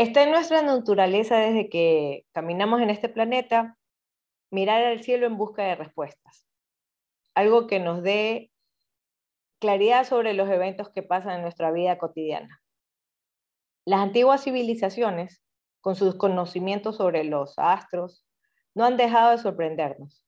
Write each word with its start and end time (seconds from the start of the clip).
Está 0.00 0.22
en 0.22 0.30
nuestra 0.30 0.62
naturaleza 0.62 1.36
desde 1.36 1.68
que 1.68 2.24
caminamos 2.32 2.80
en 2.80 2.88
este 2.88 3.10
planeta 3.10 3.76
mirar 4.50 4.82
al 4.82 5.02
cielo 5.02 5.26
en 5.26 5.36
busca 5.36 5.62
de 5.62 5.74
respuestas. 5.74 6.46
Algo 7.34 7.66
que 7.66 7.80
nos 7.80 8.02
dé 8.02 8.50
claridad 9.60 10.06
sobre 10.06 10.32
los 10.32 10.48
eventos 10.48 10.88
que 10.88 11.02
pasan 11.02 11.34
en 11.34 11.42
nuestra 11.42 11.70
vida 11.70 11.98
cotidiana. 11.98 12.62
Las 13.84 14.00
antiguas 14.00 14.42
civilizaciones, 14.42 15.42
con 15.82 15.96
sus 15.96 16.14
conocimientos 16.14 16.96
sobre 16.96 17.24
los 17.24 17.58
astros, 17.58 18.24
no 18.74 18.86
han 18.86 18.96
dejado 18.96 19.32
de 19.32 19.36
sorprendernos. 19.36 20.24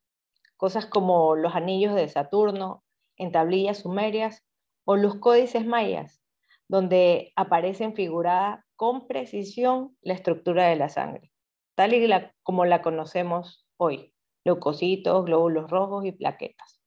Cosas 0.55 0.85
como 0.85 1.35
los 1.35 1.55
anillos 1.55 1.95
de 1.95 2.09
Saturno 2.09 2.83
en 3.17 3.31
tablillas 3.31 3.79
sumerias 3.79 4.43
o 4.85 4.97
los 4.97 5.15
códices 5.15 5.65
mayas, 5.65 6.21
donde 6.67 7.33
aparece 7.35 7.91
figurada 7.93 8.63
con 8.83 9.07
precisión 9.07 9.95
la 10.01 10.13
estructura 10.13 10.67
de 10.67 10.75
la 10.75 10.89
sangre, 10.89 11.31
tal 11.73 11.93
y 11.93 12.05
como 12.41 12.65
la 12.65 12.81
conocemos 12.81 13.65
hoy, 13.77 14.13
leucocitos, 14.43 15.23
glóbulos 15.23 15.71
rojos 15.71 16.03
y 16.03 16.11
plaquetas. 16.11 16.81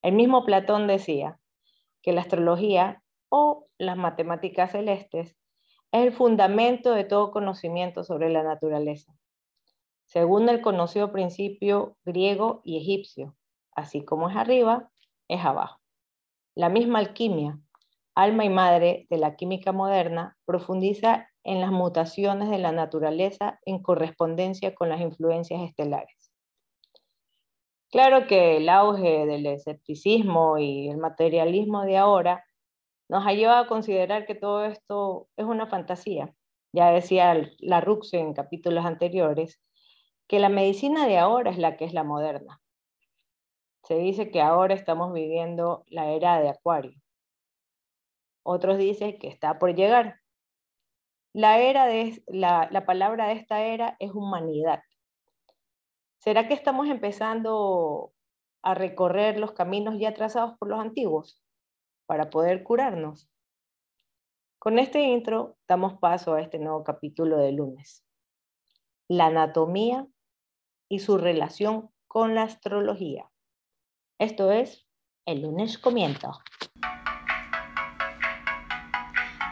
El 0.00 0.14
mismo 0.14 0.44
Platón 0.44 0.86
decía 0.86 1.40
que 2.02 2.12
la 2.12 2.20
astrología 2.20 3.02
o 3.30 3.66
las 3.78 3.96
matemáticas 3.96 4.70
celestes 4.70 5.30
es 5.90 6.02
el 6.04 6.12
fundamento 6.12 6.92
de 6.92 7.02
todo 7.02 7.32
conocimiento 7.32 8.04
sobre 8.04 8.30
la 8.30 8.44
naturaleza, 8.44 9.12
según 10.04 10.48
el 10.48 10.60
conocido 10.60 11.10
principio 11.10 11.96
griego 12.04 12.60
y 12.62 12.76
egipcio, 12.76 13.36
así 13.74 14.04
como 14.04 14.30
es 14.30 14.36
arriba, 14.36 14.88
es 15.26 15.44
abajo. 15.44 15.80
La 16.54 16.68
misma 16.68 17.00
alquimia, 17.00 17.58
alma 18.14 18.44
y 18.44 18.48
madre 18.48 19.06
de 19.10 19.16
la 19.18 19.36
química 19.36 19.72
moderna, 19.72 20.36
profundiza 20.44 21.28
en 21.44 21.60
las 21.60 21.70
mutaciones 21.70 22.50
de 22.50 22.58
la 22.58 22.72
naturaleza 22.72 23.58
en 23.64 23.82
correspondencia 23.82 24.74
con 24.74 24.88
las 24.88 25.00
influencias 25.00 25.62
estelares. 25.62 26.30
Claro 27.90 28.26
que 28.26 28.56
el 28.56 28.68
auge 28.68 29.26
del 29.26 29.44
escepticismo 29.46 30.58
y 30.58 30.88
el 30.88 30.96
materialismo 30.96 31.82
de 31.82 31.98
ahora 31.98 32.44
nos 33.08 33.26
ha 33.26 33.32
llevado 33.32 33.64
a 33.64 33.68
considerar 33.68 34.24
que 34.24 34.34
todo 34.34 34.64
esto 34.64 35.28
es 35.36 35.44
una 35.44 35.66
fantasía. 35.66 36.34
Ya 36.72 36.90
decía 36.90 37.50
la 37.58 37.82
Rux 37.82 38.14
en 38.14 38.32
capítulos 38.32 38.86
anteriores, 38.86 39.60
que 40.26 40.38
la 40.38 40.48
medicina 40.48 41.06
de 41.06 41.18
ahora 41.18 41.50
es 41.50 41.58
la 41.58 41.76
que 41.76 41.84
es 41.84 41.92
la 41.92 42.04
moderna. 42.04 42.62
Se 43.84 43.96
dice 43.96 44.30
que 44.30 44.40
ahora 44.40 44.74
estamos 44.74 45.12
viviendo 45.12 45.84
la 45.88 46.12
era 46.12 46.40
de 46.40 46.48
Acuario. 46.48 46.98
Otros 48.42 48.78
dicen 48.78 49.18
que 49.18 49.28
está 49.28 49.58
por 49.58 49.74
llegar. 49.74 50.20
La, 51.32 51.60
era 51.60 51.86
de, 51.86 52.22
la, 52.26 52.68
la 52.70 52.84
palabra 52.84 53.28
de 53.28 53.34
esta 53.34 53.62
era 53.62 53.96
es 54.00 54.12
humanidad. 54.12 54.82
¿Será 56.18 56.46
que 56.46 56.54
estamos 56.54 56.88
empezando 56.88 58.12
a 58.62 58.74
recorrer 58.74 59.38
los 59.38 59.52
caminos 59.52 59.96
ya 59.98 60.14
trazados 60.14 60.56
por 60.58 60.68
los 60.68 60.78
antiguos 60.78 61.42
para 62.06 62.30
poder 62.30 62.62
curarnos? 62.62 63.28
Con 64.58 64.78
este 64.78 65.00
intro 65.02 65.56
damos 65.66 65.98
paso 65.98 66.34
a 66.34 66.40
este 66.40 66.60
nuevo 66.60 66.84
capítulo 66.84 67.38
de 67.38 67.50
lunes. 67.50 68.04
La 69.08 69.26
anatomía 69.26 70.06
y 70.88 71.00
su 71.00 71.18
relación 71.18 71.90
con 72.06 72.34
la 72.34 72.42
astrología. 72.44 73.28
Esto 74.20 74.52
es 74.52 74.86
El 75.26 75.42
lunes 75.42 75.78
comienzo. 75.78 76.38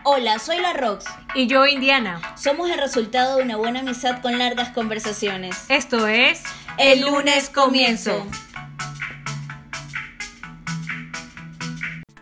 Hola, 0.02 0.38
soy 0.38 0.58
la 0.62 0.72
Rox. 0.72 1.04
Y 1.34 1.46
yo, 1.46 1.66
Indiana. 1.66 2.22
Somos 2.34 2.70
el 2.70 2.78
resultado 2.78 3.36
de 3.36 3.42
una 3.42 3.58
buena 3.58 3.80
amistad 3.80 4.22
con 4.22 4.38
largas 4.38 4.70
conversaciones. 4.70 5.66
Esto 5.68 6.06
es 6.06 6.42
El 6.78 7.02
lunes 7.02 7.50
comienzo. 7.50 8.26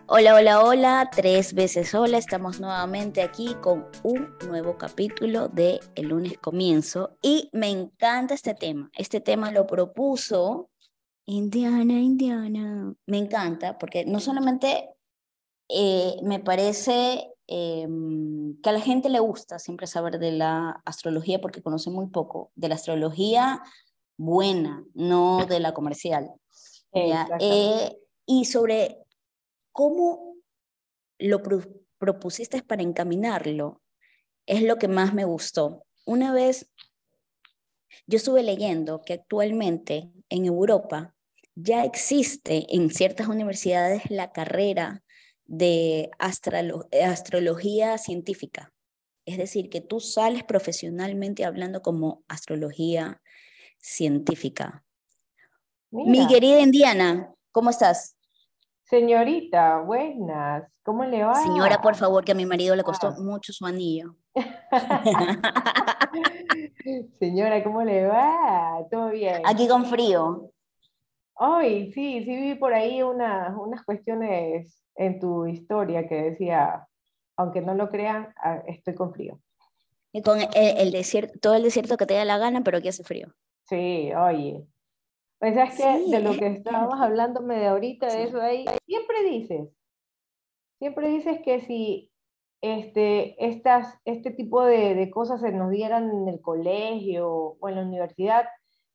Hola, 0.07 0.35
hola, 0.35 0.65
hola, 0.65 1.09
tres 1.15 1.55
veces 1.55 1.95
hola. 1.95 2.19
Estamos 2.19 2.59
nuevamente 2.59 3.23
aquí 3.23 3.55
con 3.61 3.87
un 4.03 4.37
nuevo 4.49 4.77
capítulo 4.77 5.47
de 5.47 5.79
El 5.95 6.09
lunes 6.09 6.37
comienzo. 6.39 7.17
Y 7.23 7.49
me 7.53 7.69
encanta 7.71 8.35
este 8.35 8.55
tema. 8.55 8.91
Este 8.97 9.21
tema 9.21 9.53
lo 9.53 9.69
propuso 9.69 10.69
Indiana, 11.27 11.93
Indiana. 11.95 12.93
Me 13.07 13.19
encanta 13.19 13.79
porque 13.79 14.05
no 14.05 14.19
solamente 14.19 14.89
eh, 15.69 16.17
me 16.25 16.41
parece 16.41 17.35
em, 17.49 18.61
que 18.63 18.71
a 18.71 18.73
la 18.73 18.81
gente 18.81 19.09
le 19.09 19.19
gusta 19.19 19.59
siempre 19.59 19.87
saber 19.87 20.19
de 20.19 20.33
la 20.33 20.83
astrología 20.85 21.41
porque 21.41 21.63
conoce 21.63 21.91
muy 21.91 22.07
poco, 22.09 22.53
de 22.55 22.69
la 22.69 22.77
astrología 22.77 23.63
buena, 24.17 24.85
no 24.95 25.47
de 25.47 25.61
la 25.61 25.73
comercial. 25.73 26.31
Eh, 26.93 27.99
y 28.27 28.45
sobre 28.45 28.99
cómo 29.73 30.35
lo 31.19 31.43
propusiste 31.99 32.63
para 32.63 32.83
encaminarlo, 32.83 33.81
es 34.47 34.63
lo 34.63 34.77
que 34.77 34.89
más 34.89 35.15
me 35.15 35.25
gustó. 35.25 35.85
Una 36.05 36.33
vez 36.33 36.71
yo 38.07 38.17
estuve 38.17 38.43
leyendo 38.43 39.03
que 39.03 39.15
actualmente 39.15 40.11
en 40.29 40.47
Europa 40.47 41.15
ya 41.55 41.85
existe 41.85 42.67
en 42.75 42.91
ciertas 42.91 43.29
universidades 43.29 44.11
la 44.11 44.33
carrera 44.33 45.03
de 45.49 46.11
astrología 46.21 47.99
científica. 47.99 48.73
Es 49.25 49.39
decir, 49.39 49.69
que 49.69 49.81
tú 49.81 49.99
sales 49.99 50.45
profesionalmente 50.45 51.45
hablando 51.45 51.83
como 51.83 52.23
astrología 52.29 53.21
científica. 53.79 54.85
Mi 55.91 56.27
querida 56.27 56.61
Indiana, 56.61 57.33
¿cómo 57.51 57.71
estás? 57.71 58.17
Señorita, 58.85 59.81
buenas, 59.81 60.71
¿cómo 60.83 61.05
le 61.05 61.25
va? 61.25 61.35
Señora, 61.35 61.83
por 61.83 61.95
favor, 61.95 62.25
que 62.25 62.33
a 62.33 62.35
mi 62.35 62.47
marido 62.47 62.75
le 62.75 62.83
costó 62.83 63.09
ah. 63.09 63.17
mucho 63.19 63.53
su 63.53 63.67
anillo. 63.67 64.17
Señora, 67.19 67.63
¿cómo 67.63 67.83
le 67.83 68.07
va? 68.07 68.87
¿Todo 68.91 69.11
bien? 69.11 69.43
Aquí 69.45 69.69
con 69.69 69.85
frío. 69.87 70.51
Ay, 71.39 71.93
sí, 71.93 72.25
sí 72.25 72.37
vi 72.37 72.55
por 72.57 72.75
ahí 72.75 73.03
unas 73.03 73.85
cuestiones 73.85 74.85
en 74.97 75.21
tu 75.21 75.47
historia 75.47 76.09
que 76.09 76.31
decía, 76.31 76.89
aunque 77.37 77.61
no 77.61 77.75
lo 77.75 77.89
crean, 77.89 78.35
ah, 78.43 78.63
estoy 78.67 78.95
con 78.95 79.15
frío. 79.15 79.39
Y 80.13 80.23
con 80.23 80.41
el, 80.55 80.91
desierto, 80.91 81.39
todo 81.39 81.55
el 81.55 81.63
desierto 81.63 81.97
que 81.97 82.07
te 82.07 82.15
da 82.15 82.25
la 82.25 82.39
gana, 82.39 82.63
pero 82.63 82.79
aquí 82.79 82.89
hace 82.89 83.05
frío. 83.05 83.29
Sí, 83.69 84.11
oye. 84.15 84.67
Pues 85.39 85.57
es 85.57 85.77
que 85.77 86.11
de 86.11 86.21
lo 86.21 86.33
que 86.37 86.49
estábamos 86.49 87.01
hablando 87.01 87.41
de 87.41 87.67
ahorita, 87.67 88.09
de 88.09 88.25
eso 88.25 88.41
ahí, 88.41 88.65
siempre 88.85 89.23
dices, 89.23 89.69
siempre 90.81 91.09
dices 91.09 91.41
que 91.45 91.61
si 91.61 92.11
este, 92.61 93.47
estas, 93.47 94.01
este 94.05 94.33
tipo 94.33 94.65
de, 94.65 94.97
de 94.97 95.11
cosas 95.11 95.41
se 95.41 95.53
nos 95.53 95.71
dieran 95.71 96.11
en 96.11 96.29
el 96.29 96.41
colegio 96.41 97.57
o 97.61 97.69
en 97.69 97.77
la 97.77 97.83
universidad, 97.83 98.47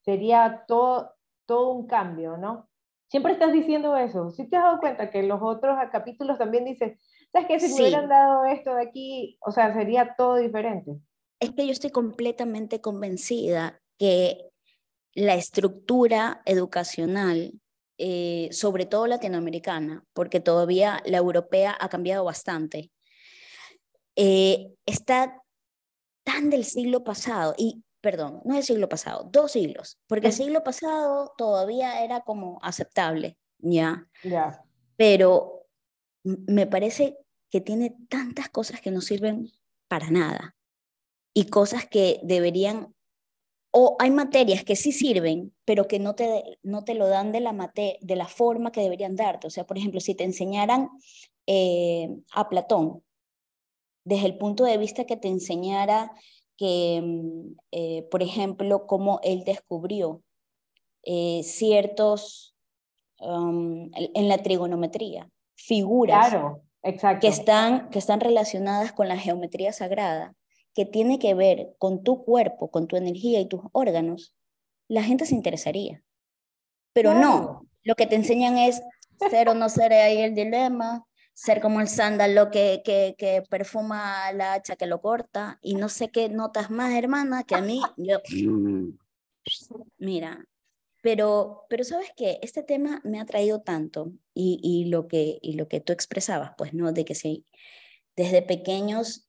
sería 0.01 0.65
todo, 0.67 1.13
todo 1.45 1.71
un 1.71 1.87
cambio, 1.87 2.37
¿no? 2.37 2.69
Siempre 3.09 3.33
estás 3.33 3.53
diciendo 3.53 3.95
eso. 3.95 4.31
Si 4.31 4.49
te 4.49 4.57
has 4.57 4.63
dado 4.63 4.79
cuenta 4.79 5.11
que 5.11 5.19
en 5.19 5.27
los 5.27 5.39
otros 5.41 5.77
capítulos 5.91 6.37
también 6.37 6.65
dices, 6.65 6.99
¿sabes 7.31 7.47
qué? 7.47 7.59
Si 7.59 7.73
me 7.73 7.81
hubieran 7.81 8.09
dado 8.09 8.45
esto 8.45 8.73
de 8.75 8.81
aquí, 8.81 9.37
o 9.41 9.51
sea, 9.51 9.73
sería 9.73 10.15
todo 10.17 10.37
diferente. 10.37 10.97
Es 11.39 11.51
que 11.51 11.65
yo 11.65 11.71
estoy 11.71 11.91
completamente 11.91 12.81
convencida 12.81 13.81
que 13.99 14.49
la 15.13 15.35
estructura 15.35 16.41
educacional, 16.45 17.53
eh, 17.97 18.49
sobre 18.51 18.85
todo 18.85 19.05
latinoamericana, 19.05 20.03
porque 20.13 20.39
todavía 20.39 21.01
la 21.05 21.17
europea 21.17 21.77
ha 21.79 21.89
cambiado 21.89 22.23
bastante, 22.23 22.91
eh, 24.15 24.73
está 24.85 25.41
tan 26.23 26.49
del 26.49 26.65
siglo 26.65 27.03
pasado 27.03 27.53
y 27.57 27.83
perdón, 28.03 28.41
no 28.43 28.57
el 28.57 28.63
siglo 28.63 28.89
pasado, 28.89 29.29
dos 29.31 29.53
siglos, 29.53 29.97
porque 30.07 30.27
el 30.27 30.33
siglo 30.33 30.61
pasado 30.61 31.31
todavía 31.37 32.03
era 32.03 32.19
como 32.19 32.59
aceptable, 32.61 33.37
¿ya? 33.59 34.09
Ya. 34.25 34.61
Pero 34.97 35.67
me 36.23 36.67
parece 36.67 37.17
que 37.49 37.61
tiene 37.61 37.95
tantas 38.09 38.49
cosas 38.49 38.81
que 38.81 38.91
no 38.91 38.99
sirven 38.99 39.49
para 39.87 40.11
nada 40.11 40.53
y 41.33 41.45
cosas 41.45 41.87
que 41.87 42.19
deberían, 42.23 42.93
o 43.71 43.95
hay 43.99 44.11
materias 44.11 44.65
que 44.65 44.75
sí 44.75 44.91
sirven, 44.91 45.55
pero 45.63 45.87
que 45.87 45.99
no 45.99 46.13
te, 46.13 46.59
no 46.61 46.83
te 46.83 46.95
lo 46.95 47.07
dan 47.07 47.31
de 47.31 47.39
la, 47.39 47.53
mate, 47.53 47.99
de 48.01 48.17
la 48.17 48.27
forma 48.27 48.73
que 48.73 48.81
deberían 48.81 49.15
darte. 49.15 49.47
O 49.47 49.49
sea, 49.49 49.65
por 49.65 49.77
ejemplo, 49.77 50.01
si 50.01 50.13
te 50.13 50.25
enseñaran 50.25 50.89
eh, 51.47 52.09
a 52.33 52.49
Platón, 52.49 53.01
desde 54.03 54.25
el 54.25 54.37
punto 54.37 54.65
de 54.65 54.77
vista 54.77 55.05
que 55.05 55.15
te 55.15 55.29
enseñara 55.29 56.11
que, 56.63 57.01
mm, 57.03 57.57
eh, 57.71 58.07
por 58.09 58.23
ejemplo, 58.23 58.87
cómo 58.87 59.19
él 59.21 59.43
descubrió 59.43 60.23
eh, 61.03 61.41
ciertos, 61.43 62.55
um, 63.19 63.91
en 63.93 64.29
la 64.29 64.37
trigonometría, 64.37 65.29
figuras 65.55 66.29
claro. 66.29 66.61
Que, 67.19 67.27
están, 67.27 67.89
que 67.89 67.99
están 67.99 68.21
relacionadas 68.21 68.93
con 68.93 69.09
la 69.09 69.17
geometría 69.17 69.73
sagrada 69.73 70.33
que 70.73 70.85
tiene 70.85 71.19
que 71.19 71.33
ver 71.33 71.75
con 71.79 72.01
tu 72.01 72.23
cuerpo, 72.23 72.71
con 72.71 72.87
tu 72.87 72.95
energía 72.95 73.41
y 73.41 73.45
tus 73.45 73.61
órganos, 73.73 74.33
la 74.87 75.03
gente 75.03 75.25
se 75.25 75.35
interesaría. 75.35 76.01
Pero 76.93 77.13
no, 77.13 77.67
lo 77.83 77.95
que 77.95 78.07
te 78.07 78.15
enseñan 78.15 78.57
es 78.57 78.81
ser 79.29 79.49
o 79.49 79.53
no 79.53 79.67
ser 79.67 79.91
ahí 79.91 80.19
el 80.19 80.33
dilema, 80.33 81.05
ser 81.33 81.61
como 81.61 81.81
el 81.81 81.87
sándalo 81.87 82.51
que, 82.51 82.81
que, 82.85 83.15
que, 83.17 83.41
perfuma 83.49 84.31
la 84.33 84.53
hacha 84.53 84.75
que 84.75 84.85
lo 84.85 85.01
corta 85.01 85.59
y 85.61 85.75
no 85.75 85.89
sé 85.89 86.09
qué 86.09 86.29
notas 86.29 86.69
más, 86.69 86.93
hermana, 86.93 87.43
que 87.43 87.55
a 87.55 87.61
mí, 87.61 87.81
yo, 87.97 88.19
mm. 88.29 88.97
mira, 89.97 90.45
pero, 91.01 91.65
pero 91.69 91.83
sabes 91.83 92.11
que 92.15 92.39
este 92.41 92.63
tema 92.63 93.01
me 93.03 93.19
ha 93.19 93.25
traído 93.25 93.61
tanto 93.61 94.13
y, 94.33 94.59
y, 94.63 94.85
lo 94.89 95.07
que, 95.07 95.39
y 95.41 95.53
lo 95.53 95.67
que 95.67 95.81
tú 95.81 95.91
expresabas, 95.91 96.51
pues, 96.57 96.73
¿no? 96.73 96.93
De 96.93 97.03
que 97.03 97.15
si 97.15 97.45
desde 98.15 98.41
pequeños 98.41 99.27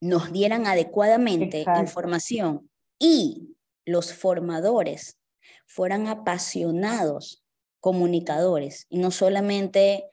nos 0.00 0.32
dieran 0.32 0.66
adecuadamente 0.66 1.64
información 1.80 2.70
y 2.98 3.56
los 3.84 4.14
formadores 4.14 5.18
fueran 5.66 6.06
apasionados 6.06 7.44
comunicadores 7.80 8.86
y 8.88 8.98
no 8.98 9.10
solamente 9.10 10.08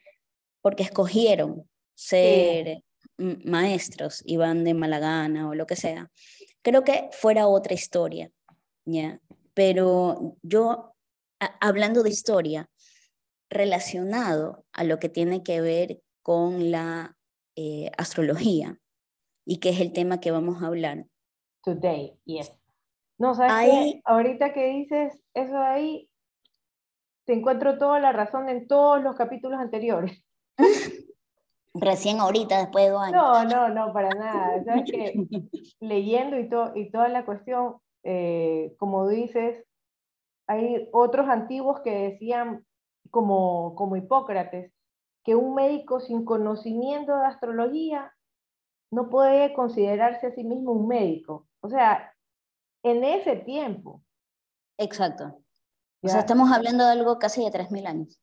porque 0.62 0.82
escogieron 0.82 1.68
ser 1.94 2.82
maestros 3.18 4.22
y 4.24 4.38
van 4.38 4.64
de 4.64 4.74
Malagana 4.74 5.48
o 5.48 5.54
lo 5.54 5.66
que 5.66 5.76
sea. 5.76 6.10
Creo 6.62 6.82
que 6.82 7.10
fuera 7.12 7.46
otra 7.46 7.74
historia, 7.74 8.30
¿ya? 8.86 9.20
Pero 9.54 10.36
yo, 10.42 10.94
hablando 11.60 12.02
de 12.02 12.10
historia, 12.10 12.70
relacionado 13.50 14.64
a 14.72 14.84
lo 14.84 14.98
que 14.98 15.10
tiene 15.10 15.42
que 15.42 15.60
ver 15.60 16.00
con 16.22 16.70
la 16.70 17.16
eh, 17.56 17.90
astrología, 17.98 18.78
y 19.44 19.58
que 19.58 19.70
es 19.70 19.80
el 19.80 19.92
tema 19.92 20.20
que 20.20 20.30
vamos 20.30 20.62
a 20.62 20.66
hablar. 20.66 21.04
Today, 21.64 22.18
yes. 22.24 22.52
No, 23.18 23.34
¿sabes 23.34 23.96
Ahorita 24.04 24.52
que 24.52 24.66
dices 24.68 25.18
eso 25.34 25.52
de 25.52 25.64
ahí, 25.64 26.10
te 27.24 27.34
encuentro 27.34 27.78
toda 27.78 28.00
la 28.00 28.12
razón 28.12 28.48
en 28.48 28.66
todos 28.66 29.02
los 29.02 29.16
capítulos 29.16 29.60
anteriores. 29.60 30.24
Recién 31.74 32.20
ahorita, 32.20 32.58
después 32.58 32.84
de 32.84 32.90
dos 32.90 33.02
años. 33.02 33.22
No, 33.22 33.44
no, 33.44 33.68
no, 33.68 33.92
para 33.92 34.10
nada. 34.10 34.62
¿Sabes 34.64 34.90
que 34.90 35.14
Leyendo 35.80 36.38
y, 36.38 36.48
y 36.80 36.90
toda 36.90 37.08
la 37.08 37.24
cuestión, 37.24 37.76
eh, 38.04 38.74
como 38.78 39.08
dices, 39.08 39.64
hay 40.46 40.88
otros 40.92 41.28
antiguos 41.28 41.80
que 41.80 42.10
decían, 42.10 42.64
como, 43.10 43.74
como 43.74 43.96
Hipócrates, 43.96 44.72
que 45.24 45.34
un 45.34 45.54
médico 45.54 46.00
sin 46.00 46.24
conocimiento 46.24 47.16
de 47.16 47.26
astrología 47.26 48.12
no 48.90 49.08
puede 49.08 49.54
considerarse 49.54 50.26
a 50.26 50.34
sí 50.34 50.44
mismo 50.44 50.72
un 50.72 50.88
médico. 50.88 51.46
O 51.60 51.68
sea, 51.68 52.12
en 52.82 53.04
ese 53.04 53.36
tiempo. 53.36 54.02
Exacto. 54.78 55.38
O 56.02 56.08
sea, 56.08 56.20
estamos 56.20 56.50
hablando 56.50 56.84
de 56.84 56.92
algo 56.92 57.18
casi 57.18 57.44
de 57.44 57.50
3.000 57.50 57.86
años. 57.86 58.20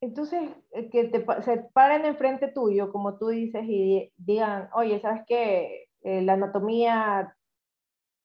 Entonces, 0.00 0.50
eh, 0.72 0.90
que 0.90 1.04
te, 1.04 1.24
se 1.42 1.58
paren 1.72 2.04
enfrente 2.06 2.48
tuyo, 2.48 2.92
como 2.92 3.18
tú 3.18 3.28
dices, 3.28 3.64
y 3.66 4.12
digan, 4.16 4.68
oye, 4.74 5.00
¿sabes 5.00 5.22
qué? 5.26 5.88
Eh, 6.02 6.22
la 6.22 6.34
anatomía, 6.34 7.36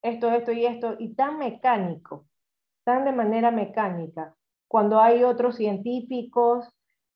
esto, 0.02 0.30
esto 0.31 0.52
y 0.52 0.66
esto, 0.66 0.96
y 1.00 1.16
tan 1.16 1.40
mecánico, 1.40 2.28
tan 2.84 3.06
de 3.06 3.12
manera 3.12 3.52
mecánica, 3.52 4.36
cuando 4.68 5.00
hay 5.00 5.24
otros 5.24 5.56
científicos 5.56 6.68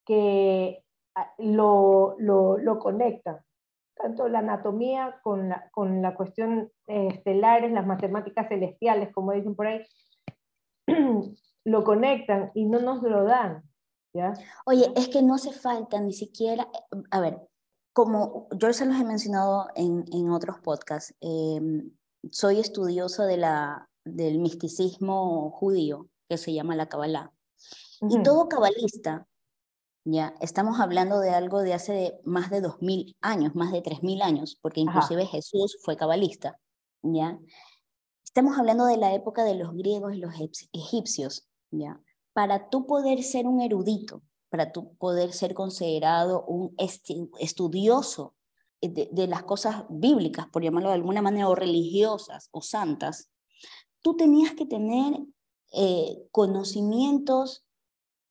que 0.05 0.83
ah, 1.15 1.33
lo, 1.37 2.15
lo, 2.19 2.57
lo 2.57 2.79
conectan 2.79 3.39
tanto 3.97 4.27
la 4.27 4.39
anatomía 4.39 5.19
con 5.23 5.49
la, 5.49 5.69
con 5.71 6.01
la 6.01 6.15
cuestión 6.15 6.71
eh, 6.87 7.09
estelares, 7.11 7.71
las 7.71 7.85
matemáticas 7.85 8.47
celestiales, 8.47 9.11
como 9.13 9.33
dicen 9.33 9.55
por 9.55 9.67
ahí, 9.67 9.85
lo 11.65 11.83
conectan 11.83 12.51
y 12.53 12.65
no 12.65 12.79
nos 12.79 13.01
lo 13.03 13.23
dan. 13.23 13.63
¿Ya? 14.13 14.33
Oye, 14.65 14.91
es 14.95 15.09
que 15.09 15.21
no 15.21 15.35
hace 15.35 15.51
falta 15.51 15.99
ni 15.99 16.13
siquiera, 16.13 16.67
a 17.11 17.19
ver, 17.19 17.39
como 17.93 18.47
yo 18.55 18.71
se 18.73 18.85
los 18.85 18.99
he 18.99 19.03
mencionado 19.03 19.67
en, 19.75 20.05
en 20.11 20.29
otros 20.31 20.59
podcasts, 20.59 21.15
em, 21.19 21.91
soy 22.31 22.59
estudioso 22.59 23.23
de 23.23 23.37
la, 23.37 23.89
del 24.03 24.39
misticismo 24.39 25.51
judío, 25.51 26.07
que 26.29 26.37
se 26.37 26.53
llama 26.53 26.75
la 26.75 26.87
Kabbalah. 26.87 27.31
Y 28.01 28.21
todo 28.21 28.47
cabalista 28.47 29.27
ya, 30.09 30.33
estamos 30.39 30.79
hablando 30.79 31.19
de 31.19 31.31
algo 31.31 31.61
de 31.61 31.73
hace 31.73 32.17
más 32.23 32.49
de 32.49 32.61
2.000 32.61 33.17
años, 33.19 33.55
más 33.55 33.73
de 33.73 33.83
3.000 33.83 34.21
años, 34.21 34.57
porque 34.61 34.79
inclusive 34.79 35.25
Jesús 35.25 35.77
fue 35.83 35.97
cabalista, 35.97 36.57
¿ya? 37.03 37.37
Estamos 38.23 38.57
hablando 38.57 38.85
de 38.85 38.95
la 38.95 39.13
época 39.13 39.43
de 39.43 39.55
los 39.55 39.73
griegos 39.73 40.13
y 40.13 40.19
los 40.19 40.33
egipcios, 40.71 41.49
¿ya? 41.71 41.99
Para 42.37 42.69
tú 42.69 42.85
poder 42.85 43.23
ser 43.23 43.47
un 43.47 43.61
erudito, 43.61 44.21
para 44.49 44.71
tú 44.71 44.93
poder 44.97 45.33
ser 45.33 45.55
considerado 45.55 46.45
un 46.45 46.75
estudioso 47.39 48.35
de, 48.79 49.09
de, 49.11 49.25
las 49.25 49.41
cosas 49.41 49.85
bíblicas, 49.89 50.45
por 50.45 50.61
llamarlo 50.61 50.89
de 50.89 50.95
alguna 50.95 51.23
manera, 51.23 51.49
o 51.49 51.55
religiosas 51.55 52.49
o 52.51 52.61
santas, 52.61 53.31
tú 54.03 54.15
tenías 54.15 54.53
que 54.53 54.67
tener 54.67 55.19
eh, 55.73 56.27
conocimientos 56.29 57.65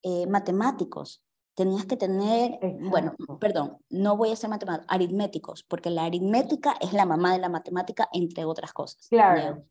eh, 0.03 0.25
matemáticos, 0.25 1.21
tenías 1.53 1.85
que 1.85 1.97
tener, 1.97 2.59
bueno, 2.89 3.13
perdón, 3.41 3.77
no 3.89 4.15
voy 4.15 4.31
a 4.31 4.37
ser 4.37 4.49
matemáticos, 4.49 4.87
aritméticos, 4.89 5.63
porque 5.63 5.89
la 5.89 6.05
aritmética 6.05 6.77
es 6.79 6.93
la 6.93 7.05
mamá 7.05 7.33
de 7.33 7.39
la 7.39 7.49
matemática, 7.49 8.07
entre 8.13 8.45
otras 8.45 8.71
cosas. 8.71 9.09
Claro. 9.09 9.65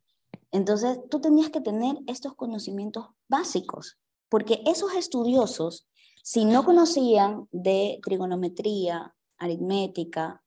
Entonces, 0.50 1.00
tú 1.08 1.22
tenías 1.22 1.48
que 1.48 1.62
tener 1.62 1.96
estos 2.06 2.34
conocimientos 2.34 3.06
básicos, 3.28 3.98
porque 4.28 4.62
esos 4.66 4.94
estudiosos, 4.94 5.86
si 6.22 6.44
no 6.44 6.64
conocían 6.64 7.48
de 7.52 8.00
trigonometría, 8.02 9.14
aritmética, 9.38 10.42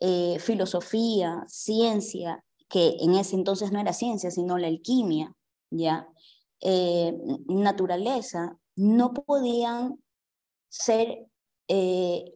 eh, 0.00 0.38
filosofía, 0.40 1.44
ciencia, 1.46 2.44
que 2.68 2.96
en 3.00 3.14
ese 3.14 3.36
entonces 3.36 3.72
no 3.72 3.80
era 3.80 3.92
ciencia, 3.92 4.30
sino 4.30 4.58
la 4.58 4.66
alquimia, 4.66 5.34
¿ya? 5.70 6.08
Eh, 6.60 7.16
naturaleza, 7.46 8.58
no 8.76 9.12
podían 9.12 10.02
ser 10.68 11.26
eh, 11.68 12.34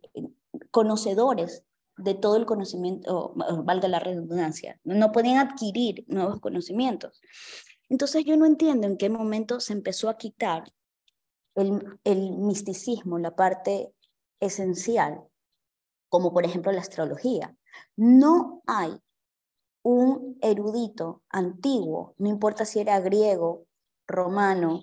conocedores 0.71 1.65
de 1.97 2.15
todo 2.15 2.37
el 2.37 2.45
conocimiento, 2.45 3.33
valga 3.65 3.89
la 3.89 3.99
redundancia, 3.99 4.79
no 4.85 5.13
podían 5.13 5.39
adquirir 5.39 6.05
nuevos 6.09 6.41
conocimientos. 6.41 7.21
Entonces 7.89 8.25
yo 8.25 8.37
no 8.37 8.47
entiendo 8.47 8.87
en 8.87 8.99
qué 8.99 9.09
momento 9.09 9.61
se 9.61 9.73
empezó 9.73 10.09
a 10.11 10.19
quitar 10.19 10.65
el, 11.57 11.99
el 12.05 12.33
misticismo, 12.39 13.19
la 13.19 13.35
parte 13.35 13.93
esencial, 14.41 15.23
como 16.09 16.33
por 16.33 16.45
ejemplo 16.45 16.73
la 16.73 16.81
astrología. 16.81 17.57
No 17.97 18.63
hay 18.67 18.97
un 19.83 20.39
erudito 20.43 21.23
antiguo, 21.31 22.15
no 22.19 22.29
importa 22.29 22.65
si 22.65 22.81
era 22.81 23.01
griego, 23.01 23.67
romano, 24.07 24.81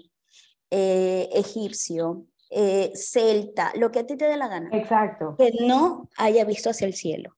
eh, 0.69 1.29
egipcio, 1.33 2.25
eh, 2.49 2.91
celta, 2.95 3.71
lo 3.75 3.91
que 3.91 3.99
a 3.99 4.05
ti 4.05 4.15
te 4.15 4.25
dé 4.25 4.37
la 4.37 4.47
gana. 4.47 4.69
Exacto. 4.71 5.35
Que 5.37 5.51
no 5.61 6.09
haya 6.17 6.45
visto 6.45 6.69
hacia 6.69 6.87
el 6.87 6.93
cielo. 6.93 7.35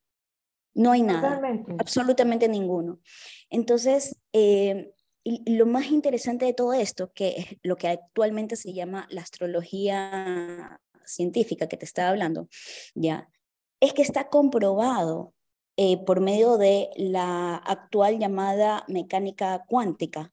No 0.73 0.91
hay 0.91 1.03
nada. 1.03 1.41
Absolutamente 1.79 2.49
ninguno. 2.49 2.99
Entonces, 3.49 4.15
eh, 4.33 4.93
lo 5.25 5.65
más 5.65 5.88
interesante 5.88 6.46
de 6.46 6.53
todo 6.53 6.74
esto, 6.74 7.12
que 7.13 7.36
es 7.38 7.58
lo 7.63 7.77
que 7.77 7.88
actualmente 7.88 8.55
se 8.55 8.74
llama 8.74 9.08
la 9.10 9.22
astrología 9.22 10.79
científica 11.03 11.67
que 11.67 11.77
te 11.77 11.86
estaba 11.86 12.10
hablando, 12.10 12.48
ya, 12.94 13.29
es 13.79 13.94
que 13.94 14.01
está 14.01 14.29
comprobado 14.29 15.34
eh, 15.77 15.98
por 16.05 16.22
medio 16.22 16.58
de 16.58 16.89
la 16.96 17.55
actual 17.55 18.20
llamada 18.20 18.86
mecánica 18.88 19.65
cuántica, 19.67 20.32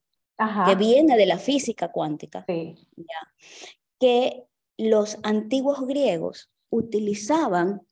que 0.67 0.75
viene 0.75 1.17
de 1.17 1.27
la 1.27 1.39
física 1.39 1.93
cuántica, 1.93 2.45
sí. 2.49 2.75
¿ya? 2.97 3.33
que 4.01 4.45
los 4.77 5.19
antiguos 5.23 5.87
griegos 5.87 6.51
utilizaban 6.69 7.87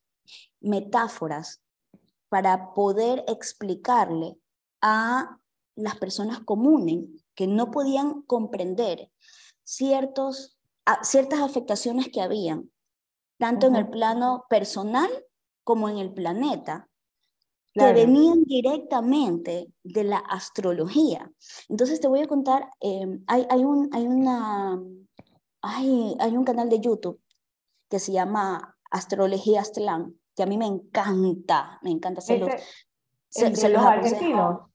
metáforas 0.61 1.63
para 2.29 2.75
poder 2.75 3.25
explicarle 3.29 4.37
a 4.81 5.40
las 5.81 5.97
personas 5.97 6.41
comunes 6.41 7.05
que 7.35 7.47
no 7.47 7.71
podían 7.71 8.23
comprender 8.23 9.11
ciertos, 9.65 10.59
ciertas 11.03 11.41
afectaciones 11.41 12.09
que 12.09 12.21
habían, 12.21 12.71
tanto 13.39 13.67
en 13.67 13.77
el 13.77 13.89
plano 13.89 14.45
personal 14.49 15.11
como 15.65 15.89
en 15.89 15.99
el 15.99 16.13
planeta, 16.13 16.89
que 17.73 17.93
venían 17.93 18.43
directamente 18.43 19.73
de 19.85 20.05
la 20.05 20.19
astrología. 20.19 21.31
Entonces 21.69 22.01
te 22.01 22.09
voy 22.09 22.21
a 22.21 22.27
contar, 22.27 22.69
eh, 22.81 23.07
hay, 23.29 23.47
hay, 23.49 23.65
un, 23.65 23.89
hay 23.93 24.07
una 24.07 24.81
hay, 25.63 26.17
hay 26.19 26.37
un 26.37 26.45
canal 26.45 26.69
de 26.69 26.81
YouTube 26.81 27.21
que 27.89 27.99
se 27.99 28.13
llama 28.13 28.77
Astrología 28.91 29.61
Aztlán, 29.61 30.19
que 30.35 30.43
a 30.43 30.47
mí 30.47 30.57
me 30.57 30.67
encanta, 30.67 31.79
me 31.83 31.91
encanta 31.91 32.21
de 33.63 33.69
los 33.69 33.83
argentinos. 33.83 34.70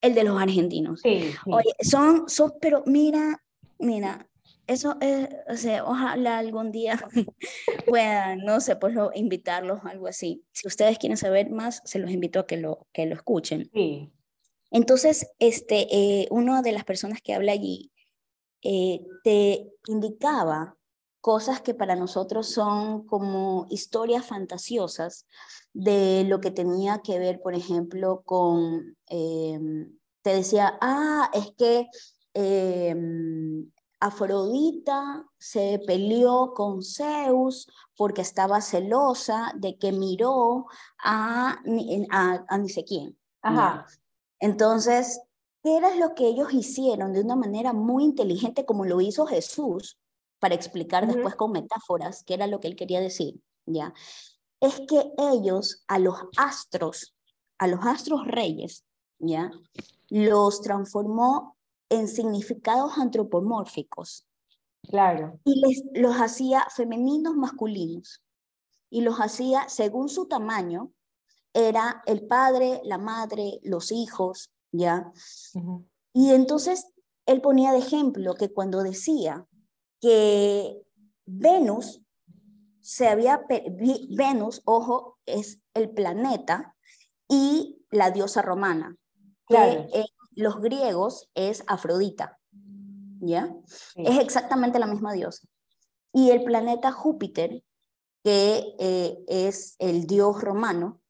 El 0.00 0.14
de 0.14 0.24
los 0.24 0.40
argentinos. 0.40 1.00
Sí, 1.02 1.32
Oye, 1.46 1.72
son, 1.80 2.28
son, 2.28 2.54
pero 2.60 2.82
mira, 2.86 3.42
mira, 3.78 4.28
eso 4.68 4.96
es, 5.00 5.28
o 5.48 5.56
sea, 5.56 5.84
ojalá 5.84 6.38
algún 6.38 6.70
día 6.70 7.00
pueda, 7.86 8.36
no 8.36 8.60
sé, 8.60 8.76
pues 8.76 8.94
invitarlos 9.14 9.80
algo 9.84 10.06
así. 10.06 10.44
Si 10.52 10.68
ustedes 10.68 10.98
quieren 10.98 11.16
saber 11.16 11.50
más, 11.50 11.82
se 11.84 11.98
los 11.98 12.10
invito 12.10 12.40
a 12.40 12.46
que 12.46 12.58
lo, 12.58 12.86
que 12.92 13.06
lo 13.06 13.14
escuchen. 13.14 13.70
Sí. 13.72 14.12
Entonces, 14.70 15.30
este, 15.38 15.86
eh, 15.90 16.28
una 16.30 16.62
de 16.62 16.72
las 16.72 16.84
personas 16.84 17.20
que 17.22 17.34
habla 17.34 17.52
allí 17.52 17.90
eh, 18.62 19.00
te 19.24 19.72
indicaba 19.86 20.77
cosas 21.28 21.60
que 21.60 21.74
para 21.74 21.94
nosotros 21.94 22.48
son 22.48 23.06
como 23.06 23.66
historias 23.68 24.24
fantasiosas 24.24 25.26
de 25.74 26.24
lo 26.26 26.40
que 26.40 26.50
tenía 26.50 27.02
que 27.02 27.18
ver, 27.18 27.42
por 27.42 27.54
ejemplo, 27.54 28.22
con, 28.24 28.96
em, 29.04 29.94
te 30.22 30.30
decía, 30.32 30.78
ah, 30.80 31.30
es 31.34 31.52
que 31.58 31.86
em, 32.32 33.70
Afrodita 34.00 35.26
se 35.36 35.82
peleó 35.86 36.54
con 36.54 36.82
Zeus 36.82 37.68
porque 37.94 38.22
estaba 38.22 38.62
celosa 38.62 39.52
de 39.54 39.76
que 39.76 39.92
miró 39.92 40.64
a, 40.98 41.58
a, 42.10 42.44
a 42.48 42.56
ni 42.56 42.70
sé 42.70 42.84
quién. 42.84 43.18
Ajá. 43.42 43.84
Entonces, 44.40 45.20
¿qué 45.62 45.76
era 45.76 45.94
lo 45.96 46.14
que 46.14 46.26
ellos 46.26 46.54
hicieron 46.54 47.12
de 47.12 47.20
una 47.20 47.36
manera 47.36 47.74
muy 47.74 48.04
inteligente 48.04 48.64
como 48.64 48.86
lo 48.86 49.02
hizo 49.02 49.26
Jesús 49.26 49.98
para 50.38 50.54
explicar 50.54 51.06
después 51.06 51.34
con 51.34 51.52
metáforas 51.52 52.22
qué 52.24 52.34
era 52.34 52.46
lo 52.46 52.60
que 52.60 52.68
él 52.68 52.76
quería 52.76 53.00
decir? 53.00 53.40
¿Ya? 53.66 53.92
Es 54.60 54.80
que 54.88 55.12
ellos 55.18 55.84
a 55.86 55.98
los 55.98 56.16
astros, 56.36 57.14
a 57.58 57.66
los 57.66 57.84
astros 57.84 58.26
reyes, 58.26 58.84
¿ya? 59.18 59.50
Los 60.08 60.62
transformó 60.62 61.56
en 61.88 62.08
significados 62.08 62.98
antropomórficos. 62.98 64.26
Claro. 64.88 65.38
Y 65.44 65.60
les, 65.60 65.82
los 65.94 66.16
hacía 66.16 66.66
femeninos, 66.74 67.36
masculinos. 67.36 68.22
Y 68.90 69.02
los 69.02 69.18
hacía 69.18 69.68
según 69.68 70.08
su 70.08 70.26
tamaño, 70.26 70.92
era 71.52 72.02
el 72.06 72.26
padre, 72.26 72.80
la 72.84 72.98
madre, 72.98 73.60
los 73.62 73.92
hijos, 73.92 74.50
¿ya? 74.72 75.12
Y 76.12 76.30
entonces 76.30 76.86
él 77.26 77.40
ponía 77.40 77.72
de 77.72 77.78
ejemplo 77.78 78.34
que 78.34 78.52
cuando 78.52 78.82
decía 78.82 79.46
que 80.00 80.82
Venus 81.26 82.02
se 82.80 83.08
había, 83.08 83.44
Venus, 84.10 84.62
ojo, 84.64 85.18
es 85.26 85.60
el 85.74 85.90
planeta 85.90 86.74
y 87.28 87.84
la 87.90 88.10
diosa 88.10 88.40
romana, 88.40 88.96
claro. 89.46 89.86
que 89.92 90.00
en 90.00 90.06
los 90.32 90.60
griegos 90.60 91.28
es 91.34 91.62
Afrodita, 91.66 92.38
¿ya? 93.20 93.54
Es 93.96 94.18
exactamente 94.18 94.78
la 94.78 94.86
misma 94.86 95.12
diosa. 95.12 95.46
Y 96.12 96.30
el 96.30 96.44
planeta 96.44 96.92
Júpiter, 96.92 97.62
que 98.24 98.74
eh, 98.78 99.18
es 99.28 99.76
el 99.78 100.06
dios 100.06 100.40
romano, 100.40 101.00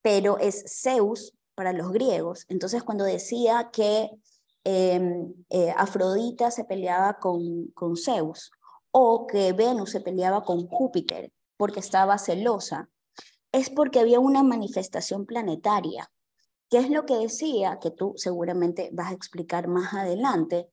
pero 0.00 0.38
es 0.38 0.80
Zeus 0.82 1.36
para 1.54 1.72
los 1.72 1.92
griegos. 1.92 2.46
Entonces, 2.48 2.82
cuando 2.82 3.04
decía 3.04 3.70
que 3.72 4.10
em, 4.64 5.32
eh, 5.50 5.72
Afrodita 5.76 6.50
se 6.50 6.64
peleaba 6.64 7.18
con, 7.18 7.68
con 7.68 7.96
Zeus 7.96 8.50
o 8.90 9.26
que 9.26 9.52
Venus 9.52 9.90
se 9.90 10.00
peleaba 10.00 10.42
con 10.42 10.66
Júpiter 10.66 11.32
porque 11.56 11.80
estaba 11.80 12.18
celosa, 12.18 12.88
es 13.52 13.70
porque 13.70 14.00
había 14.00 14.20
una 14.20 14.42
manifestación 14.42 15.26
planetaria. 15.26 16.10
¿Qué 16.70 16.78
es 16.78 16.90
lo 16.90 17.06
que 17.06 17.16
decía? 17.16 17.78
Que 17.80 17.90
tú 17.90 18.14
seguramente 18.16 18.90
vas 18.92 19.10
a 19.10 19.14
explicar 19.14 19.68
más 19.68 19.94
adelante, 19.94 20.68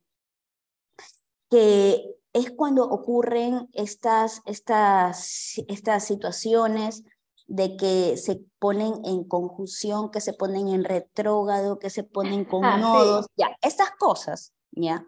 que 1.49 2.15
es 2.33 2.51
cuando 2.51 2.83
ocurren 2.83 3.69
estas, 3.71 4.41
estas, 4.45 5.53
estas 5.67 6.03
situaciones 6.03 7.03
de 7.47 7.77
que 7.77 8.17
se 8.17 8.43
ponen 8.59 9.05
en 9.05 9.23
conjunción, 9.23 10.09
que 10.09 10.21
se 10.21 10.33
ponen 10.33 10.69
en 10.69 10.83
retrógrado, 10.83 11.79
que 11.79 11.89
se 11.89 12.03
ponen 12.03 12.45
con 12.45 12.65
ah, 12.65 12.77
nodos, 12.77 13.27
ya, 13.37 13.55
estas 13.61 13.91
cosas, 13.91 14.53
¿ya? 14.71 15.05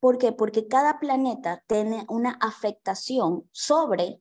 ¿Por 0.00 0.18
qué? 0.18 0.32
Porque 0.32 0.66
cada 0.66 0.98
planeta 0.98 1.62
tiene 1.66 2.04
una 2.08 2.38
afectación 2.40 3.48
sobre 3.52 4.20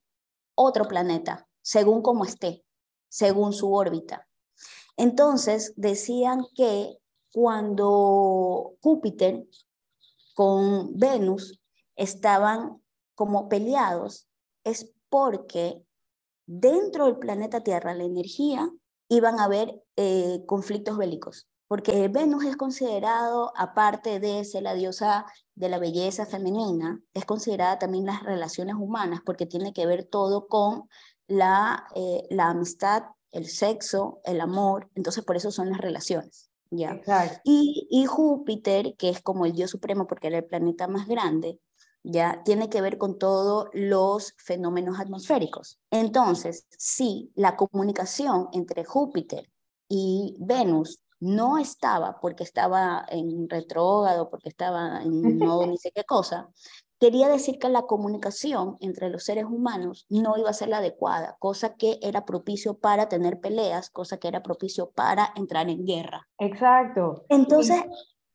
otro 0.56 0.88
planeta, 0.88 1.48
según 1.62 2.02
cómo 2.02 2.26
esté, 2.26 2.64
según 3.10 3.54
su 3.54 3.74
órbita. 3.74 4.28
Entonces, 4.98 5.74
decían 5.76 6.46
que 6.56 6.98
cuando 7.32 8.76
Júpiter 8.82 9.46
con 10.36 10.98
Venus 10.98 11.60
estaban 11.96 12.82
como 13.16 13.50
peleados, 13.50 14.28
es 14.64 14.92
porque 15.10 15.84
dentro 16.46 17.06
del 17.06 17.18
planeta 17.18 17.62
Tierra, 17.62 17.94
la 17.94 18.04
energía, 18.04 18.70
iban 19.10 19.40
a 19.40 19.46
haber 19.46 19.82
eh, 19.96 20.44
conflictos 20.46 20.98
bélicos, 20.98 21.48
porque 21.68 22.08
Venus 22.08 22.46
es 22.46 22.58
considerado, 22.58 23.52
aparte 23.56 24.20
de 24.20 24.44
ser 24.46 24.64
la 24.64 24.74
diosa 24.74 25.26
de 25.56 25.70
la 25.70 25.80
belleza 25.80 26.26
femenina, 26.26 27.02
es 27.14 27.26
considerada 27.26 27.80
también 27.80 28.06
las 28.06 28.24
relaciones 28.24 28.76
humanas, 28.76 29.22
porque 29.26 29.46
tiene 29.46 29.74
que 29.74 29.86
ver 29.86 30.06
todo 30.06 30.48
con 30.48 30.90
la, 31.28 31.88
eh, 31.96 32.28
la 32.30 32.50
amistad, 32.50 33.04
el 33.32 33.48
sexo, 33.48 34.22
el 34.24 34.42
amor, 34.42 34.90
entonces 34.96 35.24
por 35.24 35.36
eso 35.36 35.52
son 35.52 35.70
las 35.70 35.80
relaciones. 35.80 36.50
¿ya? 36.70 37.02
Y, 37.44 37.88
y 37.90 38.06
Júpiter, 38.06 38.96
que 38.98 39.10
es 39.10 39.22
como 39.22 39.46
el 39.46 39.54
dios 39.54 39.72
supremo 39.72 40.08
porque 40.08 40.28
era 40.28 40.38
el 40.38 40.46
planeta 40.46 40.88
más 40.88 41.08
grande, 41.08 41.60
ya 42.06 42.44
tiene 42.44 42.70
que 42.70 42.82
ver 42.82 42.98
con 42.98 43.18
todos 43.18 43.68
los 43.74 44.34
fenómenos 44.38 45.00
atmosféricos. 45.00 45.80
Entonces, 45.92 46.68
si 46.70 47.32
la 47.36 47.56
comunicación 47.56 48.50
entre 48.54 48.86
Júpiter 48.86 49.50
y 49.90 50.36
Venus 50.40 51.02
no 51.20 51.58
estaba 51.58 52.20
porque 52.22 52.44
estaba 52.44 53.06
en 53.10 53.50
retrógrado, 53.50 54.30
porque 54.30 54.50
estaba 54.50 55.02
en 55.02 55.40
no 55.40 55.66
ni 55.68 55.78
sé 55.78 55.92
qué 55.94 56.04
cosa, 56.04 56.50
quería 57.00 57.28
decir 57.28 57.58
que 57.60 57.70
la 57.70 57.84
comunicación 57.84 58.78
entre 58.80 59.10
los 59.10 59.24
seres 59.24 59.46
humanos 59.46 60.06
no 60.10 60.38
iba 60.38 60.50
a 60.50 60.54
ser 60.54 60.70
la 60.70 60.78
adecuada, 60.78 61.36
cosa 61.40 61.76
que 61.76 62.00
era 62.02 62.26
propicio 62.26 62.78
para 62.78 63.10
tener 63.10 63.40
peleas, 63.40 63.90
cosa 63.90 64.18
que 64.18 64.28
era 64.28 64.44
propicio 64.44 64.92
para 64.92 65.34
entrar 65.36 65.70
en 65.70 65.86
guerra. 65.86 66.28
Exacto. 66.38 67.26
Entonces, 67.30 67.84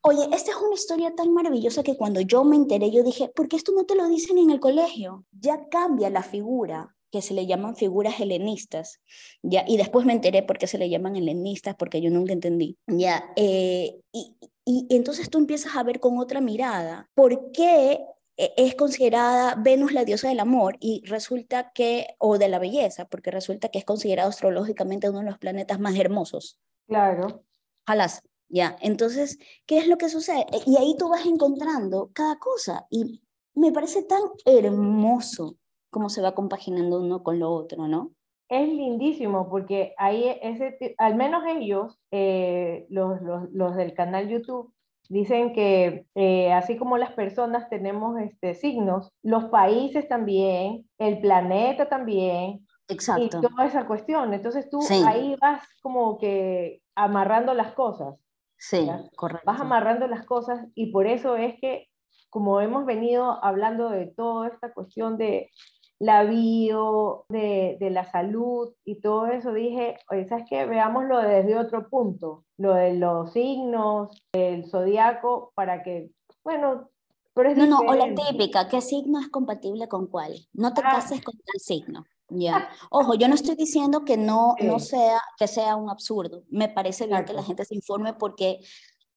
Oye, 0.02 0.22
esta 0.32 0.50
es 0.50 0.56
una 0.56 0.74
historia 0.74 1.14
tan 1.14 1.32
maravillosa 1.34 1.82
que 1.82 1.96
cuando 1.96 2.20
yo 2.20 2.44
me 2.44 2.56
enteré, 2.56 2.90
yo 2.90 3.02
dije, 3.02 3.28
¿por 3.28 3.48
qué 3.48 3.56
esto 3.56 3.72
no 3.72 3.84
te 3.84 3.94
lo 3.94 4.08
dicen 4.08 4.38
en 4.38 4.50
el 4.50 4.60
colegio? 4.60 5.24
Ya 5.30 5.68
cambia 5.68 6.08
la 6.10 6.22
figura 6.22 6.96
que 7.10 7.22
se 7.22 7.34
le 7.34 7.46
llaman 7.46 7.76
figuras 7.76 8.20
helenistas, 8.20 9.00
ya, 9.42 9.64
y 9.66 9.76
después 9.76 10.06
me 10.06 10.12
enteré 10.12 10.44
por 10.44 10.58
qué 10.58 10.68
se 10.68 10.78
le 10.78 10.88
llaman 10.88 11.16
helenistas, 11.16 11.74
porque 11.76 12.00
yo 12.00 12.08
nunca 12.08 12.32
entendí, 12.32 12.78
ya, 12.86 13.32
eh, 13.34 14.00
y, 14.12 14.36
y 14.64 14.86
entonces 14.90 15.28
tú 15.28 15.38
empiezas 15.38 15.74
a 15.74 15.82
ver 15.82 15.98
con 15.98 16.18
otra 16.18 16.40
mirada, 16.40 17.10
¿por 17.14 17.50
qué 17.50 17.98
e, 18.40 18.54
es 18.56 18.74
considerada 18.74 19.54
Venus 19.54 19.92
la 19.92 20.06
diosa 20.06 20.28
del 20.28 20.40
amor 20.40 20.78
y 20.80 21.02
resulta 21.04 21.72
que, 21.74 22.14
o 22.18 22.38
de 22.38 22.48
la 22.48 22.58
belleza, 22.58 23.04
porque 23.06 23.30
resulta 23.30 23.68
que 23.68 23.78
es 23.78 23.84
considerado 23.84 24.30
astrológicamente 24.30 25.10
uno 25.10 25.18
de 25.18 25.26
los 25.26 25.38
planetas 25.38 25.78
más 25.78 25.94
hermosos. 25.96 26.58
Claro. 26.86 27.44
Jalas. 27.86 28.22
¿Ya? 28.50 28.76
Entonces, 28.80 29.38
¿qué 29.66 29.78
es 29.78 29.88
lo 29.88 29.96
que 29.96 30.08
sucede? 30.08 30.44
E, 30.52 30.60
y 30.66 30.76
ahí 30.76 30.94
tú 30.98 31.08
vas 31.08 31.24
encontrando 31.24 32.10
cada 32.12 32.38
cosa 32.38 32.86
y 32.90 33.22
me 33.54 33.72
parece 33.72 34.02
tan 34.02 34.20
hermoso 34.44 35.56
cómo 35.90 36.08
se 36.08 36.22
va 36.22 36.34
compaginando 36.34 37.00
uno 37.00 37.22
con 37.22 37.38
lo 37.38 37.50
otro, 37.50 37.88
¿no? 37.88 38.12
Es 38.48 38.68
lindísimo 38.68 39.48
porque 39.48 39.94
ahí, 39.96 40.24
ese, 40.42 40.94
al 40.98 41.14
menos 41.14 41.44
ellos, 41.46 41.98
eh, 42.10 42.86
los, 42.90 43.22
los, 43.22 43.50
los, 43.52 43.76
del 43.76 43.94
canal 43.94 44.28
YouTube, 44.28 44.72
dicen 45.08 45.52
que 45.52 46.06
eh, 46.14 46.52
así 46.52 46.76
como 46.76 46.96
las 46.96 47.12
personas 47.12 47.68
tenemos 47.68 48.18
este, 48.20 48.54
signos, 48.54 49.12
los 49.22 49.44
países 49.46 50.08
también, 50.08 50.88
el 50.98 51.20
planeta 51.20 51.88
también, 51.88 52.66
Exacto. 52.88 53.22
y 53.22 53.28
toda 53.28 53.66
esa 53.66 53.86
cuestión. 53.86 54.34
Entonces 54.34 54.68
tú 54.68 54.80
ahí 55.06 55.36
vas 55.40 55.62
como 55.80 56.18
que 56.18 56.82
amarrando 56.94 57.54
las 57.54 57.72
cosas. 57.72 58.16
Sí, 58.60 58.86
correcto. 59.16 59.50
Vas 59.50 59.60
amarrando 59.60 60.06
las 60.06 60.26
cosas 60.26 60.66
y 60.74 60.92
por 60.92 61.06
eso 61.06 61.34
es 61.34 61.54
que, 61.60 61.88
como 62.28 62.60
hemos 62.60 62.84
venido 62.84 63.42
hablando 63.42 63.88
de 63.88 64.06
toda 64.06 64.48
esta 64.48 64.72
cuestión 64.74 65.16
de 65.16 65.50
la 65.98 66.24
bio, 66.24 67.24
de, 67.30 67.78
de 67.80 67.90
la 67.90 68.04
salud 68.04 68.74
y 68.84 69.00
todo 69.00 69.28
eso, 69.28 69.54
dije, 69.54 69.96
oye, 70.10 70.28
¿sabes 70.28 70.44
qué? 70.48 70.66
Veámoslo 70.66 71.18
desde 71.20 71.58
otro 71.58 71.88
punto, 71.88 72.44
lo 72.58 72.74
de 72.74 72.94
los 72.94 73.32
signos, 73.32 74.22
el 74.32 74.68
zodiaco, 74.70 75.52
para 75.54 75.82
que, 75.82 76.10
bueno, 76.44 76.90
pero 77.32 77.50
es 77.50 77.56
No, 77.56 77.66
no, 77.66 77.78
o 77.78 77.94
la 77.94 78.14
típica, 78.14 78.68
¿qué 78.68 78.82
signo 78.82 79.20
es 79.20 79.28
compatible 79.28 79.88
con 79.88 80.06
cuál? 80.06 80.34
No 80.52 80.74
te 80.74 80.82
ah. 80.84 80.90
cases 80.92 81.22
con 81.22 81.34
tal 81.38 81.60
signo. 81.60 82.04
Ya. 82.30 82.68
Ojo, 82.90 83.14
yo 83.14 83.28
no 83.28 83.34
estoy 83.34 83.56
diciendo 83.56 84.04
que 84.04 84.16
no, 84.16 84.54
no 84.60 84.78
sea, 84.78 85.20
que 85.36 85.48
sea 85.48 85.76
un 85.76 85.90
absurdo. 85.90 86.44
Me 86.48 86.68
parece 86.68 87.06
bien 87.06 87.24
que 87.24 87.32
la 87.32 87.42
gente 87.42 87.64
se 87.64 87.74
informe 87.74 88.14
porque 88.14 88.60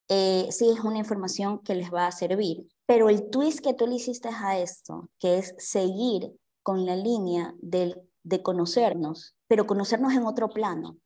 eh, 0.10 0.48
sí 0.52 0.70
es 0.70 0.80
una 0.82 0.98
información 0.98 1.60
que 1.60 1.76
les 1.76 1.94
va 1.94 2.08
a 2.08 2.12
servir. 2.12 2.68
Pero 2.86 3.10
el 3.10 3.30
twist 3.30 3.60
que 3.60 3.74
tú 3.74 3.88
le 3.88 3.96
hiciste 3.96 4.30
a 4.30 4.58
esto, 4.58 5.10
que 5.20 5.38
es 5.38 5.56
seguir 5.58 6.34
con 6.62 6.86
la 6.86 6.96
línea 6.96 7.54
del, 7.60 8.02
de 8.24 8.42
conocernos, 8.42 9.36
pero 9.48 9.66
conocernos 9.66 10.14
en 10.14 10.26
otro 10.26 10.50
plano. 10.50 10.98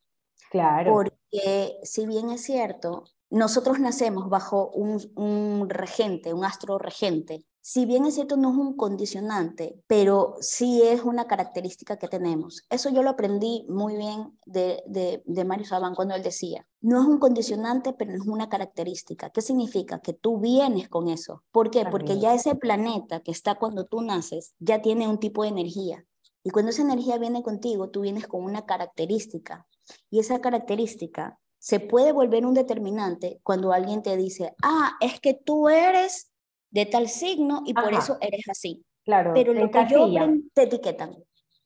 Claro. 0.49 0.93
Porque 0.93 1.79
si 1.83 2.05
bien 2.05 2.29
es 2.29 2.43
cierto, 2.43 3.03
nosotros 3.29 3.79
nacemos 3.79 4.29
bajo 4.29 4.69
un, 4.71 5.01
un 5.15 5.69
regente, 5.69 6.33
un 6.33 6.45
astro 6.45 6.77
regente, 6.77 7.45
si 7.69 7.85
bien 7.85 8.05
es 8.05 8.15
cierto, 8.15 8.37
no 8.37 8.51
es 8.51 8.57
un 8.57 8.77
condicionante, 8.77 9.83
pero 9.87 10.35
sí 10.39 10.81
es 10.83 11.03
una 11.03 11.27
característica 11.27 11.97
que 11.97 12.07
tenemos. 12.07 12.63
Eso 12.69 12.89
yo 12.89 13.03
lo 13.03 13.09
aprendí 13.09 13.65
muy 13.67 13.97
bien 13.97 14.39
de, 14.45 14.81
de, 15.25 15.43
Mario 15.43 15.65
Saban 15.65 15.93
cuando 15.93 16.15
él 16.15 16.23
decía, 16.23 16.65
no 16.79 17.01
es 17.01 17.05
un 17.05 17.19
condicionante, 17.19 17.91
pero 17.91 18.13
es 18.13 18.21
una 18.21 18.47
característica. 18.47 19.31
¿Qué 19.31 19.41
significa? 19.41 19.99
Que 19.99 20.13
tú 20.13 20.39
vienes 20.39 20.87
con 20.87 21.09
eso. 21.09 21.43
¿Por 21.51 21.69
qué? 21.69 21.85
Porque 21.85 22.17
ya 22.19 22.33
ese 22.33 22.55
planeta 22.55 23.19
que 23.19 23.31
está 23.31 23.55
cuando 23.55 23.83
tú 23.83 23.99
naces 23.99 24.53
ya 24.59 24.81
tiene 24.81 25.09
un 25.09 25.19
tipo 25.19 25.43
de 25.43 25.49
energía. 25.49 26.05
Y 26.45 26.51
cuando 26.51 26.69
esa 26.69 26.83
energía 26.83 27.17
viene 27.17 27.43
contigo, 27.43 27.89
tú 27.89 27.99
vienes 27.99 28.27
con 28.27 28.45
una 28.45 28.65
característica. 28.65 29.67
Y 30.09 30.19
esa 30.19 30.39
característica 30.39 31.37
se 31.59 31.79
puede 31.79 32.11
volver 32.11 32.45
un 32.45 32.53
determinante 32.53 33.39
cuando 33.43 33.71
alguien 33.71 34.01
te 34.03 34.15
dice, 34.17 34.53
ah, 34.63 34.93
es 35.01 35.19
que 35.19 35.33
tú 35.33 35.69
eres 35.69 36.31
de 36.69 36.85
tal 36.85 37.07
signo 37.07 37.63
y 37.65 37.73
por 37.73 37.93
eso 37.93 38.17
eres 38.21 38.47
así. 38.49 38.83
Claro, 39.03 39.31
pero 39.33 39.53
lo 39.53 39.71
que 39.71 39.85
yo 39.89 40.07
te 40.53 40.63
etiquetan. 40.63 41.15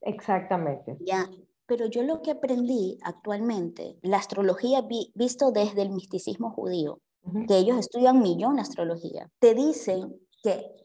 Exactamente. 0.01 0.97
Ya, 1.01 1.27
pero 1.65 1.85
yo 1.85 2.03
lo 2.03 2.21
que 2.21 2.31
aprendí 2.31 2.97
actualmente, 3.01 3.97
la 4.01 4.17
astrología 4.17 4.85
visto 5.15 5.51
desde 5.51 5.81
el 5.81 5.89
misticismo 5.89 6.51
judío, 6.51 6.99
que 7.47 7.57
ellos 7.57 7.77
estudian 7.77 8.21
millón 8.21 8.55
de 8.55 8.61
astrología, 8.61 9.29
te 9.39 9.53
dicen 9.53 10.19
que, 10.43 10.80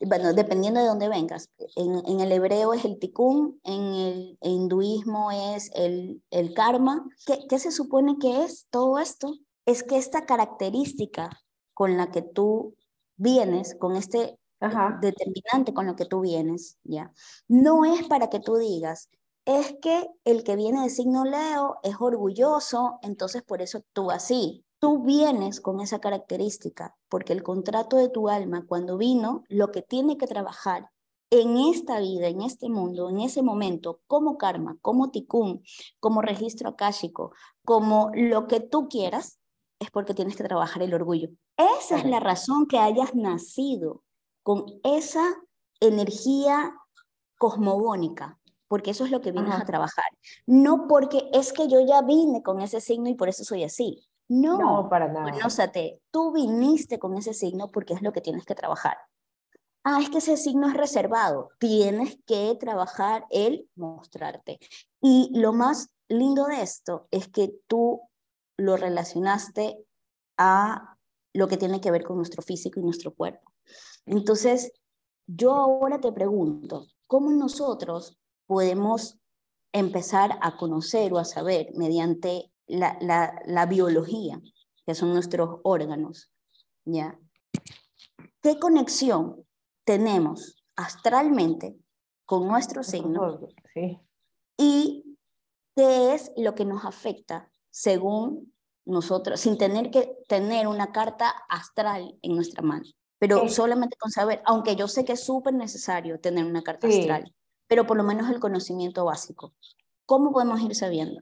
bueno, 0.00 0.32
dependiendo 0.34 0.80
de 0.80 0.86
dónde 0.86 1.08
vengas, 1.08 1.50
en, 1.76 2.20
el 2.20 2.32
hebreo 2.32 2.74
es 2.74 2.84
el 2.84 2.98
tikkun, 2.98 3.60
en 3.64 3.82
el 3.94 4.38
hinduismo 4.42 5.30
es 5.30 5.70
el, 5.74 6.22
el 6.30 6.54
karma. 6.54 7.06
¿Qué, 7.26 7.46
¿Qué 7.48 7.58
se 7.58 7.72
supone 7.72 8.16
que 8.20 8.44
es 8.44 8.66
todo 8.70 8.98
esto? 8.98 9.34
Es 9.64 9.82
que 9.82 9.96
esta 9.96 10.26
característica 10.26 11.30
con 11.74 11.96
la 11.96 12.10
que 12.10 12.22
tú 12.22 12.74
vienes, 13.16 13.74
con 13.74 13.96
este 13.96 14.38
determinante 15.00 15.74
con 15.74 15.86
lo 15.86 15.96
que 15.96 16.06
tú 16.06 16.20
vienes, 16.20 16.78
¿ya? 16.82 17.12
No 17.48 17.84
es 17.84 18.06
para 18.08 18.30
que 18.30 18.40
tú 18.40 18.56
digas, 18.56 19.10
es 19.44 19.76
que 19.80 20.08
el 20.24 20.44
que 20.44 20.56
viene 20.56 20.82
de 20.82 20.90
signo 20.90 21.24
Leo 21.24 21.76
es 21.82 21.94
orgulloso, 22.00 22.98
entonces 23.02 23.42
por 23.42 23.62
eso 23.62 23.82
tú 23.92 24.10
así. 24.10 24.64
Tú 24.86 25.02
vienes 25.02 25.60
con 25.60 25.80
esa 25.80 25.98
característica, 25.98 26.96
porque 27.08 27.32
el 27.32 27.42
contrato 27.42 27.96
de 27.96 28.08
tu 28.08 28.28
alma 28.28 28.66
cuando 28.68 28.96
vino, 28.96 29.42
lo 29.48 29.72
que 29.72 29.82
tiene 29.82 30.16
que 30.16 30.28
trabajar 30.28 30.92
en 31.30 31.56
esta 31.56 31.98
vida, 31.98 32.28
en 32.28 32.40
este 32.40 32.68
mundo, 32.68 33.10
en 33.10 33.18
ese 33.18 33.42
momento, 33.42 33.98
como 34.06 34.38
karma, 34.38 34.78
como 34.82 35.10
tikkun, 35.10 35.64
como 35.98 36.22
registro 36.22 36.68
akáshico, 36.68 37.32
como 37.64 38.12
lo 38.14 38.46
que 38.46 38.60
tú 38.60 38.86
quieras, 38.88 39.40
es 39.80 39.90
porque 39.90 40.14
tienes 40.14 40.36
que 40.36 40.44
trabajar 40.44 40.84
el 40.84 40.94
orgullo. 40.94 41.30
Esa 41.56 41.98
es 41.98 42.04
la 42.04 42.20
razón 42.20 42.68
que 42.68 42.78
hayas 42.78 43.12
nacido 43.16 44.04
con 44.44 44.66
esa 44.84 45.34
energía 45.80 46.76
cosmogónica, 47.38 48.38
porque 48.68 48.92
eso 48.92 49.04
es 49.04 49.10
lo 49.10 49.20
que 49.20 49.32
vienes 49.32 49.52
a 49.52 49.64
trabajar. 49.64 50.06
No 50.46 50.86
porque 50.86 51.28
es 51.32 51.52
que 51.52 51.66
yo 51.66 51.80
ya 51.80 52.02
vine 52.02 52.44
con 52.44 52.60
ese 52.60 52.80
signo 52.80 53.08
y 53.08 53.16
por 53.16 53.28
eso 53.28 53.42
soy 53.42 53.64
así. 53.64 54.06
No, 54.28 54.58
no 54.58 54.88
para 54.88 55.08
nada. 55.08 55.30
Conózate, 55.30 56.00
tú 56.10 56.32
viniste 56.32 56.98
con 56.98 57.16
ese 57.16 57.34
signo 57.34 57.68
porque 57.68 57.94
es 57.94 58.02
lo 58.02 58.12
que 58.12 58.20
tienes 58.20 58.44
que 58.44 58.54
trabajar. 58.54 58.96
Ah, 59.84 60.00
es 60.02 60.10
que 60.10 60.18
ese 60.18 60.36
signo 60.36 60.68
es 60.68 60.74
reservado. 60.74 61.50
Tienes 61.60 62.18
que 62.26 62.56
trabajar 62.58 63.24
el 63.30 63.70
mostrarte. 63.76 64.58
Y 65.00 65.30
lo 65.32 65.52
más 65.52 65.90
lindo 66.08 66.46
de 66.46 66.62
esto 66.62 67.06
es 67.12 67.28
que 67.28 67.54
tú 67.68 68.00
lo 68.56 68.76
relacionaste 68.76 69.78
a 70.38 70.96
lo 71.32 71.46
que 71.46 71.56
tiene 71.56 71.80
que 71.80 71.90
ver 71.90 72.02
con 72.02 72.16
nuestro 72.16 72.42
físico 72.42 72.80
y 72.80 72.82
nuestro 72.82 73.14
cuerpo. 73.14 73.52
Entonces, 74.06 74.72
yo 75.26 75.54
ahora 75.54 76.00
te 76.00 76.10
pregunto, 76.12 76.86
¿cómo 77.06 77.30
nosotros 77.30 78.18
podemos 78.46 79.18
empezar 79.72 80.38
a 80.40 80.56
conocer 80.56 81.12
o 81.12 81.18
a 81.18 81.24
saber 81.24 81.68
mediante 81.74 82.50
la, 82.66 82.98
la, 83.46 83.66
biología, 83.66 84.40
que 84.84 84.94
son 84.94 85.12
nuestros 85.12 85.60
órganos, 85.62 86.30
¿ya? 86.84 87.18
¿Qué 88.42 88.58
conexión 88.58 89.44
tenemos 89.84 90.62
astralmente 90.76 91.76
con 92.24 92.46
nuestro 92.46 92.82
signo? 92.82 93.40
Sí. 93.74 93.98
Y 94.58 95.18
qué 95.74 96.14
es 96.14 96.32
lo 96.36 96.54
que 96.54 96.64
nos 96.64 96.84
afecta 96.84 97.50
según 97.70 98.52
nosotros, 98.86 99.40
sin 99.40 99.58
tener 99.58 99.90
que 99.90 100.16
tener 100.28 100.66
una 100.68 100.92
carta 100.92 101.28
astral 101.48 102.16
en 102.22 102.36
nuestra 102.36 102.62
mano, 102.62 102.84
pero 103.18 103.48
solamente 103.48 103.96
con 103.96 104.10
saber, 104.10 104.40
aunque 104.44 104.76
yo 104.76 104.88
sé 104.88 105.04
que 105.04 105.12
es 105.12 105.24
súper 105.24 105.54
necesario 105.54 106.20
tener 106.20 106.44
una 106.44 106.62
carta 106.62 106.86
astral, 106.86 107.34
pero 107.66 107.86
por 107.86 107.96
lo 107.96 108.04
menos 108.04 108.30
el 108.30 108.40
conocimiento 108.40 109.04
básico. 109.04 109.54
¿Cómo 110.06 110.32
podemos 110.32 110.60
ir 110.60 110.74
sabiendo? 110.76 111.20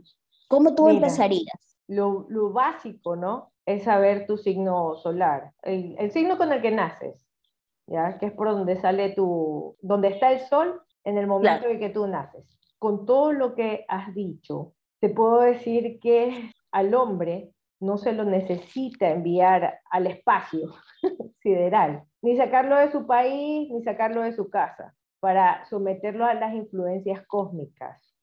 ¿Cómo 0.48 0.74
tú 0.74 0.88
empezarías? 0.88 1.78
Lo, 1.86 2.26
lo, 2.28 2.52
básico, 2.52 3.16
¿no? 3.16 3.52
Es 3.66 3.84
saber 3.84 4.26
tu 4.26 4.36
signo 4.36 4.96
solar, 4.96 5.52
el, 5.62 5.96
el 5.98 6.10
signo 6.12 6.38
con 6.38 6.52
el 6.52 6.62
que 6.62 6.70
naces, 6.70 7.26
¿ya? 7.86 8.18
Que 8.18 8.26
es 8.26 8.32
por 8.32 8.50
donde 8.50 8.80
sale 8.80 9.10
tu, 9.10 9.76
donde 9.80 10.08
está 10.08 10.32
el 10.32 10.40
sol 10.40 10.82
en 11.04 11.18
el 11.18 11.26
momento 11.26 11.66
en 11.66 11.78
que 11.78 11.90
tú 11.90 12.06
naces. 12.06 12.58
Con 12.78 13.06
todo 13.06 13.32
lo 13.32 13.54
que 13.54 13.84
has 13.88 14.14
dicho, 14.14 14.72
te 15.00 15.08
puedo 15.10 15.40
decir 15.40 15.98
que 16.00 16.50
al 16.72 16.94
hombre 16.94 17.52
no 17.80 17.98
se 17.98 18.12
lo 18.12 18.24
necesita 18.24 19.10
enviar 19.10 19.80
al 19.90 20.06
espacio 20.06 20.74
sideral, 21.42 22.04
ni 22.22 22.36
sacarlo 22.36 22.76
de 22.78 22.90
su 22.90 23.06
país, 23.06 23.70
ni 23.70 23.82
sacarlo 23.82 24.22
de 24.22 24.32
su 24.32 24.48
casa, 24.48 24.94
para 25.20 25.64
someterlo 25.66 26.24
a 26.24 26.34
las 26.34 26.54
influencias 26.54 27.26
cósmicas. 27.26 28.14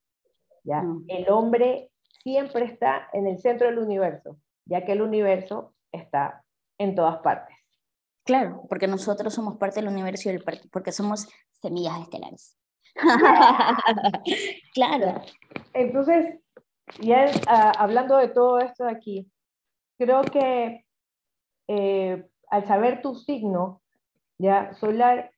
¿ya? 0.63 0.83
El 1.07 1.29
hombre 1.29 1.90
siempre 2.23 2.65
está 2.65 3.09
en 3.13 3.27
el 3.27 3.39
centro 3.39 3.67
del 3.67 3.79
universo, 3.79 4.37
ya 4.65 4.85
que 4.85 4.93
el 4.93 5.01
universo 5.01 5.73
está 5.91 6.43
en 6.77 6.95
todas 6.95 7.17
partes. 7.19 7.55
Claro, 8.23 8.63
porque 8.69 8.87
nosotros 8.87 9.33
somos 9.33 9.57
parte 9.57 9.79
del 9.81 9.89
universo 9.89 10.31
y 10.31 10.39
porque 10.71 10.91
somos 10.91 11.27
semillas 11.51 11.99
estelares. 12.01 12.57
claro. 14.73 15.21
Entonces, 15.73 16.39
ya 16.99 17.31
ah, 17.47 17.71
hablando 17.77 18.17
de 18.17 18.27
todo 18.27 18.59
esto 18.59 18.85
de 18.85 18.91
aquí, 18.91 19.31
creo 19.97 20.21
que 20.23 20.85
eh, 21.67 22.25
al 22.49 22.67
saber 22.67 23.01
tu 23.01 23.15
signo 23.15 23.81
ya 24.37 24.73
solar, 24.73 25.31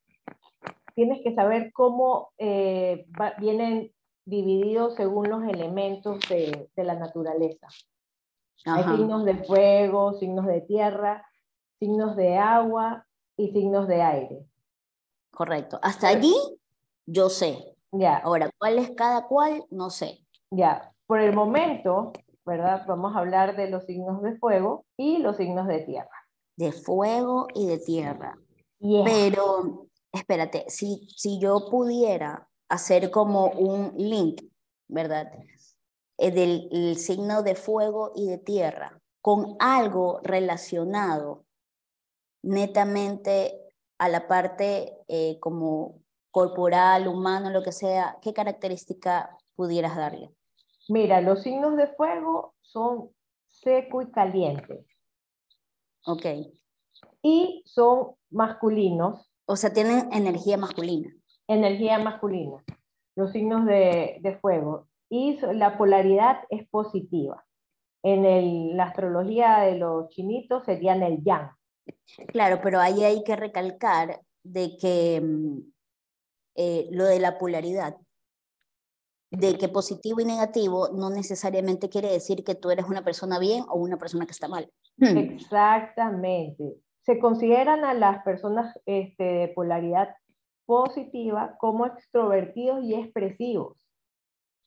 tienes 0.96 1.22
que 1.24 1.34
saber 1.36 1.72
cómo 1.74 2.32
eh, 2.38 3.06
vienen 3.40 3.92
divididos 4.26 4.96
según 4.96 5.30
los 5.30 5.44
elementos 5.44 6.20
de, 6.30 6.70
la 6.76 6.96
naturaleza. 6.96 7.68
Hay 8.66 8.84
signos 8.84 9.26
de 9.26 9.44
fuego, 9.44 10.14
signos 10.14 10.46
de 10.48 10.62
tierra, 10.62 11.28
signos 11.80 12.16
de 12.16 12.38
agua 12.38 13.06
y 13.36 13.52
signos 13.52 13.88
de 13.88 14.02
aire. 14.02 14.46
Correcto. 15.32 15.80
Hasta 15.82 16.08
allí 16.08 16.36
yo 17.06 17.30
sé. 17.30 17.76
Ya. 17.92 18.18
Ahora, 18.18 18.50
¿cuál 18.58 18.80
es 18.80 18.92
cada 18.92 19.28
cual? 19.28 19.66
No 19.70 19.90
sé. 19.90 20.26
Ya 20.50 20.94
por 21.14 21.20
el 21.20 21.34
momento, 21.36 22.12
¿verdad? 22.46 22.86
Vamos 22.88 23.16
a 23.16 23.20
hablar 23.20 23.56
de 23.56 23.70
los 23.70 23.86
signos 23.86 24.22
de 24.22 24.36
fuego 24.38 24.86
y 24.98 25.20
los 25.20 25.38
signos 25.38 25.68
de 25.68 25.80
tierra. 25.82 26.28
De 26.56 26.72
fuego 26.72 27.48
y 27.54 27.68
de 27.68 27.80
tierra. 27.80 28.38
Pero, 28.80 29.88
espérate, 30.12 30.66
si, 30.70 31.08
si 31.16 31.40
yo 31.40 31.70
pudiera 31.70 32.50
hacer 32.74 33.12
como 33.12 33.48
un 33.52 33.94
link, 33.98 34.42
¿verdad? 34.88 35.32
Eh, 36.18 36.32
del 36.32 36.98
signo 36.98 37.44
de 37.44 37.56
fuego 37.56 38.12
y 38.16 38.28
de 38.28 38.40
tierra 38.40 39.00
con 39.22 39.56
algo 39.60 40.20
relacionado 40.24 41.46
netamente 42.42 43.60
a 44.00 44.10
la 44.10 44.28
parte 44.28 44.98
eh, 45.08 45.40
como 45.40 46.02
corporal, 46.32 47.08
humano, 47.08 47.52
lo 47.52 47.62
que 47.62 47.72
sea, 47.72 48.18
¿qué 48.22 48.34
característica 48.34 49.38
pudieras 49.56 49.96
darle? 49.96 50.32
Mira, 50.90 51.22
los 51.22 51.44
signos 51.44 51.78
de 51.78 51.88
fuego 51.88 52.56
son 52.62 53.12
seco 53.48 54.02
y 54.02 54.12
caliente. 54.12 54.84
Ok. 56.06 56.26
Y 57.22 57.64
son 57.66 58.16
masculinos. 58.32 59.32
O 59.46 59.56
sea, 59.56 59.72
tienen 59.72 60.12
energía 60.12 60.58
masculina. 60.58 61.14
Energía 61.48 62.00
masculina. 62.00 62.64
los 63.16 63.32
signos 63.32 63.66
de, 63.66 64.18
de 64.22 64.38
fuego 64.38 64.88
y 65.10 65.38
la 65.54 65.78
polaridad 65.78 66.40
es 66.50 66.68
positiva. 66.70 67.46
En 68.04 68.26
el, 68.26 68.76
la 68.76 68.86
astrología 68.86 69.60
de 69.60 69.78
los 69.78 70.10
chinitos 70.10 70.66
serían 70.66 71.04
el 71.04 71.24
yang. 71.24 71.52
Claro, 72.28 72.60
pero 72.64 72.80
ahí 72.80 73.04
hay 73.04 73.24
que 73.24 73.36
recalcar 73.36 74.22
de 74.44 74.76
que 74.78 75.22
mm, 75.22 75.60
eh, 76.56 76.88
lo 76.92 77.06
de 77.06 77.20
la 77.20 77.38
polaridad, 77.38 77.96
de 79.32 79.58
que 79.58 79.70
positivo 79.70 80.20
y 80.20 80.26
negativo 80.26 80.90
no 80.90 81.10
necesariamente 81.10 81.90
quiere 81.90 82.12
decir 82.12 82.44
que 82.44 82.56
tú 82.56 82.72
eres 82.72 82.86
una 82.86 83.04
persona 83.04 83.40
bien 83.40 83.64
o 83.70 83.76
una 83.76 83.98
persona 83.98 84.26
que 84.26 84.32
está 84.32 84.48
mal. 84.48 84.70
Exactamente. 85.00 86.76
Se 87.02 87.20
consideran 87.20 87.84
a 87.86 87.94
las 87.94 88.24
personas 88.24 88.80
este, 88.86 89.24
de 89.24 89.48
polaridad 89.50 90.16
positiva 90.66 91.56
como 91.60 91.86
extrovertidos 91.86 92.84
y 92.84 92.96
expresivos. 92.96 93.78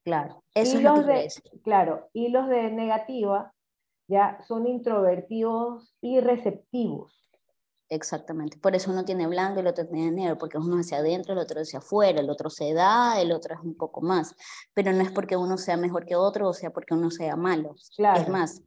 Claro, 0.05 0.43
eso 0.55 0.77
es 0.77 0.83
lo 0.85 1.05
que 1.05 1.29
Claro, 1.65 2.09
y 2.13 2.29
los 2.29 2.49
de 2.49 2.71
negativa 2.71 3.53
ya 4.09 4.39
son 4.47 4.67
introvertidos 4.67 5.97
y 6.01 6.21
receptivos. 6.21 7.27
Exactamente, 7.89 8.57
por 8.59 8.75
eso 8.75 8.91
uno 8.91 9.05
tiene 9.05 9.29
blanco 9.29 9.59
y 9.59 9.61
el 9.61 9.69
otro 9.69 9.87
tiene 9.87 10.11
negro, 10.11 10.39
porque 10.39 10.59
uno 10.59 10.77
hacia 10.77 10.99
adentro, 10.99 11.35
el 11.35 11.39
otro 11.39 11.61
hacia 11.61 11.79
afuera, 11.79 12.21
el 12.21 12.31
otro 12.31 12.51
se 12.51 12.73
da, 12.73 13.21
el 13.21 13.31
otro 13.31 13.55
es 13.55 13.61
un 13.61 13.77
poco 13.77 14.01
más, 14.01 14.35
pero 14.75 14.93
no 14.93 15.03
es 15.03 15.13
porque 15.13 15.37
uno 15.37 15.57
sea 15.57 15.77
mejor 15.77 16.05
que 16.05 16.17
otro 16.17 16.49
o 16.49 16.53
sea 16.53 16.71
porque 16.71 16.95
uno 16.95 17.13
sea 17.13 17.37
malo. 17.37 17.77
Es 18.17 18.29
más, 18.29 18.63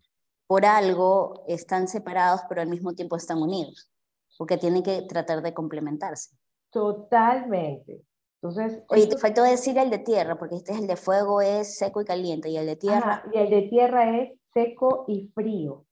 por 0.48 0.66
algo 0.66 1.44
están 1.48 1.88
separados, 1.88 2.42
pero 2.48 2.62
al 2.62 2.70
mismo 2.70 2.94
tiempo 2.94 3.18
están 3.18 3.42
unidos, 3.42 3.92
porque 4.38 4.58
tienen 4.58 4.84
que 4.84 5.02
tratar 5.02 5.42
de 5.42 5.54
complementarse. 5.54 6.39
Totalmente. 6.72 8.04
Entonces, 8.42 8.82
Oye, 8.88 9.08
te 9.08 9.18
faltó 9.18 9.44
decir 9.44 9.78
el 9.78 9.90
de 9.90 10.00
tierra, 10.00 10.38
porque 10.38 10.56
este 10.56 10.72
es 10.72 10.80
el 10.80 10.88
de 10.88 10.96
fuego, 10.96 11.42
es 11.42 11.78
seco 11.78 12.02
y 12.02 12.06
caliente, 12.06 12.50
y 12.50 12.58
el 12.58 12.66
de 12.66 12.78
tierra... 12.78 13.24
y 13.34 13.38
el 13.38 13.50
de 13.50 13.62
tierra 13.64 14.18
es 14.18 14.40
seco 14.54 15.06
y 15.08 15.30
frío. 15.36 15.86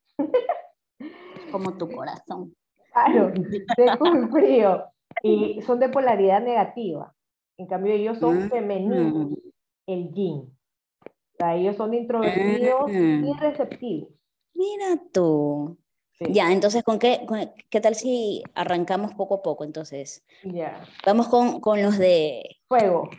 Como 1.51 1.77
tu 1.77 1.89
corazón. 1.89 2.53
Claro, 2.97 3.31
seco 3.75 4.07
y 4.07 4.27
frío. 4.31 4.85
Y 5.21 5.61
son 5.61 5.79
de 5.79 5.89
polaridad 5.89 6.41
negativa. 6.41 7.13
En 7.59 7.67
cambio, 7.67 7.93
ellos 7.93 8.17
son 8.17 8.45
mm. 8.45 8.49
femeninos, 8.49 9.37
el 9.85 10.11
yin. 10.13 10.57
O 11.05 11.37
sea, 11.37 11.55
ellos 11.55 11.75
son 11.75 11.93
introvertidos 11.93 12.89
y 12.91 12.95
mm. 12.95 13.39
receptivos. 13.39 14.09
Mira 14.55 14.99
tú. 15.13 15.77
Ya, 16.19 16.51
entonces, 16.51 16.83
¿con 16.83 16.97
qué, 16.97 17.25
qué 17.69 17.79
tal 17.79 17.93
si 17.93 18.43
arrancamos 18.55 19.13
poco 19.13 19.35
a 19.35 19.41
poco? 19.43 19.63
Entonces, 19.63 20.25
ya. 20.43 20.83
vamos 21.05 21.27
con, 21.27 21.59
con, 21.59 21.81
los 21.81 21.97
de... 21.97 22.57
Fuego. 22.67 23.09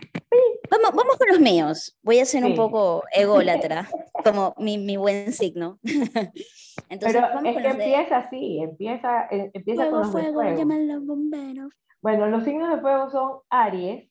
Vamos, 0.71 0.91
vamos 0.95 1.17
con 1.17 1.29
los 1.29 1.41
míos. 1.41 1.97
Voy 2.03 2.19
a 2.19 2.25
ser 2.25 2.45
un 2.45 2.57
poco 2.57 3.05
ególatra, 3.13 3.89
como 4.25 4.55
mi, 4.59 4.79
mi, 4.79 4.97
buen 4.97 5.33
signo. 5.33 5.79
entonces, 6.89 7.23
Pero 7.23 7.49
es 7.49 7.57
que 7.57 7.69
empieza 7.69 8.17
así, 8.19 8.59
empieza, 8.61 9.29
eh, 9.31 9.51
empieza 9.55 9.83
fuego, 9.83 9.91
con 9.91 10.01
los 10.01 10.13
fuego, 10.13 10.41
de 10.41 10.65
fuego. 10.65 10.93
los 10.93 11.07
bomberos. 11.07 11.73
Bueno, 12.03 12.27
los 12.27 12.45
signos 12.45 12.75
de 12.75 12.81
fuego 12.81 13.11
son 13.11 13.39
Aries, 13.49 14.11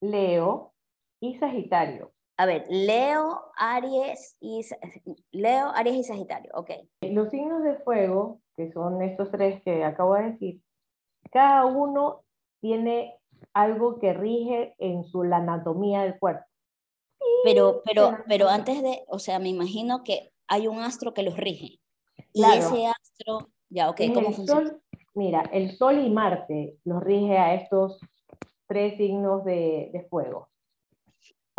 Leo 0.00 0.74
y 1.20 1.38
Sagitario. 1.38 2.12
A 2.40 2.46
ver, 2.46 2.64
Leo, 2.70 3.52
Aries 3.54 4.34
y 4.40 4.62
Leo, 5.30 5.72
Aries 5.74 5.96
y 5.96 6.04
Sagitario, 6.04 6.50
ok. 6.54 6.70
Los 7.02 7.28
signos 7.28 7.62
de 7.62 7.74
fuego, 7.80 8.40
que 8.56 8.72
son 8.72 9.02
estos 9.02 9.30
tres 9.30 9.62
que 9.62 9.84
acabo 9.84 10.14
de 10.14 10.30
decir, 10.30 10.62
cada 11.30 11.66
uno 11.66 12.22
tiene 12.62 13.18
algo 13.52 13.98
que 13.98 14.14
rige 14.14 14.74
en 14.78 15.04
su 15.04 15.22
la 15.22 15.36
anatomía 15.36 16.00
del 16.04 16.18
cuerpo. 16.18 16.46
Pero, 17.44 17.82
pero, 17.84 18.16
pero 18.26 18.48
antes 18.48 18.82
de, 18.82 19.04
o 19.08 19.18
sea, 19.18 19.38
me 19.38 19.50
imagino 19.50 20.02
que 20.02 20.32
hay 20.48 20.66
un 20.66 20.78
astro 20.78 21.12
que 21.12 21.22
los 21.22 21.36
rige. 21.36 21.78
Y 22.32 22.42
ese 22.42 22.86
astro, 22.86 23.50
ya, 23.68 23.90
ok, 23.90 24.00
¿cómo 24.14 24.32
funciona? 24.32 24.80
mira, 25.12 25.42
el 25.52 25.76
Sol 25.76 25.98
y 25.98 26.08
Marte 26.08 26.78
los 26.84 27.02
rige 27.02 27.36
a 27.36 27.52
estos 27.52 28.00
tres 28.66 28.96
signos 28.96 29.44
de, 29.44 29.90
de 29.92 30.06
fuego. 30.08 30.49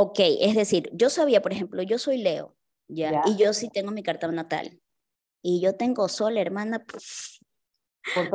Ok, 0.01 0.17
es 0.17 0.55
decir, 0.55 0.89
yo 0.93 1.11
sabía, 1.11 1.43
por 1.43 1.51
ejemplo, 1.51 1.83
yo 1.83 1.99
soy 1.99 2.17
Leo, 2.17 2.55
¿ya? 2.87 3.21
Y 3.27 3.37
yo 3.37 3.53
sí 3.53 3.69
tengo 3.69 3.91
mi 3.91 4.01
carta 4.01 4.27
natal. 4.31 4.81
Y 5.43 5.61
yo 5.61 5.75
tengo 5.75 6.09
sol, 6.09 6.39
hermana, 6.39 6.83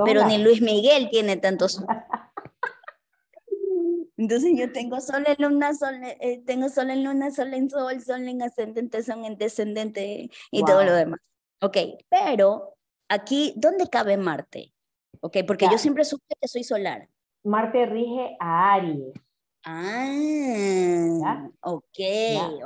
pero 0.05 0.24
ni 0.29 0.38
Luis 0.38 0.62
Miguel 0.62 1.09
tiene 1.11 1.38
tantos. 1.38 1.85
Entonces 4.16 4.52
yo 4.55 4.70
tengo 4.70 5.00
sol 5.00 5.24
en 5.26 5.35
luna, 5.40 5.74
sol, 5.74 5.96
eh, 6.05 6.40
tengo 6.46 6.68
sol 6.68 6.90
en 6.90 7.02
luna, 7.02 7.33
sol 7.33 7.52
en 7.52 7.68
sol, 7.68 8.00
sol 8.00 8.29
en 8.29 8.42
ascendente, 8.42 9.02
sol 9.02 9.24
en 9.24 9.37
descendente 9.37 10.31
y 10.52 10.64
todo 10.64 10.85
lo 10.85 10.94
demás. 10.94 11.18
Ok, 11.61 11.79
pero 12.09 12.76
aquí, 13.09 13.55
¿dónde 13.57 13.88
cabe 13.90 14.16
Marte? 14.16 14.72
Ok, 15.20 15.38
porque 15.44 15.66
yo 15.68 15.79
siempre 15.79 16.05
supe 16.05 16.37
que 16.40 16.46
soy 16.46 16.62
solar. 16.62 17.09
Marte 17.42 17.87
rige 17.87 18.37
a 18.38 18.74
Aries. 18.74 19.26
Ah, 19.68 21.48
ok, 21.62 21.98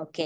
ok. 0.00 0.18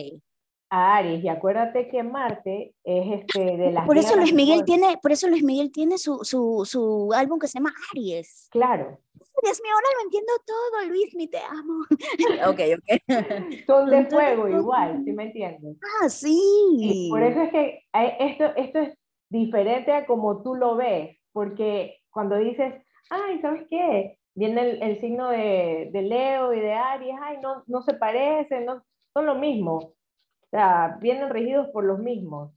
Aries, 0.71 1.23
y 1.23 1.29
acuérdate 1.29 1.89
que 1.89 2.03
Marte 2.03 2.75
es 2.83 3.21
este 3.21 3.57
de 3.57 3.71
las 3.71 3.87
Por 3.87 3.97
eso 3.97 4.17
Luis 4.17 4.35
Miguel 4.35 4.65
tiene, 4.65 4.99
por 5.01 5.13
eso 5.13 5.29
Luis 5.29 5.45
Miguel 5.45 5.71
tiene 5.71 5.99
su, 5.99 6.25
su, 6.25 6.65
su 6.65 7.13
álbum 7.15 7.39
que 7.39 7.47
se 7.47 7.59
llama 7.59 7.73
Aries. 7.93 8.49
Claro. 8.51 8.99
Dios 9.43 9.61
mío, 9.63 9.73
ahora 9.73 9.87
lo 9.99 10.05
entiendo 10.05 10.33
todo, 10.45 10.89
Luis, 10.89 11.15
mi 11.15 11.29
te 11.29 11.39
amo. 11.39 11.85
ok, 12.49 12.61
ok. 12.77 13.67
Son 13.67 13.89
de 13.89 14.07
fuego 14.07 14.49
igual, 14.49 15.03
¿sí 15.05 15.13
me 15.13 15.25
entiendes? 15.25 15.77
Ah, 16.03 16.09
sí. 16.09 17.09
Por 17.09 17.23
eso 17.23 17.43
es 17.43 17.51
que 17.51 17.85
esto, 17.93 18.47
esto 18.57 18.81
es 18.81 18.99
diferente 19.29 19.93
a 19.93 20.07
como 20.07 20.43
tú 20.43 20.57
lo 20.57 20.75
ves, 20.75 21.17
porque 21.33 22.01
cuando 22.11 22.37
dices, 22.37 22.75
ay, 23.11 23.41
¿sabes 23.41 23.65
qué? 23.71 24.19
Viene 24.35 24.79
el, 24.81 25.01
signo 25.01 25.29
de, 25.29 25.91
Leo 25.93 26.53
y 26.53 26.61
de 26.61 26.73
Aries, 26.73 27.17
ay, 27.23 27.39
no, 27.43 27.63
no 27.67 27.83
se 27.83 27.95
parecen, 27.95 28.67
no, 28.67 28.83
son 29.13 29.27
lo 29.27 29.35
mismo. 29.37 29.77
O 29.77 30.49
sea, 30.51 30.99
vienen 31.01 31.31
regidos 31.31 31.69
por 31.69 31.85
los 31.85 31.99
mismos. 31.99 32.53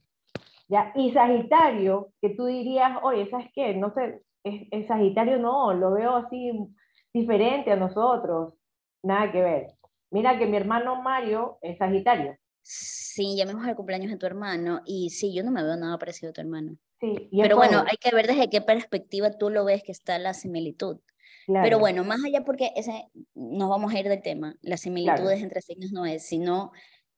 ¿ya? 0.68 0.92
Y 0.94 1.12
Sagitario, 1.12 2.12
que 2.20 2.30
tú 2.30 2.46
dirías, 2.46 2.98
oye, 3.02 3.28
¿sabes 3.30 3.48
qué? 3.54 3.74
No 3.74 3.92
sé, 3.92 4.22
es, 4.44 4.86
Sagitario 4.86 5.38
no, 5.38 5.72
lo 5.72 5.92
veo 5.92 6.16
así 6.16 6.52
diferente 7.12 7.72
a 7.72 7.76
nosotros. 7.76 8.54
Nada 9.02 9.32
que 9.32 9.42
ver. 9.42 9.66
Mira 10.10 10.38
que 10.38 10.46
mi 10.46 10.56
hermano 10.56 11.02
Mario 11.02 11.58
es 11.62 11.78
Sagitario. 11.78 12.36
Sí, 12.62 13.36
ya 13.36 13.46
me 13.46 13.68
el 13.68 13.76
cumpleaños 13.76 14.10
de 14.10 14.18
tu 14.18 14.26
hermano 14.26 14.82
y 14.84 15.10
sí, 15.10 15.34
yo 15.34 15.42
no 15.42 15.50
me 15.50 15.62
veo 15.62 15.76
nada 15.76 15.98
parecido 15.98 16.30
a 16.30 16.32
tu 16.32 16.40
hermano. 16.40 16.76
Sí, 17.00 17.30
Pero 17.30 17.56
bueno, 17.56 17.84
hay 17.88 17.96
que 17.96 18.14
ver 18.14 18.26
desde 18.26 18.50
qué 18.50 18.60
perspectiva 18.60 19.30
tú 19.30 19.50
lo 19.50 19.64
ves 19.64 19.82
que 19.82 19.92
está 19.92 20.18
la 20.18 20.34
similitud. 20.34 20.98
Pero 21.62 21.78
bueno, 21.78 22.04
más 22.04 22.22
allá 22.24 22.44
porque 22.44 22.72
ese, 22.76 23.08
nos 23.34 23.70
vamos 23.70 23.94
a 23.94 23.98
ir 23.98 24.08
del 24.08 24.22
tema, 24.22 24.54
las 24.60 24.80
similitudes 24.80 25.42
entre 25.42 25.62
signos 25.62 25.92
no 25.92 26.04
es, 26.04 26.26
sino 26.26 26.72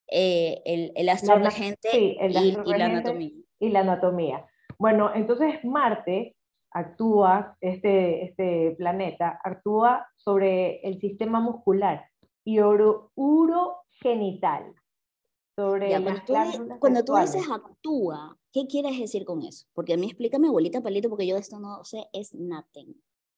eh, 0.09 0.63
el, 0.65 0.93
el 0.95 1.09
astro 1.09 1.37
la, 1.39 1.51
regente 1.51 1.89
y, 1.93 2.19
la 2.29 2.85
anatomía. 2.87 3.33
Y 3.59 3.69
la 3.71 3.81
anatomía. 3.81 4.47
Bueno, 4.79 5.11
entonces 5.15 5.65
Marte 5.65 6.37
actúa, 6.71 7.57
este, 7.61 8.25
este 8.25 8.77
planeta, 8.79 9.41
actúa 9.43 10.07
sobre 10.17 10.81
el 10.83 11.01
sistema 11.01 11.41
muscular 11.41 12.07
y 12.45 12.61
uro, 12.61 13.11
urogenital. 13.17 14.73
Sobre 15.57 15.91
cuando, 15.91 16.23
tú, 16.25 16.79
cuando 16.79 17.05
tú, 17.05 17.17
dices 17.17 17.43
actúa, 17.51 18.39
¿qué 18.53 18.67
quieres 18.67 18.99
decir 18.99 19.25
con 19.25 19.43
eso? 19.43 19.67
Porque 19.75 19.95
a 19.95 19.97
mí 19.97 20.07
explícame, 20.07 20.47
abuelita 20.47 20.81
Palito, 20.81 21.11
porque 21.11 21.27
yo 21.27 21.35
de 21.35 21.41
esto 21.41 21.59
no 21.59 21.85
sé, 21.85 22.07
es 22.13 22.35
nothing. 22.35 22.95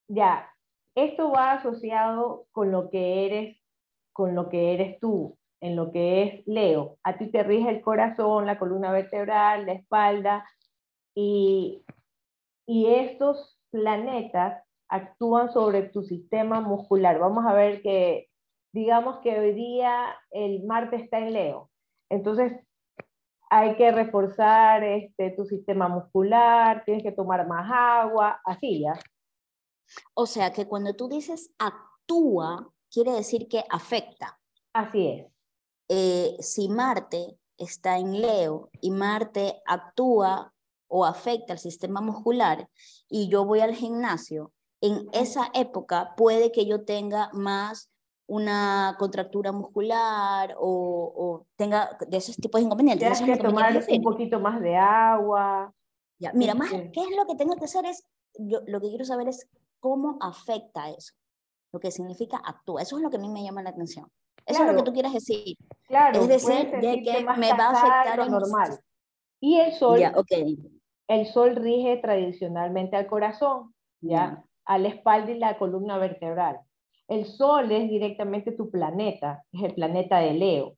Ya, 0.08 0.48
esto 0.94 1.30
va 1.30 1.52
asociado 1.52 2.46
con 2.52 2.70
lo 2.70 2.90
que 2.90 3.26
eres, 3.26 3.58
con 4.12 4.34
lo 4.34 4.48
que 4.48 4.74
eres 4.74 5.00
tú, 5.00 5.38
en 5.60 5.76
lo 5.76 5.90
que 5.92 6.22
es 6.22 6.46
Leo. 6.46 6.98
A 7.02 7.16
ti 7.16 7.30
te 7.30 7.42
rige 7.42 7.70
el 7.70 7.80
corazón, 7.80 8.46
la 8.46 8.58
columna 8.58 8.92
vertebral, 8.92 9.66
la 9.66 9.72
espalda, 9.72 10.44
y, 11.14 11.84
y 12.66 12.86
estos 12.86 13.58
planetas 13.70 14.62
actúan 14.88 15.50
sobre 15.52 15.82
tu 15.84 16.02
sistema 16.02 16.60
muscular. 16.60 17.18
Vamos 17.18 17.46
a 17.46 17.54
ver 17.54 17.80
que, 17.82 18.28
digamos 18.72 19.18
que 19.18 19.38
hoy 19.38 19.54
día 19.54 20.14
el 20.30 20.64
Marte 20.64 20.96
está 20.96 21.18
en 21.18 21.32
Leo. 21.32 21.70
Entonces, 22.10 22.52
hay 23.48 23.76
que 23.76 23.90
reforzar 23.92 24.82
este, 24.82 25.30
tu 25.30 25.44
sistema 25.44 25.88
muscular, 25.88 26.84
tienes 26.84 27.02
que 27.02 27.12
tomar 27.12 27.46
más 27.46 27.70
agua, 27.70 28.40
así 28.44 28.80
ya. 28.80 28.94
O 30.14 30.26
sea 30.26 30.52
que 30.52 30.66
cuando 30.66 30.94
tú 30.94 31.08
dices 31.08 31.50
actúa, 31.58 32.72
quiere 32.90 33.12
decir 33.12 33.48
que 33.48 33.64
afecta. 33.70 34.38
Así 34.72 35.06
es. 35.06 35.26
Eh, 35.88 36.36
si 36.40 36.68
Marte 36.68 37.38
está 37.58 37.98
en 37.98 38.20
Leo 38.20 38.70
y 38.80 38.90
Marte 38.90 39.62
actúa 39.66 40.52
o 40.88 41.04
afecta 41.04 41.52
el 41.52 41.58
sistema 41.58 42.00
muscular 42.00 42.68
y 43.08 43.28
yo 43.28 43.44
voy 43.44 43.60
al 43.60 43.74
gimnasio, 43.74 44.52
en 44.80 45.08
esa 45.12 45.50
época 45.54 46.14
puede 46.16 46.52
que 46.52 46.66
yo 46.66 46.84
tenga 46.84 47.30
más 47.32 47.90
una 48.26 48.96
contractura 48.98 49.52
muscular 49.52 50.54
o, 50.58 51.46
tenga 51.56 51.96
de 52.08 52.16
esos 52.16 52.36
tipos 52.36 52.60
de 52.60 52.66
inconvenientes. 52.66 53.18
Tienes 53.18 53.38
que, 53.38 53.44
tomar 53.44 53.84
un 53.88 54.02
poquito 54.02 54.40
más 54.40 54.60
de 54.60 54.76
agua. 54.76 55.72
Ya, 56.18 56.32
mira, 56.32 56.54
más, 56.54 56.70
¿qué 56.70 57.00
es 57.00 57.16
lo 57.16 57.26
que 57.26 57.36
tengo 57.36 57.56
que 57.56 57.64
hacer? 57.64 57.84
Es, 57.84 58.06
yo, 58.38 58.60
lo 58.66 58.80
que 58.80 58.88
quiero 58.88 59.04
saber 59.04 59.28
es 59.28 59.48
cómo 59.82 60.16
afecta 60.20 60.88
eso, 60.90 61.12
lo 61.72 61.80
que 61.80 61.90
significa 61.90 62.40
actúa. 62.42 62.82
Eso 62.82 62.96
es 62.96 63.02
lo 63.02 63.10
que 63.10 63.16
a 63.16 63.20
mí 63.20 63.28
me 63.28 63.42
llama 63.42 63.62
la 63.62 63.70
atención. 63.70 64.06
Eso 64.46 64.62
es 64.62 64.70
lo 64.70 64.76
que 64.76 64.82
tú 64.84 64.92
quieres 64.92 65.12
decir. 65.12 65.56
Claro, 65.88 66.20
es 66.20 66.28
decir, 66.28 66.70
de 66.70 67.02
que 67.02 67.24
me 67.36 67.50
va 67.50 67.66
a 67.66 67.70
afectar 67.70 68.16
lo 68.16 68.26
normal. 68.26 68.78
Y 69.40 69.58
el 69.58 69.72
sol, 69.72 70.00
el 71.08 71.26
sol 71.26 71.56
rige 71.56 71.96
tradicionalmente 71.96 72.96
al 72.96 73.08
corazón, 73.08 73.74
¿ya? 74.00 74.44
a 74.64 74.78
la 74.78 74.88
espalda 74.88 75.32
y 75.32 75.38
la 75.38 75.58
columna 75.58 75.98
vertebral. 75.98 76.60
El 77.08 77.26
sol 77.26 77.70
es 77.72 77.90
directamente 77.90 78.52
tu 78.52 78.70
planeta, 78.70 79.44
es 79.52 79.64
el 79.64 79.74
planeta 79.74 80.18
de 80.18 80.34
Leo. 80.34 80.76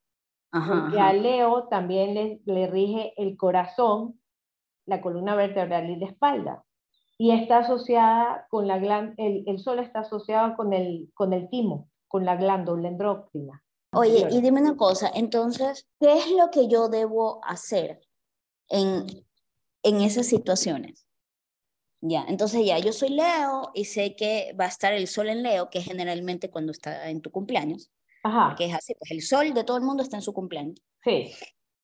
y 0.93 0.97
a 0.99 1.13
Leo 1.13 1.69
también 1.69 2.15
le, 2.15 2.41
le 2.47 2.67
rige 2.69 3.13
el 3.19 3.37
corazón, 3.37 4.19
la 4.87 5.03
columna 5.03 5.35
vertebral 5.35 5.91
y 5.91 5.97
la 5.97 6.07
espalda 6.07 6.65
y 7.19 7.31
está 7.31 7.59
asociada 7.59 8.47
con 8.51 8.67
la 8.67 8.79
glándula, 8.79 9.15
el, 9.47 9.59
sol 9.59 9.79
está 9.79 10.01
asociado 10.01 10.57
con 10.57 10.73
el, 10.73 11.11
con 11.15 11.33
el 11.33 11.49
timo, 11.49 11.89
con 12.09 12.25
la 12.25 12.37
glándula 12.37 12.89
endócrina. 12.89 13.63
Oye, 13.93 14.27
y 14.31 14.41
dime 14.41 14.61
una 14.61 14.77
cosa, 14.77 15.11
entonces, 15.15 15.87
¿qué 16.01 16.15
es 16.15 16.31
lo 16.33 16.51
que 16.51 16.67
yo 16.67 16.89
debo 16.89 17.41
hacer 17.45 18.01
en, 18.69 19.07
en 19.85 20.01
esas 20.01 20.27
situaciones? 20.27 21.07
Ya, 22.01 22.25
entonces 22.29 22.67
ya, 22.67 22.79
yo 22.81 22.93
soy 22.93 23.11
Leo 23.11 23.71
y 23.73 23.87
sé 23.87 24.15
que 24.17 24.55
va 24.61 24.65
a 24.65 24.69
estar 24.69 24.93
el 24.93 25.07
sol 25.07 25.29
en 25.29 25.43
Leo, 25.43 25.71
que 25.71 25.79
es 25.79 25.85
generalmente 25.85 26.51
cuando 26.51 26.73
está 26.73 27.09
en 27.09 27.23
tu 27.23 27.31
cumpleaños. 27.31 27.91
Ajá. 28.25 28.55
Que 28.57 28.67
es 28.67 28.75
así, 28.75 28.95
pues 28.99 29.11
el 29.11 29.23
sol 29.23 29.55
de 29.55 29.65
todo 29.65 29.77
el 29.77 29.85
mundo 29.85 30.03
está 30.03 30.17
en 30.17 30.23
su 30.23 30.35
cumpleaños. 30.35 30.83
Sí. 31.03 31.33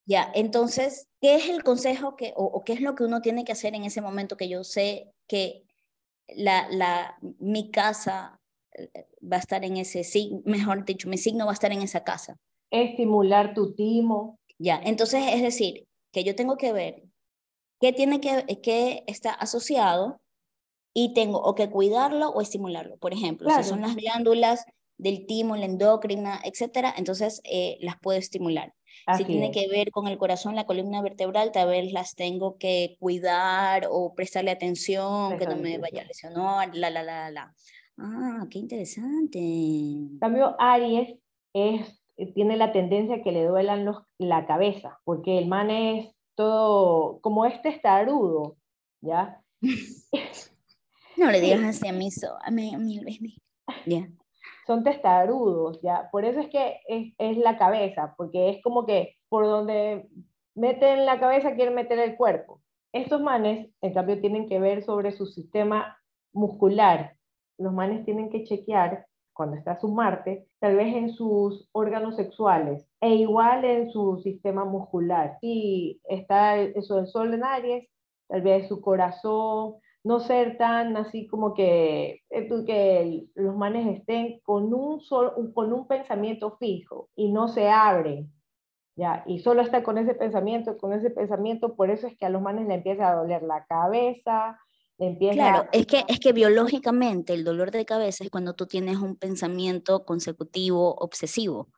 Ya, 0.07 0.31
entonces, 0.35 1.09
¿qué 1.21 1.37
es 1.37 1.49
el 1.49 1.63
consejo 1.63 2.17
que, 2.17 2.33
o, 2.37 2.63
qué 2.65 2.73
es 2.73 2.81
lo 2.81 2.95
que 2.95 3.05
uno 3.05 3.21
tiene 3.21 3.45
que 3.45 3.53
hacer 3.53 3.75
en 3.75 3.85
ese 3.85 4.01
momento 4.01 4.37
que 4.37 4.49
yo 4.49 4.65
sé 4.65 5.13
que 5.29 5.65
la, 6.29 6.69
la, 6.71 7.19
mi 7.39 7.71
casa 7.71 8.41
eh, 8.73 8.89
va 9.21 9.37
a 9.37 9.41
estar 9.41 9.65
en 9.65 9.77
ese 9.77 10.05
signo, 10.05 10.41
mejor 10.45 10.85
dicho, 10.85 11.09
mi 11.09 11.19
signo 11.19 11.45
va 11.45 11.53
a 11.53 11.55
estar 11.55 11.73
en 11.73 11.83
esa 11.83 12.03
casa? 12.03 12.37
Estimular 12.71 13.55
tu 13.55 13.75
timo. 13.75 14.39
Ya, 14.59 14.81
entonces 14.85 15.23
es 15.33 15.43
decir, 15.43 15.87
que 16.13 16.25
yo 16.25 16.35
tengo 16.35 16.57
que 16.57 16.73
ver 16.73 17.03
qué 17.81 17.93
tiene 17.93 18.21
que, 18.21 18.61
qué 18.63 19.05
está 19.07 19.33
asociado 19.33 20.21
y 20.95 21.15
tengo 21.15 21.41
o 21.41 21.55
que 21.55 21.71
cuidarlo 21.71 22.31
o 22.31 22.41
estimularlo. 22.41 22.97
Por 22.99 23.13
ejemplo, 23.13 23.49
si 23.51 23.65
son 23.65 23.81
las 23.81 23.97
glándulas 23.97 24.65
del 24.99 25.27
timo, 25.27 25.57
la 25.57 25.67
endocrina, 25.67 26.41
etcétera, 26.45 26.93
entonces 26.97 27.41
eh, 27.45 27.79
las 27.81 27.97
puedo 28.01 28.19
estimular 28.19 28.75
si 29.17 29.25
tiene 29.25 29.51
que 29.51 29.69
ver 29.69 29.91
con 29.91 30.07
el 30.07 30.19
corazón, 30.19 30.55
la 30.55 30.67
columna 30.67 31.03
vertebral, 31.03 31.53
tal 31.53 31.69
vez 31.69 31.93
las 31.93 32.15
tengo 32.15 32.59
que 32.59 32.97
cuidar 32.99 33.87
o 33.91 34.15
prestarle 34.15 34.51
atención, 34.51 35.39
que 35.39 35.47
no 35.47 35.57
me 35.57 35.79
vaya 35.79 36.03
a 36.03 36.05
lesionar, 36.05 36.75
la, 36.75 36.91
la, 36.91 37.03
la, 37.03 37.31
la. 37.31 37.55
Ah, 37.99 38.47
qué 38.51 38.59
interesante. 38.59 39.39
En 39.39 40.19
cambio, 40.19 40.57
Aries 40.59 41.19
es, 41.53 42.03
tiene 42.35 42.57
la 42.57 42.73
tendencia 42.73 43.23
que 43.23 43.33
le 43.33 43.45
duelan 43.45 43.85
los, 43.85 43.99
la 44.19 44.47
cabeza, 44.47 45.01
porque 45.05 45.39
el 45.39 45.47
man 45.47 45.71
es 45.71 46.15
todo, 46.35 47.21
como 47.21 47.47
este 47.47 47.69
estarudo, 47.69 48.57
¿ya? 49.01 49.43
no 51.17 51.31
le 51.31 51.41
digas 51.43 51.63
así 51.63 51.89
a 51.89 51.93
mí, 51.93 52.09
a 52.45 52.51
mí, 52.51 52.75
a 52.75 52.79
mí, 52.79 53.37
ya 53.87 54.09
son 54.71 54.85
testarudos, 54.85 55.81
¿ya? 55.83 56.09
Por 56.13 56.25
eso 56.25 56.39
es 56.39 56.49
que 56.49 56.79
es, 57.19 57.37
la 57.39 57.59
cabeza, 57.59 58.15
porque 58.17 58.51
es 58.51 58.63
como 58.63 58.87
que 58.87 59.17
por 59.29 59.45
donde 59.45 60.09
meten 60.55 61.07
la 61.07 61.19
cabeza 61.19 61.57
quieren 61.57 61.75
meter 61.75 61.99
el 61.99 62.17
cuerpo. 62.17 62.61
Estos 62.93 63.21
manes, 63.21 63.69
en 63.81 63.95
cambio, 63.95 64.21
tienen 64.21 64.49
que 64.49 64.61
ver 64.61 64.85
sobre 64.85 65.11
su 65.11 65.27
sistema 65.27 65.99
muscular. 66.33 67.17
Los 67.59 67.73
manes 67.73 68.05
tienen 68.05 68.31
que 68.31 68.45
chequear 68.45 69.07
cuando 69.33 69.57
está 69.57 69.81
su 69.81 69.89
Marte, 69.89 70.47
tal 70.61 70.77
vez 70.77 70.95
en 70.95 71.11
sus 71.11 71.69
órganos 71.73 72.15
sexuales 72.15 72.87
e 73.01 73.17
igual 73.17 73.65
en 73.65 73.91
su 73.91 74.19
sistema 74.23 74.65
muscular. 74.65 75.37
Si 75.41 76.01
está 76.05 76.59
eso 76.59 76.95
del 76.95 77.09
Sol 77.09 77.35
en 77.35 77.43
Aries, 77.43 77.89
tal 78.29 78.43
vez 78.43 78.69
su 78.69 78.81
corazón, 78.81 79.75
no 80.03 80.21
ser 80.21 80.57
tan 80.57 80.97
así 80.97 81.27
como 81.27 81.55
que, 81.55 82.23
eh, 82.31 82.49
que 82.67 83.27
los 83.35 83.57
manes 83.57 83.99
estén 83.99 84.41
con 84.41 84.73
un, 84.73 85.01
sol, 85.01 85.53
con 85.55 85.73
un 85.73 85.87
pensamiento 85.87 86.57
fijo 86.59 87.09
y 87.15 87.33
no 87.33 87.49
se 87.49 87.69
abren, 87.69 88.33
¿ya? 88.97 89.23
Y 89.27 89.41
solo 89.41 89.63
está 89.63 89.83
con 89.83 89.99
ese 89.99 90.15
pensamiento, 90.15 90.79
con 90.79 90.93
ese 90.93 91.11
pensamiento, 91.11 91.77
por 91.77 91.91
eso 91.91 92.07
es 92.07 92.17
que 92.17 92.27
a 92.27 92.31
los 92.31 92.43
manes 92.43 92.67
le 92.67 92.75
empieza 92.75 93.11
a 93.11 93.17
doler 93.17 93.43
la 93.43 93.65
cabeza, 93.67 94.59
Claro, 95.31 95.67
es 95.73 95.87
que, 95.87 96.05
es 96.09 96.19
que 96.19 96.33
biológicamente 96.33 97.33
el 97.33 97.45
dolor 97.45 97.71
de 97.71 97.87
cabeza 97.87 98.25
es 98.25 98.31
cuando 98.31 98.55
tú 98.55 98.67
tienes 98.67 98.99
un 98.99 99.17
pensamiento 99.17 100.05
consecutivo 100.05 100.95
obsesivo. 100.97 101.69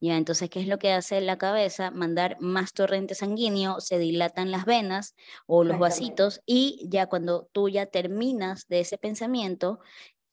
¿ya? 0.00 0.16
Entonces, 0.16 0.48
¿qué 0.48 0.60
es 0.60 0.68
lo 0.68 0.78
que 0.78 0.92
hace 0.92 1.20
la 1.20 1.36
cabeza? 1.36 1.90
Mandar 1.90 2.36
más 2.40 2.72
torrente 2.72 3.14
sanguíneo, 3.14 3.80
se 3.80 3.98
dilatan 3.98 4.50
las 4.50 4.64
venas 4.64 5.14
o 5.46 5.64
los 5.64 5.78
vasitos 5.78 6.40
y 6.46 6.86
ya 6.88 7.06
cuando 7.06 7.48
tú 7.52 7.68
ya 7.68 7.86
terminas 7.86 8.66
de 8.68 8.80
ese 8.80 8.96
pensamiento, 8.96 9.80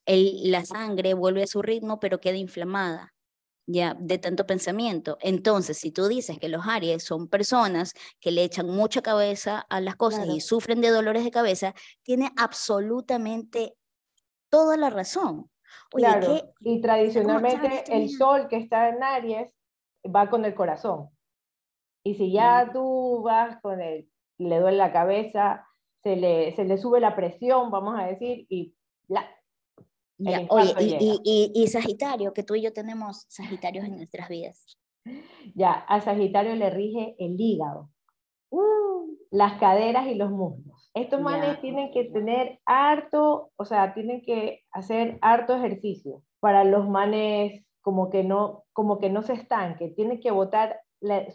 el, 0.05 0.51
la 0.51 0.65
sangre 0.65 1.15
vuelve 1.15 1.43
a 1.43 1.47
su 1.47 1.61
ritmo 1.61 1.99
pero 1.99 2.21
queda 2.21 2.37
inflamada 2.37 3.13
ya 3.67 3.95
de 3.99 4.17
tanto 4.17 4.47
pensamiento. 4.47 5.17
Entonces, 5.21 5.77
si 5.77 5.91
tú 5.91 6.07
dices 6.07 6.39
que 6.39 6.49
los 6.49 6.65
Aries 6.65 7.03
son 7.03 7.27
personas 7.27 7.93
que 8.19 8.31
le 8.31 8.43
echan 8.43 8.67
mucha 8.67 9.01
cabeza 9.01 9.65
a 9.69 9.81
las 9.81 9.97
cosas 9.97 10.27
y 10.27 10.39
sufren 10.39 10.81
de 10.81 10.89
dolores 10.89 11.23
de 11.23 11.31
cabeza, 11.31 11.75
tiene 12.01 12.31
absolutamente 12.37 13.75
toda 14.49 14.77
la 14.77 14.89
razón. 14.89 15.51
claro, 15.91 16.53
y 16.61 16.81
tradicionalmente 16.81 17.83
el 17.89 18.09
sol 18.09 18.47
que 18.47 18.57
está 18.57 18.89
en 18.89 19.03
Aries 19.03 19.53
va 20.03 20.29
con 20.29 20.45
el 20.45 20.55
corazón. 20.55 21.09
Y 22.03 22.15
si 22.15 22.31
ya 22.31 22.69
tú 22.71 23.21
vas 23.21 23.59
con 23.61 23.81
el, 23.81 24.09
le 24.37 24.59
duele 24.59 24.77
la 24.77 24.93
cabeza, 24.93 25.67
se 26.03 26.15
le, 26.15 26.55
se 26.55 26.63
le 26.63 26.77
sube 26.77 27.01
la 27.01 27.17
presión, 27.17 27.69
vamos 27.69 27.99
a 27.99 28.05
decir, 28.05 28.45
y 28.49 28.73
la, 29.09 29.27
oye, 30.49 30.73
y, 30.79 31.51
y, 31.53 31.67
Sagitario, 31.67 32.33
que 32.33 32.43
tú 32.43 32.55
y 32.55 32.61
yo 32.61 32.73
tenemos 32.73 33.25
Sagitarios 33.29 33.85
en 33.85 33.97
nuestras 33.97 34.29
vidas. 34.29 34.77
Ya, 35.55 35.71
a 35.71 36.01
Sagitario 36.01 36.55
le 36.55 36.69
rige 36.69 37.15
el 37.19 37.39
hígado, 37.39 37.89
uh, 38.49 39.15
las 39.31 39.59
caderas 39.59 40.07
y 40.07 40.15
los 40.15 40.31
muslos. 40.31 40.89
Estos 40.93 41.21
manes 41.21 41.61
tienen 41.61 41.91
que 41.91 42.05
tener 42.05 42.59
harto, 42.65 43.51
o 43.55 43.65
sea, 43.65 43.93
tienen 43.93 44.21
que 44.21 44.63
hacer 44.71 45.17
harto 45.21 45.55
ejercicio 45.55 46.23
para 46.39 46.63
los 46.63 46.89
manes 46.89 47.63
como 47.81 48.09
que 48.09 48.23
no, 48.23 48.65
como 48.73 48.99
que 48.99 49.09
no 49.09 49.21
se 49.21 49.33
estanque, 49.33 49.89
tienen 49.89 50.19
que 50.19 50.31
botar 50.31 50.81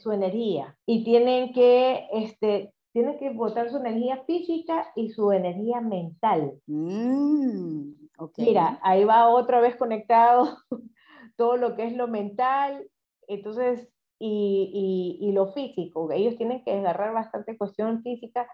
su 0.00 0.12
energía 0.12 0.76
y 0.86 1.04
tienen 1.04 1.52
que 1.52 2.08
este, 2.12 2.74
tienen 2.92 3.18
que 3.18 3.30
botar 3.30 3.70
su 3.70 3.78
energía 3.78 4.22
física 4.26 4.92
y 4.96 5.10
su 5.10 5.32
energía 5.32 5.80
mental. 5.80 6.60
Mm. 6.66 8.01
Mira, 8.36 8.78
ahí 8.82 9.04
va 9.04 9.28
otra 9.28 9.60
vez 9.60 9.76
conectado 9.76 10.58
todo 11.36 11.56
lo 11.56 11.74
que 11.74 11.86
es 11.86 11.96
lo 11.96 12.08
mental, 12.08 12.88
entonces, 13.26 13.88
y, 14.18 15.18
y, 15.20 15.32
lo 15.32 15.52
físico. 15.52 16.10
Ellos 16.12 16.36
tienen 16.36 16.62
que 16.62 16.72
agarrar 16.72 17.12
bastante 17.12 17.56
cuestión 17.56 18.02
física 18.02 18.46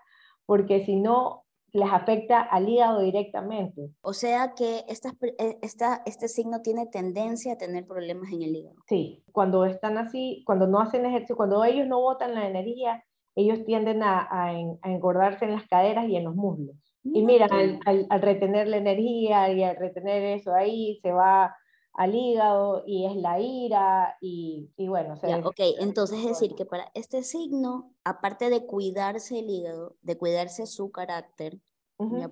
porque 0.46 0.84
si 0.86 0.96
no, 0.96 1.44
les 1.72 1.90
afecta 1.92 2.40
al 2.40 2.68
hígado 2.68 3.00
directamente. 3.00 3.90
O 4.00 4.14
sea 4.14 4.54
que 4.54 4.84
esta, 4.88 5.10
eh, 5.38 5.58
esta, 5.60 6.02
este 6.06 6.28
signo 6.28 6.62
tiene 6.62 6.86
tendencia 6.86 7.52
a 7.52 7.58
tener 7.58 7.86
problemas 7.86 8.32
en 8.32 8.42
el 8.42 8.56
hígado. 8.56 8.76
Sí, 8.86 9.22
cuando 9.32 9.66
están 9.66 9.98
así, 9.98 10.42
cuando 10.46 10.66
no 10.66 10.80
hacen 10.80 11.04
ejercicio, 11.04 11.36
cuando 11.36 11.62
ellos 11.64 11.86
no 11.86 12.00
botan 12.00 12.34
la 12.34 12.48
energía, 12.48 13.04
ellos 13.34 13.64
tienden 13.66 14.02
a, 14.02 14.26
a 14.30 14.90
engordarse 14.90 15.44
en 15.44 15.52
las 15.52 15.68
caderas 15.68 16.08
y 16.08 16.16
en 16.16 16.24
los 16.24 16.34
muslos. 16.34 16.76
Y 17.14 17.22
mira, 17.22 17.46
al, 17.46 18.22
retener 18.22 18.68
la 18.68 18.78
energía 18.78 19.52
y 19.52 19.62
al 19.62 19.76
retener 19.76 20.38
eso 20.38 20.52
ahí, 20.52 20.98
se 21.02 21.12
va 21.12 21.54
al 21.94 22.14
hígado 22.14 22.84
y 22.86 23.06
es 23.06 23.16
la 23.16 23.40
ira 23.40 24.16
y, 24.20 24.70
y 24.76 24.88
bueno. 24.88 25.14
ok, 25.44 25.60
entonces 25.80 26.20
es 26.20 26.26
decir 26.26 26.54
que 26.54 26.64
para 26.64 26.90
este 26.94 27.22
signo, 27.22 27.92
aparte 28.04 28.50
de 28.50 28.64
cuidarse 28.66 29.40
el 29.40 29.50
hígado, 29.50 29.96
de 30.02 30.16
cuidarse 30.16 30.66
su 30.66 30.90
carácter, 30.90 31.58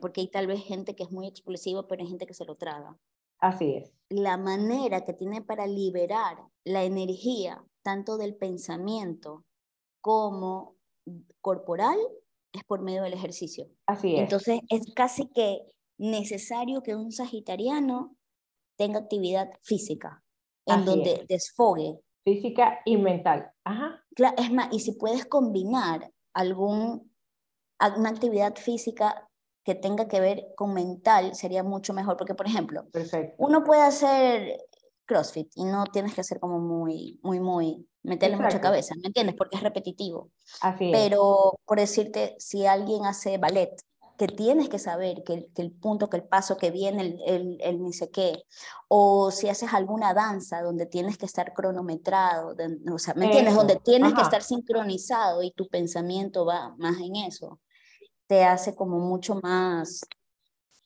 porque 0.00 0.20
hay 0.20 0.28
tal 0.28 0.46
vez 0.46 0.62
gente 0.62 0.94
que 0.94 1.02
es 1.02 1.10
muy 1.10 1.26
explosiva, 1.26 1.88
pero 1.88 2.02
hay 2.02 2.08
gente 2.08 2.26
que 2.26 2.34
se 2.34 2.44
lo 2.44 2.54
traga. 2.54 2.96
Así 3.40 3.74
es. 3.74 3.92
La 4.08 4.36
manera 4.36 5.04
que 5.04 5.12
tiene 5.12 5.42
para 5.42 5.66
liberar 5.66 6.38
la 6.64 6.84
energía, 6.84 7.64
tanto 7.82 8.16
del 8.16 8.36
pensamiento 8.36 9.44
como 10.00 10.76
corporal, 11.40 11.98
es 12.56 12.64
por 12.64 12.82
medio 12.82 13.02
del 13.02 13.12
ejercicio. 13.12 13.68
Así 13.86 14.14
es. 14.14 14.20
Entonces 14.20 14.60
es 14.68 14.92
casi 14.94 15.28
que 15.28 15.60
necesario 15.98 16.82
que 16.82 16.94
un 16.94 17.12
sagitariano 17.12 18.16
tenga 18.76 18.98
actividad 19.00 19.48
física. 19.62 20.22
en 20.66 20.80
Así 20.80 20.84
donde 20.86 21.12
es. 21.12 21.28
desfogue. 21.28 22.00
Física 22.24 22.80
y 22.84 22.96
mental. 22.96 23.50
Ajá. 23.64 24.04
Es 24.36 24.52
más, 24.52 24.68
y 24.72 24.80
si 24.80 24.92
puedes 24.92 25.26
combinar 25.26 26.10
algún, 26.34 27.12
alguna 27.78 28.10
actividad 28.10 28.56
física 28.56 29.28
que 29.64 29.74
tenga 29.74 30.08
que 30.08 30.20
ver 30.20 30.46
con 30.56 30.74
mental, 30.74 31.34
sería 31.34 31.62
mucho 31.62 31.92
mejor, 31.92 32.16
porque 32.16 32.34
por 32.34 32.46
ejemplo, 32.46 32.88
Perfecto. 32.90 33.34
uno 33.38 33.64
puede 33.64 33.82
hacer 33.82 34.58
CrossFit 35.06 35.50
y 35.54 35.64
no 35.64 35.84
tienes 35.86 36.14
que 36.14 36.20
hacer 36.20 36.40
como 36.40 36.58
muy, 36.58 37.20
muy, 37.22 37.40
muy, 37.40 37.88
meterle 38.06 38.36
mucha 38.36 38.46
Exacto. 38.48 38.68
cabeza, 38.68 38.94
¿me 38.96 39.08
entiendes? 39.08 39.34
Porque 39.36 39.56
es 39.56 39.62
repetitivo. 39.62 40.30
Así 40.60 40.86
es. 40.86 40.92
Pero 40.92 41.58
por 41.66 41.78
decirte, 41.78 42.34
si 42.38 42.66
alguien 42.66 43.04
hace 43.06 43.38
ballet, 43.38 43.70
que 44.18 44.28
tienes 44.28 44.70
que 44.70 44.78
saber 44.78 45.22
que 45.24 45.34
el, 45.34 45.52
que 45.54 45.60
el 45.60 45.72
punto, 45.72 46.08
que 46.08 46.16
el 46.16 46.24
paso 46.24 46.56
que 46.56 46.70
viene, 46.70 47.02
el, 47.02 47.20
el, 47.26 47.58
el 47.60 47.82
ni 47.82 47.92
sé 47.92 48.10
qué, 48.10 48.44
o 48.88 49.30
si 49.30 49.50
haces 49.50 49.74
alguna 49.74 50.14
danza 50.14 50.62
donde 50.62 50.86
tienes 50.86 51.18
que 51.18 51.26
estar 51.26 51.52
cronometrado, 51.52 52.54
de- 52.54 52.78
o 52.90 52.98
sea, 52.98 53.12
¿me 53.12 53.26
entiendes? 53.26 53.52
Eso, 53.52 53.58
Donde 53.58 53.76
tienes 53.84 54.14
que 54.14 54.22
ajá. 54.22 54.22
estar 54.22 54.42
sincronizado 54.42 55.42
y 55.42 55.50
tu 55.50 55.68
pensamiento 55.68 56.46
va 56.46 56.74
más 56.78 56.98
en 56.98 57.16
eso, 57.16 57.60
te 58.26 58.42
hace 58.44 58.74
como 58.74 58.98
mucho 59.00 59.34
más, 59.42 60.00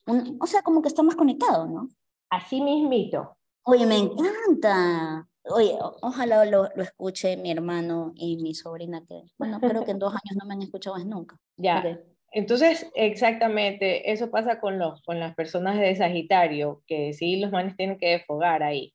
un- 0.07 0.37
o 0.41 0.45
sea, 0.45 0.61
como 0.61 0.81
que 0.81 0.89
está 0.89 1.01
más 1.01 1.15
conectado, 1.15 1.67
¿no? 1.67 1.87
Así 2.29 2.59
mismito. 2.61 3.37
Oye, 3.63 3.85
me 3.85 3.97
encanta. 3.97 5.25
Oye, 5.45 5.77
ojalá 6.01 6.45
lo, 6.45 6.69
lo 6.75 6.83
escuche 6.83 7.35
mi 7.37 7.51
hermano 7.51 8.13
y 8.15 8.37
mi 8.37 8.53
sobrina, 8.53 9.03
que, 9.07 9.23
bueno, 9.37 9.59
creo 9.59 9.83
que 9.83 9.91
en 9.91 9.99
dos 9.99 10.11
años 10.13 10.37
no 10.39 10.45
me 10.45 10.53
han 10.53 10.61
escuchado 10.61 10.95
más 10.97 11.05
nunca. 11.05 11.37
Ya. 11.57 11.79
Ok. 11.79 11.99
Entonces, 12.33 12.89
exactamente, 12.95 14.11
eso 14.11 14.31
pasa 14.31 14.61
con, 14.61 14.79
los, 14.79 15.01
con 15.01 15.19
las 15.19 15.35
personas 15.35 15.77
de 15.79 15.95
Sagitario, 15.95 16.81
que 16.87 17.11
sí, 17.13 17.37
los 17.37 17.51
manes 17.51 17.75
tienen 17.75 17.97
que 17.97 18.11
desfogar 18.11 18.63
ahí. 18.63 18.93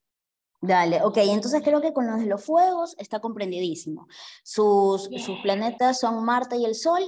Dale, 0.62 1.02
ok, 1.02 1.18
entonces 1.18 1.60
creo 1.62 1.82
que 1.82 1.92
con 1.92 2.06
los 2.06 2.18
de 2.18 2.26
los 2.26 2.42
fuegos 2.42 2.94
está 2.98 3.20
comprendidísimo. 3.20 4.06
Sus, 4.42 5.10
sus 5.22 5.38
planetas 5.40 6.00
son 6.00 6.24
Marte 6.24 6.56
y 6.56 6.64
el 6.64 6.74
Sol, 6.74 7.02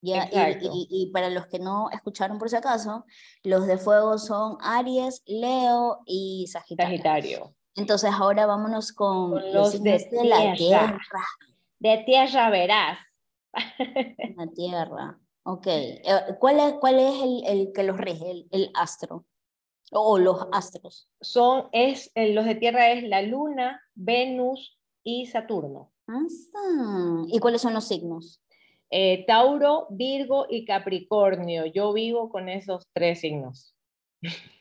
ya, 0.00 0.28
y- 0.30 0.56
y, 0.62 0.86
y 0.88 1.10
para 1.10 1.30
los 1.30 1.46
que 1.48 1.58
no 1.58 1.90
escucharon 1.90 2.38
por 2.38 2.48
si 2.48 2.54
acaso, 2.56 3.04
los 3.42 3.66
de 3.66 3.76
fuego 3.76 4.18
son 4.18 4.56
Aries, 4.60 5.22
Leo 5.26 5.98
y 6.06 6.46
Sagitario. 6.46 6.90
Sagitario. 6.96 7.54
Entonces 7.76 8.10
ahora 8.12 8.46
vámonos 8.46 8.92
con, 8.92 9.32
Con 9.32 9.52
los 9.52 9.74
los 9.74 9.82
de 9.82 10.08
la 10.24 10.54
tierra. 10.54 10.98
De 11.78 11.98
tierra 12.06 12.50
verás. 12.50 12.98
La 14.36 14.46
Tierra, 14.54 15.18
ok. 15.44 15.66
Eh, 15.66 16.02
¿Cuál 16.38 16.60
es, 16.60 16.74
cuál 16.74 16.98
es 16.98 17.22
el, 17.22 17.44
el 17.46 17.72
que 17.72 17.82
los 17.82 17.96
rige, 17.96 18.30
el, 18.30 18.48
el 18.50 18.70
astro? 18.74 19.24
O 19.92 20.18
los 20.18 20.46
astros. 20.52 21.08
Son, 21.20 21.68
es, 21.72 22.10
los 22.14 22.44
de 22.44 22.56
tierra 22.56 22.90
es 22.90 23.04
la 23.04 23.22
Luna, 23.22 23.80
Venus 23.94 24.78
y 25.04 25.26
Saturno. 25.26 25.92
Ah, 26.08 27.24
¿Y 27.28 27.38
cuáles 27.38 27.62
son 27.62 27.74
los 27.74 27.86
signos? 27.86 28.42
Eh, 28.90 29.24
Tauro, 29.26 29.86
Virgo 29.90 30.46
y 30.48 30.64
Capricornio. 30.64 31.66
Yo 31.66 31.92
vivo 31.92 32.30
con 32.30 32.48
esos 32.48 32.84
tres 32.92 33.20
signos. 33.20 33.74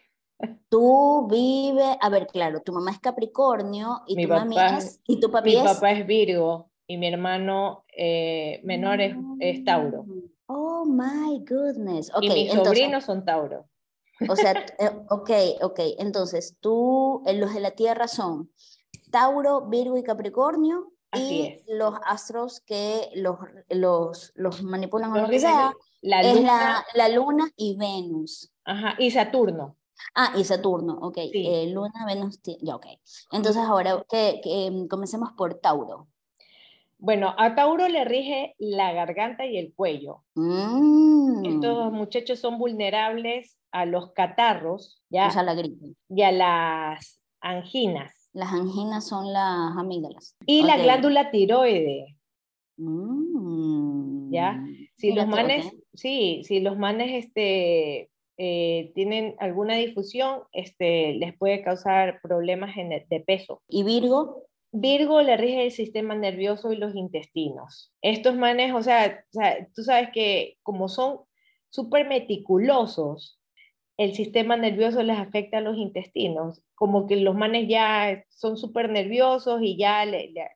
Tú 0.70 1.28
vives, 1.30 1.96
a 2.02 2.10
ver, 2.10 2.28
claro, 2.28 2.62
tu 2.62 2.74
mamá 2.74 2.92
es 2.92 3.00
Capricornio 3.00 4.02
y 4.08 4.16
Mi 4.16 4.24
tu 4.24 4.30
mami 4.30 4.56
papá- 4.56 4.78
es, 4.78 5.00
y 5.08 5.20
tu 5.20 5.32
papi 5.32 5.50
Mi 5.52 5.56
es. 5.58 5.64
papá 5.64 5.92
es 5.92 6.06
Virgo 6.06 6.70
y 6.88 6.98
mi 6.98 7.08
hermano 7.08 7.86
eh, 7.96 8.60
menor 8.64 9.00
es, 9.02 9.16
es 9.40 9.64
Tauro. 9.64 10.06
Oh 10.48 10.86
my 10.86 11.40
goodness. 11.48 12.12
Ok, 12.14 12.24
y 12.24 12.30
mis 12.30 12.50
entonces, 12.52 12.66
sobrinos 12.78 13.04
son 13.06 13.24
Tauro. 13.26 13.68
o 14.30 14.36
sea, 14.36 14.52
eh, 14.80 14.92
ok, 15.10 15.32
ok, 15.62 15.80
entonces 16.00 16.58
tú, 16.60 17.24
eh, 17.26 17.34
los 17.34 17.54
de 17.54 17.62
la 17.62 17.72
Tierra 17.72 18.08
son 18.08 18.52
Tauro, 19.12 19.68
Virgo 19.68 19.98
y 19.98 20.04
Capricornio 20.04 20.92
Así 21.12 21.40
y 21.42 21.48
es. 21.48 21.64
los 21.68 21.94
astros 22.06 22.60
que 22.60 23.10
los, 23.16 23.38
los, 23.70 24.32
los 24.36 24.62
manipulan 24.64 25.14
o 25.14 25.18
lo 25.22 25.30
que 25.30 25.40
sea, 25.40 25.74
la 26.02 26.22
es 26.22 26.36
Luna 26.36 26.84
la, 26.94 27.08
la 27.08 27.16
Luna 27.16 27.50
y 27.56 27.78
Venus. 27.78 28.52
ajá, 28.66 28.96
y 29.00 29.10
Saturno. 29.12 29.78
Ah, 30.14 30.34
y 30.38 30.44
Saturno, 30.44 30.98
ok. 31.02 31.18
Sí. 31.32 31.48
eh, 31.48 31.72
Luna, 31.74 32.06
Venus, 32.06 32.40
ya, 32.62 32.76
ok. 32.76 32.86
Entonces 33.32 33.62
ahora 33.64 34.04
que, 34.10 34.40
que, 34.44 34.68
em, 34.68 34.88
comencemos 34.88 35.32
por 35.34 35.56
Tauro. 35.56 36.08
Bueno, 36.98 37.36
a 37.38 37.56
Tauro 37.56 37.88
le 37.88 38.06
rige 38.06 38.56
la 38.58 38.94
garganta 38.94 39.46
y 39.46 39.58
el 39.58 39.74
cuello. 39.74 40.24
Mm, 40.36 41.46
Estos 41.46 41.92
muchachos 41.92 42.40
son 42.40 42.58
vulnerables 42.58 43.58
a 43.72 43.86
los 43.86 44.14
catarros 44.14 45.04
¿ya? 45.10 45.28
o 45.28 45.32
sea, 45.32 45.44
la 45.44 45.54
gripe. 45.54 45.94
y 46.10 46.22
a 46.24 46.32
las 46.32 47.20
anginas. 47.42 48.30
Las 48.34 48.54
anginas 48.54 49.08
son 49.08 49.32
las 49.34 49.78
amígdalas. 49.78 50.36
Y 50.46 50.64
la 50.64 50.78
glándula 50.78 51.32
tiroide. 51.32 52.18
Mm, 52.78 54.32
¿Ya? 54.34 54.64
Si 54.98 55.12
los 55.12 55.28
manes, 55.28 55.72
sí, 55.94 56.42
si 56.46 56.60
los 56.60 56.78
manes 56.78 57.26
este, 57.26 58.10
eh, 58.38 58.92
tienen 58.96 59.36
alguna 59.40 59.76
difusión, 59.76 60.42
este, 60.52 61.14
les 61.14 61.38
puede 61.38 61.62
causar 61.64 62.20
problemas 62.22 62.76
en 62.78 62.92
el- 62.92 63.08
de 63.10 63.20
peso. 63.22 63.62
¿Y 63.68 63.84
Virgo? 63.84 64.44
Virgo 64.72 65.22
le 65.22 65.38
rige 65.38 65.64
el 65.64 65.72
sistema 65.72 66.16
nervioso 66.16 66.74
y 66.74 66.76
los 66.76 66.96
intestinos. 66.96 67.94
Estos 68.02 68.36
manes, 68.36 68.74
o 68.74 68.84
sea, 68.84 69.24
o 69.30 69.34
sea, 69.34 69.68
tú 69.74 69.84
sabes 69.84 70.10
que 70.14 70.58
como 70.64 70.90
son 70.90 71.22
súper 71.70 72.08
meticulosos, 72.08 73.40
el 73.98 74.14
sistema 74.14 74.58
nervioso 74.58 75.02
les 75.04 75.18
afecta 75.18 75.60
a 75.60 75.62
los 75.62 75.78
intestinos. 75.78 76.62
Como 76.76 77.08
que 77.08 77.16
los 77.16 77.36
manes 77.36 77.70
ya 77.70 78.26
son 78.30 78.58
súper 78.58 78.90
nerviosos 78.90 79.62
y 79.62 79.78
ya 79.78 80.04
le, 80.04 80.32
le, 80.32 80.50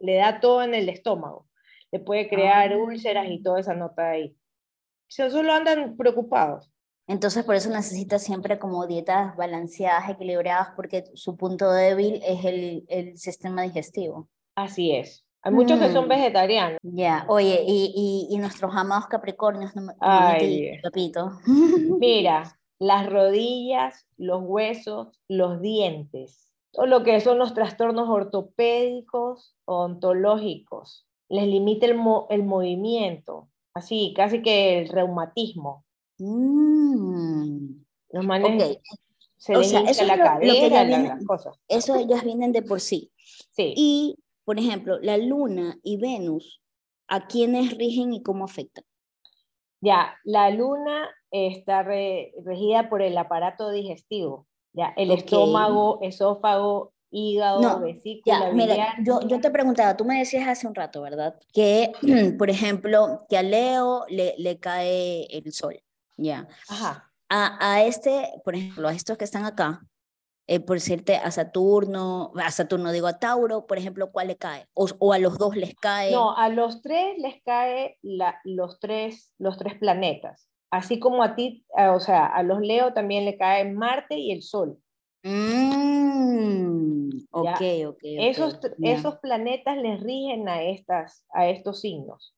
le 0.00 0.14
da 0.16 0.40
todo 0.40 0.64
en 0.64 0.74
el 0.74 0.88
estómago. 0.88 1.46
Le 1.92 2.00
puede 2.00 2.28
crear 2.28 2.72
Ah. 2.72 2.76
úlceras 2.78 3.28
y 3.30 3.40
toda 3.42 3.60
esa 3.60 3.74
nota 3.74 4.10
ahí. 4.10 4.34
O 4.36 5.12
sea, 5.12 5.30
solo 5.30 5.52
andan 5.52 5.96
preocupados. 5.96 6.68
Entonces 7.10 7.44
por 7.44 7.56
eso 7.56 7.70
necesita 7.70 8.18
siempre 8.20 8.58
como 8.60 8.86
dietas 8.86 9.36
balanceadas, 9.36 10.08
equilibradas, 10.10 10.68
porque 10.76 11.04
su 11.14 11.36
punto 11.36 11.70
débil 11.72 12.20
es 12.24 12.44
el, 12.44 12.84
el 12.88 13.18
sistema 13.18 13.62
digestivo. 13.62 14.28
Así 14.54 14.92
es. 14.92 15.24
Hay 15.42 15.52
muchos 15.52 15.80
que 15.80 15.90
son 15.90 16.04
Mm. 16.04 16.08
vegetarianos. 16.08 16.78
Ya, 16.82 17.24
oye, 17.28 17.64
y, 17.66 17.92
y, 18.30 18.34
y 18.34 18.38
nuestros 18.38 18.74
amados 18.76 19.06
Capricornios, 19.08 19.74
no, 19.74 19.82
no 19.82 19.92
Ay, 20.00 20.78
papito. 20.82 21.32
Mira, 21.98 22.56
las 22.78 23.10
rodillas, 23.10 24.06
los 24.16 24.42
huesos, 24.44 25.08
los 25.28 25.60
dientes, 25.60 26.52
todo 26.72 26.86
lo 26.86 27.02
que 27.02 27.20
son 27.20 27.38
los 27.38 27.54
trastornos 27.54 28.08
ortopédicos 28.08 29.56
o 29.64 29.80
ontológicos. 29.84 31.06
Les 31.28 31.46
limita 31.46 31.86
el, 31.86 31.94
mo- 31.96 32.26
el 32.30 32.44
movimiento, 32.44 33.48
así, 33.74 34.12
casi 34.16 34.42
que 34.42 34.78
el 34.80 34.88
reumatismo. 34.88 35.84
Mm, 36.20 37.82
Los 38.12 38.24
manes 38.24 38.78
se 39.36 39.56
o 39.56 39.62
sea, 39.62 39.80
eso 39.80 40.02
es 40.02 40.08
la 40.08 40.16
lo- 40.16 40.24
lo 40.24 40.30
que 40.30 40.40
cadera, 40.40 40.68
ya 40.68 40.84
la- 40.84 40.88
viene- 40.88 41.08
las 41.08 41.24
cosas. 41.24 41.56
eso 41.68 41.94
ellas 41.94 42.24
vienen 42.24 42.52
de 42.52 42.62
por 42.62 42.80
sí. 42.80 43.10
Sí. 43.50 43.72
Y, 43.76 44.16
por 44.44 44.58
ejemplo, 44.58 44.98
la 45.00 45.16
Luna 45.16 45.78
y 45.82 45.96
Venus, 45.96 46.60
¿a 47.08 47.26
quiénes 47.26 47.76
rigen 47.78 48.12
y 48.12 48.22
cómo 48.22 48.44
afectan? 48.44 48.84
Ya, 49.80 50.14
la 50.24 50.50
luna 50.50 51.08
está 51.30 51.82
re- 51.82 52.34
regida 52.44 52.90
por 52.90 53.00
el 53.00 53.16
aparato 53.16 53.70
digestivo, 53.70 54.46
ya, 54.74 54.92
el 54.94 55.10
estómago, 55.10 56.00
esófago, 56.02 56.92
hígado, 57.10 57.62
No, 57.62 57.80
vesícula, 57.80 58.48
Ya, 58.48 58.52
mira, 58.52 58.94
yo, 59.02 59.20
yo 59.26 59.40
te 59.40 59.50
preguntaba, 59.50 59.96
tú 59.96 60.04
me 60.04 60.18
decías 60.18 60.46
hace 60.46 60.66
un 60.66 60.74
rato, 60.74 61.00
¿verdad? 61.00 61.34
Que, 61.54 61.92
por 62.38 62.50
ejemplo, 62.50 63.24
que 63.30 63.38
a 63.38 63.42
Leo 63.42 64.04
le, 64.10 64.34
le 64.36 64.58
cae 64.58 65.24
el 65.34 65.50
sol, 65.52 65.80
ya. 66.20 66.46
Ajá. 66.68 67.10
A, 67.28 67.72
a 67.74 67.84
este, 67.84 68.28
por 68.44 68.54
ejemplo, 68.56 68.88
a 68.88 68.92
estos 68.92 69.16
que 69.16 69.24
están 69.24 69.44
acá, 69.44 69.80
eh, 70.48 70.58
por 70.60 70.76
decirte, 70.76 71.16
a 71.16 71.30
Saturno, 71.30 72.32
a 72.34 72.50
Saturno 72.50 72.90
digo, 72.90 73.06
a 73.06 73.18
Tauro, 73.20 73.66
por 73.66 73.78
ejemplo, 73.78 74.10
¿cuál 74.10 74.28
le 74.28 74.36
cae? 74.36 74.66
O, 74.74 74.86
o 74.98 75.12
a 75.12 75.18
los 75.18 75.38
dos 75.38 75.54
les 75.56 75.74
cae. 75.76 76.10
No, 76.10 76.36
a 76.36 76.48
los 76.48 76.82
tres 76.82 77.16
les 77.18 77.40
cae 77.44 77.98
la- 78.02 78.40
los, 78.44 78.80
tres, 78.80 79.32
los 79.38 79.56
tres 79.58 79.78
planetas. 79.78 80.48
Así 80.72 80.98
como 80.98 81.22
a 81.22 81.36
ti, 81.36 81.64
a- 81.76 81.92
o 81.92 82.00
sea, 82.00 82.26
a 82.26 82.42
los 82.42 82.60
Leo 82.60 82.92
también 82.92 83.24
le 83.24 83.36
cae 83.38 83.64
Marte 83.72 84.16
y 84.18 84.32
el 84.32 84.42
Sol. 84.42 84.78
Mm, 85.22 87.08
ok, 87.30 87.44
Ya. 87.44 87.88
ok, 87.88 87.88
ok, 87.90 87.98
Esos, 88.02 88.60
ya. 88.78 88.92
esos 88.92 89.18
planetas 89.18 89.76
les 89.78 90.00
rigen 90.00 90.48
a, 90.48 90.62
estas, 90.62 91.24
a 91.32 91.48
estos 91.48 91.80
signos. 91.80 92.34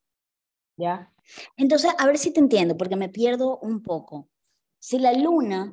¿Ya? 0.79 1.12
Entonces, 1.57 1.93
a 1.99 2.07
ver 2.07 2.19
si 2.19 2.33
te 2.33 2.41
entiendo, 2.41 2.77
porque 2.77 2.97
me 2.97 3.09
pierdo 3.09 3.59
un 3.59 3.83
poco. 3.83 4.29
Si 4.79 4.99
la 4.99 5.13
luna 5.13 5.73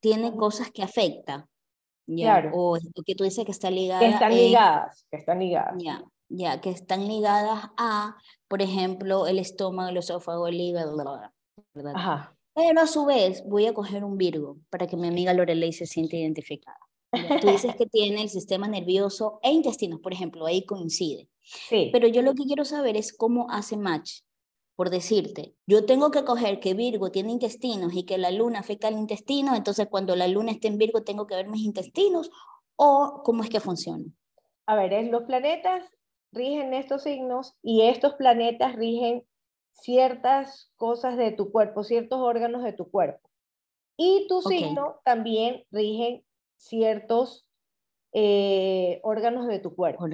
tiene 0.00 0.34
cosas 0.34 0.70
que 0.70 0.82
afecta, 0.82 1.48
ya, 2.06 2.40
Claro. 2.40 2.50
o, 2.54 2.76
o 2.76 3.02
que 3.04 3.14
tú 3.14 3.24
dices 3.24 3.44
que 3.44 3.50
está 3.52 3.70
ligada 3.70 4.00
Que 4.00 4.08
están 4.10 4.32
en- 4.32 4.38
ligadas, 4.38 5.06
que 5.10 5.16
están 5.16 5.38
ligadas. 5.40 5.74
ya, 5.82 6.04
ya, 6.28 6.60
que 6.60 6.70
están 6.70 7.06
ligadas 7.08 7.70
a, 7.76 8.16
por 8.48 8.62
ejemplo, 8.62 9.26
el 9.26 9.38
estómago, 9.38 9.88
el 9.90 9.96
esófago, 9.96 10.46
el 10.48 10.60
hígado, 10.60 10.96
¿verdad? 10.96 11.32
Ajá. 11.94 12.36
Pero 12.54 12.80
a 12.80 12.86
su 12.86 13.04
vez 13.04 13.42
voy 13.46 13.66
a 13.66 13.74
coger 13.74 14.02
un 14.04 14.16
Virgo 14.16 14.56
para 14.70 14.86
que 14.86 14.96
mi 14.96 15.08
amiga 15.08 15.34
Lorelei 15.34 15.72
se 15.72 15.86
siente 15.86 16.16
identificada. 16.16 16.78
Tú 17.40 17.48
dices 17.48 17.74
que 17.76 17.86
tiene 17.86 18.22
el 18.22 18.28
sistema 18.30 18.66
nervioso 18.68 19.38
e 19.42 19.50
intestinos, 19.50 20.00
por 20.00 20.12
ejemplo, 20.12 20.46
ahí 20.46 20.64
coincide. 20.64 21.28
Sí. 21.42 21.90
Pero 21.92 22.08
yo 22.08 22.22
lo 22.22 22.34
que 22.34 22.44
quiero 22.44 22.64
saber 22.64 22.96
es 22.96 23.12
cómo 23.16 23.46
hace 23.50 23.76
match. 23.76 24.20
Por 24.76 24.90
decirte, 24.90 25.54
yo 25.66 25.86
tengo 25.86 26.10
que 26.10 26.24
coger 26.24 26.60
que 26.60 26.74
Virgo 26.74 27.10
tiene 27.10 27.32
intestinos 27.32 27.94
y 27.94 28.04
que 28.04 28.18
la 28.18 28.30
luna 28.30 28.60
afecta 28.60 28.88
al 28.88 28.98
intestino, 28.98 29.56
entonces 29.56 29.88
cuando 29.88 30.14
la 30.14 30.28
luna 30.28 30.52
esté 30.52 30.68
en 30.68 30.76
Virgo 30.76 31.02
tengo 31.02 31.26
que 31.26 31.34
ver 31.34 31.48
mis 31.48 31.64
intestinos, 31.64 32.30
o 32.76 33.22
cómo 33.24 33.42
es 33.42 33.48
que 33.48 33.60
funciona. 33.60 34.04
A 34.66 34.76
ver, 34.76 34.92
es, 34.92 35.10
los 35.10 35.22
planetas 35.22 35.82
rigen 36.30 36.74
estos 36.74 37.04
signos 37.04 37.54
y 37.62 37.82
estos 37.82 38.14
planetas 38.14 38.76
rigen 38.76 39.24
ciertas 39.72 40.70
cosas 40.76 41.16
de 41.16 41.32
tu 41.32 41.50
cuerpo, 41.50 41.82
ciertos 41.82 42.20
órganos 42.20 42.62
de 42.62 42.72
tu 42.72 42.90
cuerpo. 42.90 43.30
Y 43.96 44.26
tu 44.28 44.38
Ok. 44.38 44.48
signo 44.48 45.00
también 45.04 45.64
rigen 45.70 46.22
ciertos 46.56 47.46
eh, 48.12 49.00
órganos 49.02 49.46
de 49.46 49.58
tu 49.58 49.74
cuerpo. 49.74 50.06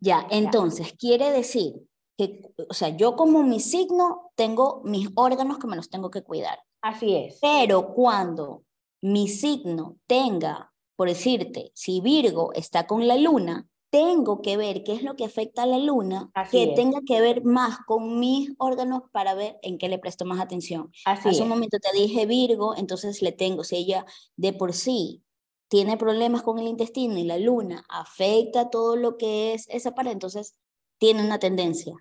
Ya, 0.00 0.26
entonces 0.30 0.92
quiere 0.94 1.30
decir 1.30 1.74
que, 2.16 2.42
o 2.68 2.74
sea, 2.74 2.90
yo 2.90 3.16
como 3.16 3.42
mi 3.42 3.60
signo 3.60 4.30
tengo 4.34 4.82
mis 4.84 5.08
órganos 5.14 5.58
que 5.58 5.66
me 5.66 5.76
los 5.76 5.90
tengo 5.90 6.10
que 6.10 6.22
cuidar. 6.22 6.58
Así 6.82 7.14
es. 7.14 7.38
Pero 7.40 7.94
cuando 7.94 8.64
mi 9.00 9.28
signo 9.28 9.96
tenga, 10.06 10.72
por 10.96 11.08
decirte, 11.08 11.72
si 11.74 12.00
Virgo 12.00 12.52
está 12.52 12.86
con 12.86 13.06
la 13.08 13.16
luna, 13.16 13.66
tengo 13.90 14.40
que 14.40 14.56
ver 14.56 14.84
qué 14.84 14.94
es 14.94 15.02
lo 15.02 15.16
que 15.16 15.24
afecta 15.26 15.64
a 15.64 15.66
la 15.66 15.78
luna, 15.78 16.30
Así 16.34 16.56
que 16.56 16.70
es. 16.70 16.74
tenga 16.74 17.00
que 17.06 17.20
ver 17.20 17.44
más 17.44 17.78
con 17.86 18.18
mis 18.20 18.50
órganos 18.58 19.02
para 19.12 19.34
ver 19.34 19.58
en 19.62 19.76
qué 19.76 19.88
le 19.90 19.98
presto 19.98 20.24
más 20.24 20.40
atención. 20.40 20.90
Así 21.04 21.28
Hace 21.28 21.36
es. 21.36 21.40
un 21.40 21.48
momento 21.48 21.76
te 21.78 21.92
dije 21.98 22.24
Virgo, 22.24 22.74
entonces 22.76 23.20
le 23.20 23.32
tengo, 23.32 23.64
si 23.64 23.76
ella 23.76 24.06
de 24.36 24.54
por 24.54 24.72
sí 24.72 25.22
tiene 25.68 25.96
problemas 25.98 26.42
con 26.42 26.58
el 26.58 26.68
intestino 26.68 27.18
y 27.18 27.24
la 27.24 27.36
luna 27.38 27.84
afecta 27.88 28.70
todo 28.70 28.96
lo 28.96 29.16
que 29.18 29.52
es 29.54 29.66
esa 29.68 29.94
pared, 29.94 30.12
entonces 30.12 30.54
tiene 31.02 31.24
una 31.24 31.40
tendencia. 31.40 31.96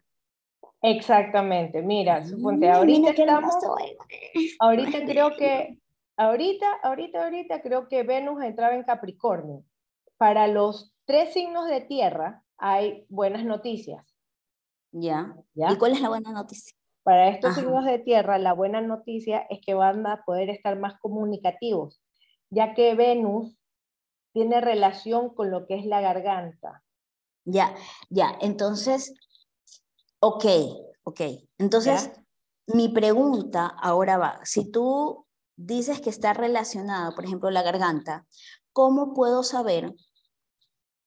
Exactamente. 0.83 1.81
Mira, 1.81 2.23
suponte, 2.23 2.67
Mm, 2.67 2.71
ahorita 2.71 2.99
mira 2.99 3.15
qué 3.15 3.21
estamos, 3.23 3.55
ahorita 4.59 5.05
creo 5.05 5.35
que, 5.35 5.79
ahorita, 6.17 6.67
ahorita, 6.83 7.23
ahorita 7.23 7.61
creo 7.63 7.87
que 7.87 8.03
Venus 8.03 8.43
entraba 8.43 8.75
en 8.75 8.83
Capricornio. 8.83 9.63
Para 10.17 10.45
los 10.47 10.93
tres 11.05 11.33
signos 11.33 11.67
de 11.67 11.81
tierra 11.81 12.43
hay 12.59 13.07
buenas 13.09 13.43
noticias. 13.43 14.05
Ya. 14.91 15.35
¿ya? 15.55 15.71
¿Y 15.71 15.77
cuál 15.79 15.93
es 15.93 16.01
la 16.01 16.09
buena 16.09 16.31
noticia? 16.31 16.77
Para 17.01 17.29
estos 17.29 17.53
Ajá. 17.53 17.61
signos 17.61 17.85
de 17.85 17.97
tierra, 17.97 18.37
la 18.37 18.53
buena 18.53 18.81
noticia 18.81 19.47
es 19.49 19.61
que 19.65 19.73
van 19.73 20.05
a 20.05 20.23
poder 20.25 20.51
estar 20.51 20.77
más 20.77 20.99
comunicativos, 20.99 22.03
ya 22.51 22.75
que 22.75 22.93
Venus 22.93 23.57
tiene 24.31 24.61
relación 24.61 25.33
con 25.33 25.49
lo 25.49 25.65
que 25.65 25.73
es 25.73 25.87
la 25.87 26.01
garganta. 26.01 26.83
Ya, 27.45 27.75
ya. 28.09 28.37
Entonces, 28.41 29.13
ok, 30.19 30.45
ok. 31.03 31.21
Entonces, 31.57 32.11
mi 32.67 32.89
pregunta 32.89 33.67
ahora 33.67 34.17
va, 34.17 34.39
si 34.43 34.71
tú 34.71 35.25
dices 35.55 36.01
que 36.01 36.09
está 36.09 36.33
relacionada, 36.33 37.11
por 37.15 37.25
ejemplo, 37.25 37.49
la 37.51 37.63
garganta, 37.63 38.25
¿cómo 38.73 39.13
puedo 39.13 39.43
saber 39.43 39.93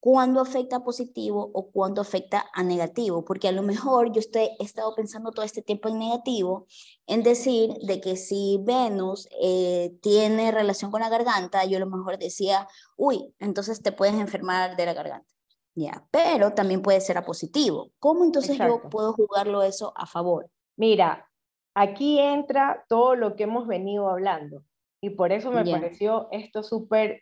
cuándo 0.01 0.41
afecta 0.41 0.77
a 0.77 0.85
positivo 0.85 1.51
o 1.55 1.71
cuándo 1.71 2.01
afecta 2.03 2.45
a 2.53 2.63
negativo? 2.63 3.25
Porque 3.25 3.49
a 3.49 3.53
lo 3.53 3.63
mejor 3.63 4.13
yo 4.13 4.21
estoy, 4.21 4.51
he 4.59 4.65
estado 4.65 4.95
pensando 4.95 5.31
todo 5.31 5.45
este 5.45 5.63
tiempo 5.63 5.89
en 5.89 5.99
negativo, 5.99 6.67
en 7.07 7.23
decir 7.23 7.75
de 7.87 8.01
que 8.01 8.17
si 8.17 8.59
Venus 8.63 9.29
eh, 9.41 9.97
tiene 10.03 10.51
relación 10.53 10.91
con 10.91 11.01
la 11.01 11.09
garganta, 11.09 11.65
yo 11.65 11.79
a 11.79 11.81
lo 11.81 11.87
mejor 11.87 12.19
decía, 12.19 12.69
uy, 12.97 13.35
entonces 13.39 13.83
te 13.83 13.93
puedes 13.93 14.15
enfermar 14.17 14.77
de 14.77 14.87
la 14.87 14.95
garganta. 14.95 15.34
Ya, 15.77 16.07
pero 16.11 16.53
también 16.55 16.83
puede 16.83 17.01
ser 17.01 17.19
a 17.19 17.25
positivo. 17.25 17.91
¿Cómo 17.99 18.25
entonces 18.25 18.57
yo 18.59 18.83
puedo 18.91 19.13
jugarlo 19.13 19.63
eso 19.63 19.93
a 19.97 20.07
favor? 20.07 20.49
Mira, 20.77 21.29
aquí 21.75 22.21
entra 22.21 22.85
todo 22.89 23.17
lo 23.17 23.35
que 23.35 23.45
hemos 23.45 23.67
venido 23.67 24.09
hablando 24.09 24.63
y 25.01 25.11
por 25.11 25.33
eso 25.33 25.51
me 25.51 25.65
pareció 25.81 26.29
esto 26.31 26.63
súper, 26.63 27.21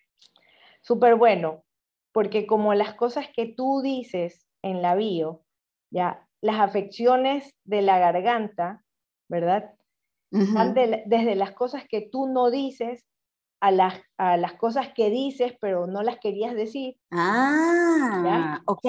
súper 0.82 1.14
bueno, 1.16 1.64
porque 2.12 2.46
como 2.46 2.74
las 2.74 2.94
cosas 2.94 3.26
que 3.34 3.46
tú 3.46 3.80
dices 3.82 4.46
en 4.62 4.82
la 4.82 4.94
bio, 4.94 5.42
ya, 5.90 6.28
las 6.42 6.61
afecciones 6.61 7.55
de 7.64 7.82
la 7.82 7.98
garganta, 7.98 8.84
¿verdad? 9.28 9.74
De 10.74 10.86
la- 10.86 11.03
desde 11.07 11.34
las 11.36 11.53
cosas 11.53 11.84
que 11.88 12.09
tú 12.11 12.26
no 12.26 12.50
dices 12.50 13.05
a 13.63 13.71
las, 13.71 13.95
a 14.19 14.37
las 14.37 14.55
cosas 14.55 14.89
que 14.93 15.09
dices 15.09 15.53
pero 15.61 15.87
no 15.87 16.03
las 16.03 16.19
querías 16.19 16.53
decir. 16.55 16.99
Ah, 17.13 18.61
ok. 18.67 18.87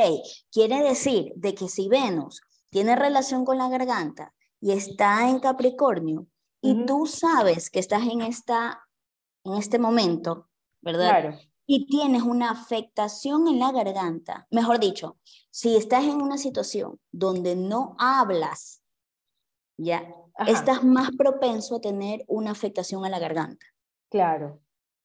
Quiere 0.51 0.81
decir 0.81 1.31
de 1.35 1.53
que 1.53 1.69
si 1.69 1.87
Venus 1.87 2.41
tiene 2.71 2.95
relación 2.95 3.45
con 3.45 3.59
la 3.59 3.69
garganta 3.69 4.33
y 4.59 4.71
está 4.71 5.29
en 5.29 5.39
Capricornio 5.39 6.25
y 6.59 6.85
tú 6.87 7.05
sabes 7.05 7.69
que 7.69 7.79
estás 7.79 8.01
en 8.07 8.23
esta 8.23 8.81
en 9.43 9.53
este 9.55 9.77
momento, 9.77 10.49
¿verdad? 10.81 11.09
Claro, 11.09 11.37
Y 11.67 11.85
tienes 11.85 12.23
una 12.23 12.49
afectación 12.49 13.47
en 13.47 13.59
la 13.59 13.71
garganta, 13.71 14.47
mejor 14.49 14.79
dicho, 14.79 15.17
si 15.51 15.75
estás 15.75 16.05
en 16.05 16.19
una 16.21 16.37
situación 16.39 16.99
donde 17.11 17.55
no 17.55 17.95
hablas, 17.99 18.81
ya, 19.77 20.07
ajá, 20.33 20.51
estás 20.51 20.83
más 20.83 21.11
propenso 21.17 21.75
a 21.75 21.81
tener 21.81 22.23
una 22.27 22.51
afectación 22.51 23.05
a 23.05 23.09
la 23.09 23.19
garganta. 23.19 23.65
claro, 24.09 24.62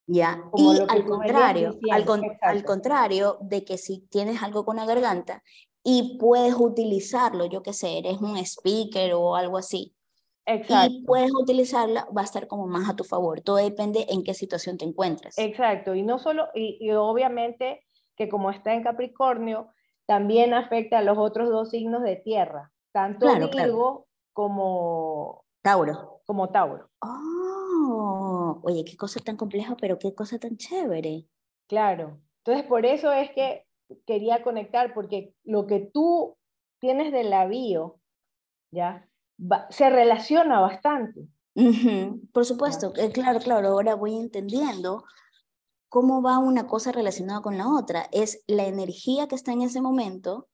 ¿ya? 0.08 0.42
Como 0.50 0.72
y 0.72 0.78
al 0.88 1.04
contrario, 1.04 1.68
al, 1.68 1.74
diciendo, 1.74 2.06
con- 2.06 2.22
al 2.42 2.64
contrario 2.64 3.38
de 3.42 3.64
que 3.64 3.78
si 3.78 4.00
tienes 4.08 4.42
algo 4.42 4.64
con 4.64 4.76
la 4.76 4.86
garganta 4.86 5.42
y 5.84 6.18
puedes 6.18 6.54
utilizarlo, 6.58 7.44
yo 7.46 7.62
qué 7.62 7.72
sé, 7.72 7.98
eres 7.98 8.20
un 8.20 8.36
speaker 8.38 9.12
o 9.14 9.36
algo 9.36 9.58
así, 9.58 9.94
exacto. 10.46 10.92
y 10.92 11.04
puedes 11.04 11.30
utilizarla, 11.32 12.08
va 12.16 12.22
a 12.22 12.24
estar 12.24 12.48
como 12.48 12.66
más 12.66 12.88
a 12.88 12.96
tu 12.96 13.04
favor. 13.04 13.42
Todo 13.42 13.56
depende 13.56 14.06
en 14.08 14.24
qué 14.24 14.34
situación 14.34 14.78
te 14.78 14.84
encuentres. 14.86 15.36
Exacto, 15.38 15.94
y 15.94 16.02
no 16.02 16.18
solo, 16.18 16.48
y, 16.54 16.78
y 16.80 16.90
obviamente 16.92 17.84
que 18.16 18.28
como 18.28 18.50
está 18.50 18.74
en 18.74 18.82
Capricornio, 18.82 19.68
también 20.06 20.54
afecta 20.54 20.98
a 20.98 21.02
los 21.02 21.18
otros 21.18 21.50
dos 21.50 21.70
signos 21.70 22.02
de 22.02 22.16
tierra, 22.16 22.72
tanto 22.92 23.26
Claro, 23.26 23.50
claro. 23.50 23.68
Virgo 23.68 24.06
como, 24.32 25.44
Tauro. 25.62 26.22
como 26.26 26.48
Tauro. 26.48 26.88
Oh, 27.00 28.27
oye, 28.62 28.84
qué 28.84 28.96
cosa 28.96 29.20
tan 29.20 29.36
compleja, 29.36 29.76
pero 29.80 29.98
qué 29.98 30.14
cosa 30.14 30.38
tan 30.38 30.56
chévere. 30.56 31.26
Claro. 31.68 32.20
Entonces, 32.44 32.66
por 32.66 32.86
eso 32.86 33.12
es 33.12 33.30
que 33.32 33.66
quería 34.06 34.42
conectar, 34.42 34.94
porque 34.94 35.34
lo 35.44 35.66
que 35.66 35.80
tú 35.80 36.36
tienes 36.80 37.12
de 37.12 37.24
la 37.24 37.46
bio, 37.46 38.00
¿ya? 38.70 39.08
Va- 39.40 39.66
se 39.70 39.90
relaciona 39.90 40.60
bastante. 40.60 41.28
Por 42.32 42.44
supuesto, 42.44 42.92
eh, 42.96 43.10
claro, 43.10 43.40
claro, 43.40 43.68
ahora 43.68 43.94
voy 43.94 44.16
entendiendo 44.16 45.04
cómo 45.88 46.22
va 46.22 46.38
una 46.38 46.66
cosa 46.66 46.92
relacionada 46.92 47.40
con 47.40 47.58
la 47.58 47.68
otra. 47.68 48.08
Es 48.12 48.44
la 48.46 48.66
energía 48.66 49.26
que 49.26 49.34
está 49.34 49.52
en 49.52 49.62
ese 49.62 49.80
momento 49.80 50.48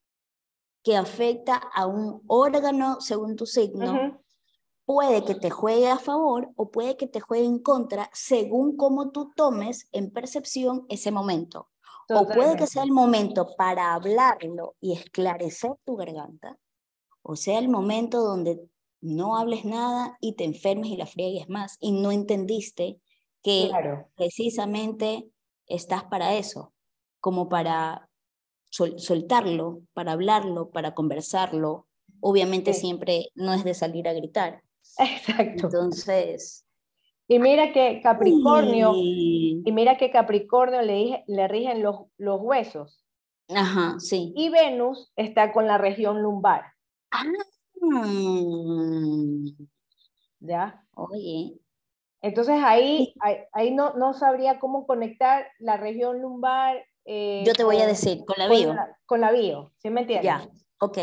que 0.82 0.96
afecta 0.96 1.56
a 1.56 1.86
un 1.86 2.22
órgano 2.26 3.00
según 3.00 3.36
tu 3.36 3.46
signo. 3.46 4.23
Puede 4.86 5.24
que 5.24 5.34
te 5.34 5.48
juegue 5.50 5.88
a 5.88 5.98
favor 5.98 6.50
o 6.56 6.70
puede 6.70 6.96
que 6.96 7.06
te 7.06 7.20
juegue 7.20 7.46
en 7.46 7.58
contra 7.58 8.10
según 8.12 8.76
cómo 8.76 9.10
tú 9.12 9.32
tomes 9.34 9.88
en 9.92 10.10
percepción 10.12 10.84
ese 10.90 11.10
momento. 11.10 11.70
O 12.12 12.30
puede 12.30 12.56
que 12.56 12.66
sea 12.66 12.82
el 12.82 12.92
momento 12.92 13.54
para 13.56 13.94
hablarlo 13.94 14.76
y 14.80 14.92
esclarecer 14.92 15.72
tu 15.84 15.96
garganta, 15.96 16.58
o 17.22 17.36
sea 17.36 17.58
el 17.58 17.68
momento 17.68 18.20
donde 18.22 18.60
no 19.00 19.36
hables 19.36 19.64
nada 19.64 20.16
y 20.20 20.36
te 20.36 20.44
enfermes 20.44 20.90
y 20.90 20.96
la 20.96 21.06
friegues 21.06 21.48
más 21.48 21.76
y 21.80 21.92
no 21.92 22.12
entendiste 22.12 23.00
que 23.42 23.70
Claro, 23.70 24.10
precisamente 24.16 25.30
estás 25.66 26.04
para 26.04 26.34
eso, 26.36 26.74
como 27.20 27.48
para 27.48 28.10
sol- 28.70 28.98
soltarlo, 28.98 29.82
para 29.94 30.12
hablarlo, 30.12 30.70
para 30.70 30.94
conversarlo. 30.94 31.88
Obviamente 32.20 32.72
Sí. 32.72 32.80
siempre 32.80 33.28
no 33.34 33.54
es 33.54 33.64
de 33.64 33.74
salir 33.74 34.08
a 34.08 34.14
gritar. 34.14 34.62
exacto. 34.98 35.66
Entonces, 35.66 36.66
Y 37.26 37.38
mira 37.38 37.72
que 37.72 38.00
Capricornio, 38.02 38.92
y- 38.94 39.62
y 39.64 39.72
mira 39.72 39.96
que 39.96 40.10
Capricornio 40.10 40.82
le, 40.82 41.24
rigen 41.48 41.82
los, 41.82 42.06
los 42.18 42.40
huesos. 42.40 43.04
Ajá, 43.48 43.98
sí. 43.98 44.32
Y 44.36 44.48
Venus 44.50 45.12
está 45.16 45.52
con 45.52 45.66
la 45.66 45.78
región 45.78 46.22
lumbar, 46.22 46.64
Ah, 47.10 47.24
¿ya? 50.40 50.84
oye, 50.94 51.58
Entonces 52.22 52.56
ahí, 52.64 53.14
ahí, 53.20 53.36
ahí 53.52 53.74
no, 53.74 53.94
no 53.94 54.14
sabría 54.14 54.58
cómo 54.58 54.86
conectar 54.86 55.46
la 55.58 55.76
región 55.76 56.20
lumbar. 56.22 56.82
eh, 57.04 57.42
yo 57.46 57.52
te 57.52 57.64
voy 57.64 57.76
a 57.76 57.80
con- 57.80 57.88
decir, 57.88 58.24
con 58.24 58.36
la 58.38 58.48
con 58.48 58.56
bio. 58.56 58.74
la- 58.74 58.98
Con 59.06 59.20
la 59.20 59.30
bio, 59.32 59.72
¿sí 59.78 59.90
me 59.90 60.02
entiendes? 60.02 60.24
Ya, 60.24 60.48
ok, 60.78 60.98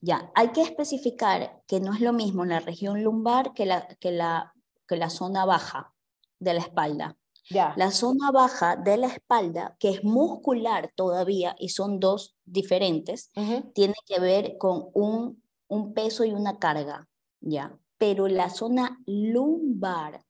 ya. 0.00 0.30
Hay 0.34 0.48
que 0.48 0.62
especificar 0.62 1.62
que 1.66 1.80
no 1.80 1.94
es 1.94 2.00
lo 2.00 2.12
mismo 2.12 2.44
la 2.44 2.60
región 2.60 3.02
lumbar 3.02 3.52
que 3.54 3.66
la, 3.66 3.86
que 4.00 4.12
la, 4.12 4.54
que 4.86 4.96
la 4.96 5.10
zona 5.10 5.44
baja 5.44 5.94
de 6.38 6.54
la 6.54 6.60
espalda. 6.60 7.16
Ya. 7.50 7.74
La 7.76 7.90
zona 7.90 8.30
baja 8.30 8.76
de 8.76 8.96
la 8.96 9.08
espalda, 9.08 9.76
que 9.78 9.90
es 9.90 10.04
muscular 10.04 10.90
todavía, 10.94 11.54
y 11.58 11.68
son 11.68 12.00
dos 12.00 12.36
diferentes, 12.44 13.30
Ujú. 13.36 13.70
tiene 13.74 13.94
que 14.06 14.18
ver 14.18 14.56
con 14.58 14.88
un, 14.94 15.42
un 15.68 15.92
peso 15.92 16.24
y 16.24 16.32
una 16.32 16.58
carga, 16.58 17.06
¿ya? 17.40 17.78
Pero 17.98 18.28
la 18.28 18.48
zona 18.48 18.98
lumbar, 19.06 20.24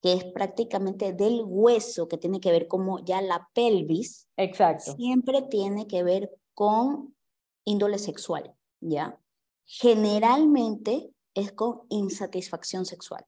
que 0.00 0.14
es 0.14 0.24
prácticamente 0.24 1.12
del 1.12 1.42
hueso, 1.44 2.08
que 2.08 2.18
tiene 2.18 2.40
que 2.40 2.50
ver 2.50 2.66
como 2.66 2.98
ya 3.04 3.20
la 3.20 3.48
pelvis, 3.52 4.26
Exacto. 4.36 4.94
siempre 4.96 5.42
tiene 5.42 5.86
que 5.86 6.02
ver 6.02 6.30
con 6.54 7.14
índole 7.64 7.98
sexual, 7.98 8.54
¿ya? 8.80 9.18
Generalmente 9.64 11.10
es 11.34 11.52
con 11.52 11.82
insatisfacción 11.88 12.84
sexual. 12.86 13.24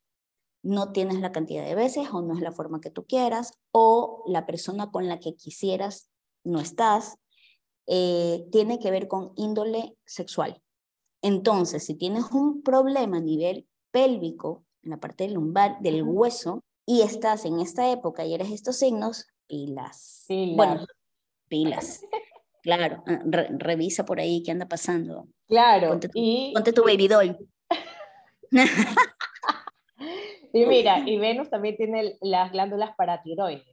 No 0.62 0.93
tienes 0.93 1.20
la 1.20 1.32
cantidad 1.32 1.64
de 1.64 1.74
veces 1.74 2.09
o 2.12 2.22
no 2.22 2.35
es 2.35 2.41
la 2.41 2.53
forma 2.53 2.80
que 2.80 2.91
tú 2.91 3.05
quieras 3.07 3.53
o 3.70 4.24
la 4.26 4.47
persona 4.47 4.91
con 4.91 5.09
la 5.09 5.20
que 5.20 5.35
quisieras 5.35 6.09
no 6.45 6.61
estás. 6.61 7.16
eh, 7.87 8.47
tiene 8.51 8.78
que 8.78 8.91
ver 8.91 9.09
con 9.09 9.32
índole 9.37 9.95
sexual. 10.07 10.62
Entonces, 11.20 11.85
si 11.85 11.95
tienes 11.95 12.24
un 12.32 12.62
problema 12.62 13.18
a 13.18 13.20
nivel 13.20 13.68
pélvico, 13.91 14.64
en 14.82 14.91
la 14.91 15.01
parte 15.01 15.28
lumbar 15.28 15.80
del 15.80 16.03
hueso, 16.03 16.62
y 16.87 17.03
estás 17.03 17.45
en 17.45 17.61
esta 17.61 17.91
época 17.91 18.24
y 18.24 18.35
eres 18.35 18.51
estos 18.51 18.76
signos, 18.76 19.26
pilas. 19.47 20.24
Pilas. 20.28 20.57
Bueno, 20.57 20.87
pilas. 21.49 22.01
Claro, 22.65 23.05
ah, 23.07 23.21
re- 23.27 23.49
revisa 23.59 24.05
por 24.05 24.19
ahí 24.19 24.43
qué 24.43 24.51
anda 24.51 24.67
pasando. 24.67 25.29
Claro. 25.47 25.89
Ponte 25.89 26.09
tu- 26.09 26.19
Y, 26.19 26.51
Ponte 26.55 26.73
tu 26.73 26.83
baby 26.83 27.07
doll. 27.09 27.37
y 30.53 30.67
mira, 30.67 31.01
y 31.07 31.19
Venus 31.19 31.51
también 31.51 31.77
tiene 31.77 32.17
las 32.21 32.53
glándulas 32.53 32.95
paratiroides, 32.97 33.65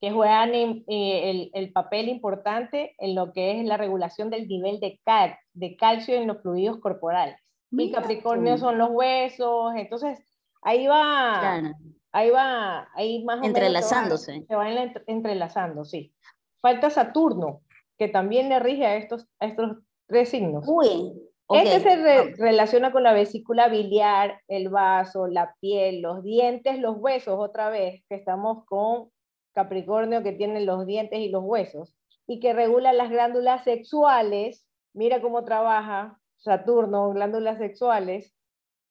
que 0.00 0.10
juegan 0.10 0.54
en- 0.54 0.84
eh, 0.88 1.30
el, 1.30 1.50
el 1.54 1.72
papel 1.72 2.08
importante 2.08 2.94
en 2.98 3.14
lo 3.14 3.32
que 3.32 3.58
es 3.60 3.64
la 3.66 3.76
regulación 3.76 4.30
del 4.30 4.48
nivel 4.48 4.80
de, 4.80 5.00
cal- 5.04 5.36
de 5.52 5.76
calcio 5.76 6.14
en 6.14 6.26
los 6.28 6.40
fluidos 6.42 6.78
corporales. 6.78 7.36
Y 7.72 7.76
Mira 7.76 8.00
Capricornio 8.00 8.54
tú. 8.54 8.60
son 8.60 8.78
los 8.78 8.90
huesos, 8.90 9.72
entonces 9.76 10.18
ahí 10.62 10.86
va, 10.86 11.38
Claro, 11.40 11.70
ahí 12.12 12.30
va, 12.30 12.88
ahí 12.94 13.24
más 13.24 13.38
o 13.38 13.40
menos 13.42 13.54
se 13.56 13.60
va- 13.60 13.66
Entrelazándose. 13.66 14.44
Se 14.46 14.54
van 14.56 14.76
entre- 14.76 15.04
entrelazando, 15.06 15.84
sí. 15.84 16.12
Falta 16.60 16.90
Saturno, 16.90 17.62
que 18.00 18.08
también 18.08 18.48
le 18.48 18.58
rige 18.60 18.86
a 18.86 18.96
estos, 18.96 19.28
a 19.40 19.46
estos 19.46 19.76
tres 20.08 20.30
signos. 20.30 20.64
Uy, 20.66 21.12
Este 21.52 21.76
ok, 21.76 21.82
se 21.82 21.96
re- 21.96 22.34
relaciona 22.38 22.92
con 22.92 23.02
la 23.02 23.12
vesícula 23.12 23.68
biliar, 23.68 24.40
el 24.48 24.70
vaso, 24.70 25.26
la 25.26 25.54
piel, 25.60 26.00
los 26.00 26.22
dientes, 26.22 26.78
los 26.78 26.96
huesos, 26.96 27.36
otra 27.38 27.68
vez, 27.68 28.02
que 28.08 28.14
estamos 28.14 28.64
con 28.64 29.10
Capricornio 29.52 30.22
que 30.22 30.32
tiene 30.32 30.62
los 30.62 30.86
dientes 30.86 31.18
y 31.18 31.28
los 31.28 31.42
huesos, 31.44 31.94
y 32.26 32.40
que 32.40 32.54
regula 32.54 32.94
las 32.94 33.10
glándulas 33.10 33.64
sexuales, 33.64 34.66
mira 34.94 35.20
cómo 35.20 35.44
trabaja 35.44 36.18
Saturno, 36.38 37.10
glándulas 37.12 37.58
sexuales, 37.58 38.32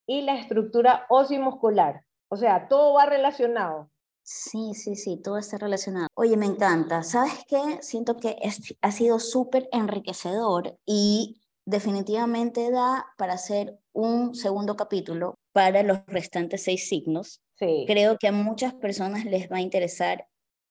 y 0.05 0.21
la 0.21 0.35
estructura 0.35 1.07
óseo-muscular. 1.09 2.03
O 2.29 2.35
sea, 2.35 2.67
todo 2.67 2.93
va 2.93 3.07
relacionado. 3.07 3.89
Sí, 4.23 4.73
sí, 4.75 4.95
sí, 4.95 5.17
todo 5.17 5.37
está 5.37 5.57
relacionado. 5.57 6.07
Oye, 6.15 6.37
me 6.37 6.45
encanta. 6.45 7.03
¿Sabes 7.03 7.33
qué? 7.47 7.79
Siento 7.81 8.15
que 8.17 8.37
es- 8.41 8.75
ha 8.81 8.91
sido 8.91 9.19
súper 9.19 9.67
enriquecedor 9.71 10.77
y 10.85 11.41
definitivamente 11.65 12.69
da 12.71 13.07
para 13.17 13.33
hacer 13.33 13.79
un 13.93 14.35
segundo 14.35 14.75
capítulo 14.75 15.35
para 15.51 15.81
los 15.83 15.99
restantes 16.07 16.63
seis 16.63 16.87
signos. 16.87 17.41
Sí. 17.57 17.85
Creo 17.87 18.17
que 18.17 18.27
a 18.27 18.31
muchas 18.31 18.73
personas 18.75 19.25
les 19.25 19.51
va 19.51 19.57
a 19.57 19.61
interesar 19.61 20.27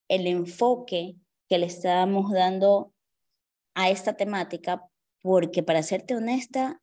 el 0.08 0.26
enfoque 0.26 1.16
que 1.48 1.58
le 1.58 1.66
estamos 1.66 2.32
dando 2.32 2.92
a 3.74 3.90
esta 3.90 4.16
temática, 4.16 4.84
porque 5.22 5.62
para 5.62 5.82
serte 5.82 6.14
honesta, 6.16 6.80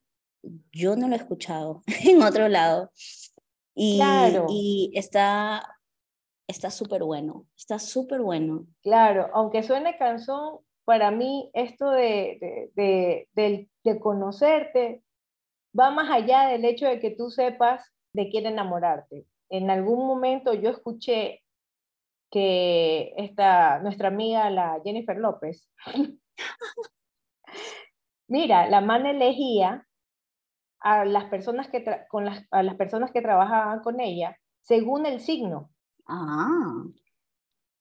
yo 0.72 0.96
no 0.96 1.08
lo 1.08 1.14
he 1.14 1.18
escuchado 1.18 1.82
en 2.16 2.22
otro 2.22 2.48
lado. 2.48 2.90
Y, 3.74 3.96
Claro. 3.98 4.46
y 4.48 4.90
está 4.94 5.75
está 6.46 6.70
súper 6.70 7.02
bueno, 7.02 7.46
está 7.56 7.78
súper 7.78 8.20
bueno. 8.20 8.66
Claro, 8.82 9.28
aunque 9.34 9.62
suene 9.62 9.96
cansón, 9.96 10.60
para 10.84 11.10
mí 11.10 11.50
esto 11.52 11.90
de, 11.90 12.70
de, 12.74 13.68
de, 13.82 14.00
conocerte 14.00 15.02
va 15.78 15.90
más 15.90 16.10
allá 16.10 16.48
del 16.48 16.64
hecho 16.64 16.86
de 16.86 17.00
que 17.00 17.10
tú 17.10 17.30
sepas 17.30 17.92
de 18.12 18.30
quién 18.30 18.46
enamorarte. 18.46 19.26
En 19.50 19.70
algún 19.70 20.06
momento 20.06 20.54
yo 20.54 20.70
escuché 20.70 21.42
que 22.30 23.12
esta, 23.16 23.80
nuestra 23.80 24.08
amiga, 24.08 24.48
la 24.50 24.80
Jennifer 24.84 25.16
López, 25.16 25.68
mira, 28.28 28.68
la 28.68 28.80
man 28.80 29.06
elegía 29.06 29.86
a 30.80 31.04
las 31.04 31.24
personas 31.24 31.68
que, 31.68 31.84
con 32.08 32.24
las, 32.24 32.44
a 32.52 32.62
las 32.62 32.76
personas 32.76 33.10
que 33.10 33.22
trabajaban 33.22 33.80
con 33.80 34.00
ella 34.00 34.36
según 34.60 35.06
el 35.06 35.20
signo. 35.20 35.70
Ah, 36.06 36.84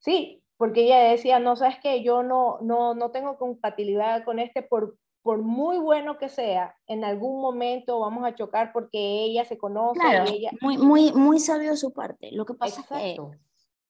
Sí, 0.06 0.44
porque 0.58 0.86
ella 0.86 1.00
decía, 1.00 1.40
no, 1.40 1.56
sabes 1.56 1.78
que 1.82 2.04
yo 2.04 2.22
no, 2.22 2.60
no, 2.62 2.94
no 2.94 3.10
tengo 3.10 3.38
compatibilidad 3.38 4.24
con 4.24 4.38
este 4.38 4.62
por, 4.62 4.98
por 5.24 5.40
muy 5.42 5.80
bueno 5.80 6.20
que 6.20 6.30
sea, 6.30 6.78
en 6.86 7.04
algún 7.04 7.42
momento 7.42 8.00
vamos 8.00 8.24
a 8.24 8.36
chocar 8.36 8.72
porque 8.72 9.00
ella 9.24 9.46
se 9.46 9.58
conoce 9.58 10.00
claro, 10.00 10.32
y 10.32 10.36
ella... 10.36 10.52
muy, 10.62 10.78
muy, 10.78 11.12
muy 11.12 11.40
sabio 11.40 11.72
de 11.72 11.78
su 11.78 11.92
parte. 11.92 12.32
Lo 12.32 12.46
que 12.46 12.54
pasa 12.54 12.82
es 12.82 12.88
que 12.88 13.18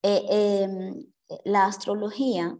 eh, 0.03 0.25
em, 0.29 1.05
la 1.43 1.65
astrología 1.65 2.57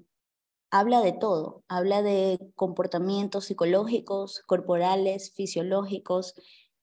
habla 0.69 0.99
de 0.99 1.13
todo, 1.13 1.63
habla 1.69 2.01
de 2.01 2.37
comportamientos 2.55 3.45
psicológicos, 3.45 4.41
corporales, 4.45 5.33
fisiológicos, 5.33 6.33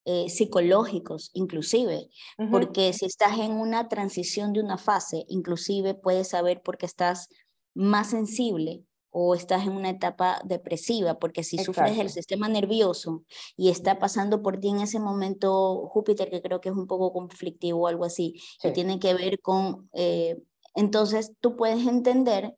eh, 0.04 0.28
psicológicos 0.28 1.30
inclusive, 1.34 2.08
porque 2.50 2.92
si 2.92 3.06
estás 3.06 3.38
en 3.38 3.52
una 3.52 3.88
transición 3.88 4.52
de 4.52 4.60
una 4.60 4.78
fase, 4.78 5.24
inclusive 5.28 5.94
puedes 5.94 6.28
saber 6.28 6.62
por 6.62 6.76
qué 6.78 6.86
estás 6.86 7.28
más 7.74 8.10
sensible 8.10 8.84
o 9.14 9.34
estás 9.34 9.66
en 9.66 9.72
una 9.72 9.90
etapa 9.90 10.40
depresiva, 10.44 11.18
porque 11.18 11.44
si 11.44 11.58
sufres 11.58 11.90
del 11.96 12.06
Exacto. 12.06 12.12
sistema 12.14 12.48
nervioso 12.48 13.24
y 13.56 13.68
está 13.68 13.98
pasando 13.98 14.42
por 14.42 14.58
ti 14.58 14.68
en 14.70 14.80
ese 14.80 14.98
momento 15.00 15.86
Júpiter, 15.88 16.30
que 16.30 16.40
creo 16.42 16.60
que 16.60 16.70
es 16.70 16.74
un 16.74 16.86
poco 16.86 17.12
conflictivo 17.12 17.82
o 17.82 17.86
algo 17.88 18.04
así, 18.06 18.34
Sí. 18.60 18.72
tiene 18.72 18.98
que 18.98 19.12
ver 19.14 19.38
con, 19.40 19.88
eh, 19.92 20.42
entonces 20.74 21.32
tú 21.40 21.56
puedes 21.56 21.86
entender 21.86 22.56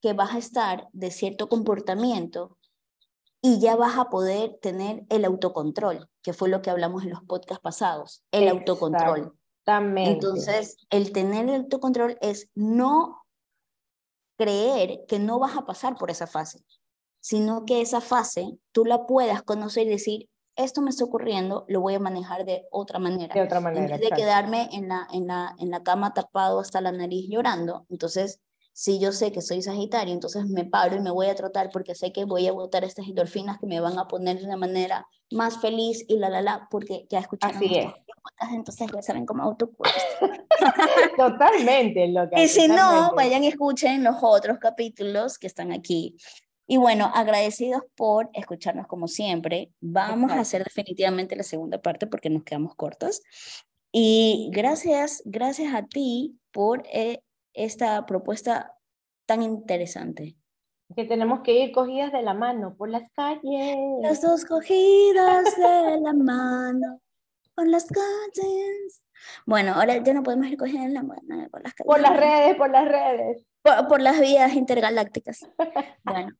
que 0.00 0.14
vas 0.14 0.34
a 0.34 0.38
estar 0.38 0.88
de 0.92 1.10
cierto 1.10 1.48
comportamiento 1.48 2.58
y 3.44 3.58
ya 3.58 3.74
vas 3.76 3.98
a 3.98 4.08
poder 4.08 4.58
tener 4.62 5.04
el 5.08 5.24
autocontrol, 5.24 6.08
que 6.22 6.32
fue 6.32 6.48
lo 6.48 6.62
que 6.62 6.70
hablamos 6.70 7.02
en 7.02 7.10
los 7.10 7.22
podcasts 7.24 7.60
pasados, 7.62 8.22
el 8.30 8.48
autocontrol. 8.48 9.36
Exactamente. 9.64 10.12
Entonces, 10.12 10.76
el 10.90 11.12
tener 11.12 11.48
el 11.48 11.62
autocontrol 11.62 12.16
es 12.20 12.48
no 12.54 13.24
creer 14.38 15.00
que 15.08 15.18
no 15.18 15.38
vas 15.38 15.56
a 15.56 15.66
pasar 15.66 15.96
por 15.96 16.10
esa 16.10 16.26
fase, 16.26 16.64
sino 17.20 17.64
que 17.64 17.80
esa 17.80 18.00
fase 18.00 18.58
tú 18.72 18.84
la 18.84 19.06
puedas 19.06 19.42
conocer 19.42 19.86
y 19.86 19.90
decir, 19.90 20.28
esto 20.56 20.80
me 20.80 20.90
está 20.90 21.04
ocurriendo, 21.04 21.64
lo 21.68 21.80
voy 21.80 21.94
a 21.94 21.98
manejar 22.00 22.44
de 22.44 22.66
otra 22.70 22.98
manera. 22.98 23.34
de 23.34 23.42
otra 23.42 23.58
En 23.58 23.64
manera. 23.64 23.86
vez 23.88 24.00
de 24.00 24.06
exacto. 24.06 24.22
quedarme 24.22 24.68
en 24.72 24.88
la, 24.88 25.08
en, 25.12 25.26
la, 25.26 25.54
en 25.58 25.70
la 25.70 25.82
cama 25.82 26.14
tapado 26.14 26.60
hasta 26.60 26.80
la 26.80 26.92
nariz 26.92 27.26
llorando, 27.28 27.86
entonces 27.88 28.40
si 28.72 28.98
yo 28.98 29.12
sé 29.12 29.32
que 29.32 29.42
soy 29.42 29.62
Sagitario, 29.62 30.14
entonces 30.14 30.46
me 30.46 30.64
paro 30.64 30.96
y 30.96 31.00
me 31.00 31.10
voy 31.10 31.26
a 31.26 31.34
trotar 31.34 31.70
porque 31.70 31.94
sé 31.94 32.12
que 32.12 32.24
voy 32.24 32.46
a 32.46 32.52
botar 32.52 32.84
estas 32.84 33.06
endorfinas 33.06 33.58
que 33.58 33.66
me 33.66 33.80
van 33.80 33.98
a 33.98 34.08
poner 34.08 34.38
de 34.38 34.46
una 34.46 34.56
manera 34.56 35.06
más 35.30 35.60
feliz 35.60 36.04
y 36.08 36.18
la 36.18 36.28
la 36.28 36.40
la, 36.40 36.68
porque 36.70 37.06
ya 37.10 37.20
escucharon 37.20 37.56
Así 37.56 37.74
es. 37.76 37.92
entonces 38.52 38.90
ya 38.94 39.02
saben 39.02 39.26
cómo 39.26 39.42
autocurar. 39.42 39.92
Totalmente, 41.16 42.08
loca. 42.08 42.40
Y 42.40 42.48
si 42.48 42.68
no, 42.68 43.12
vayan 43.14 43.44
y 43.44 43.48
escuchen 43.48 44.02
los 44.04 44.16
otros 44.22 44.58
capítulos 44.58 45.38
que 45.38 45.46
están 45.46 45.72
aquí. 45.72 46.16
Y 46.66 46.78
bueno, 46.78 47.10
agradecidos 47.14 47.82
por 47.96 48.30
escucharnos 48.32 48.86
como 48.86 49.08
siempre. 49.08 49.72
Vamos 49.80 50.32
a 50.32 50.40
hacer 50.40 50.64
definitivamente 50.64 51.36
la 51.36 51.42
segunda 51.42 51.82
parte 51.82 52.06
porque 52.06 52.30
nos 52.30 52.44
quedamos 52.44 52.74
cortas. 52.74 53.20
Y 53.90 54.48
gracias, 54.52 55.22
gracias 55.26 55.74
a 55.74 55.84
ti 55.84 56.38
por 56.50 56.84
eh, 56.90 57.22
esta 57.54 58.06
propuesta 58.06 58.76
tan 59.26 59.42
interesante. 59.42 60.36
Que 60.94 61.04
tenemos 61.04 61.40
que 61.40 61.54
ir 61.54 61.72
cogidas 61.72 62.12
de 62.12 62.22
la 62.22 62.34
mano 62.34 62.74
por 62.76 62.90
las 62.90 63.10
calles. 63.12 63.76
Las 64.02 64.20
dos 64.20 64.44
cogidas 64.44 65.56
de 65.56 66.00
la 66.00 66.12
mano 66.12 67.00
por 67.54 67.66
las 67.66 67.86
calles. 67.86 69.04
Bueno, 69.46 69.74
ahora 69.74 70.02
ya 70.02 70.12
no 70.12 70.22
podemos 70.22 70.48
ir 70.48 70.58
cogidas 70.58 70.86
de 70.86 70.92
la 70.92 71.02
mano 71.02 71.48
por 71.50 71.62
las 71.62 71.74
calles. 71.74 71.86
Por 71.86 72.00
las 72.00 72.16
redes, 72.16 72.56
por 72.56 72.70
las 72.70 72.88
redes. 72.88 73.46
por, 73.62 73.88
por 73.88 74.02
las 74.02 74.20
vías 74.20 74.54
intergalácticas. 74.54 75.46
Bueno. 76.04 76.36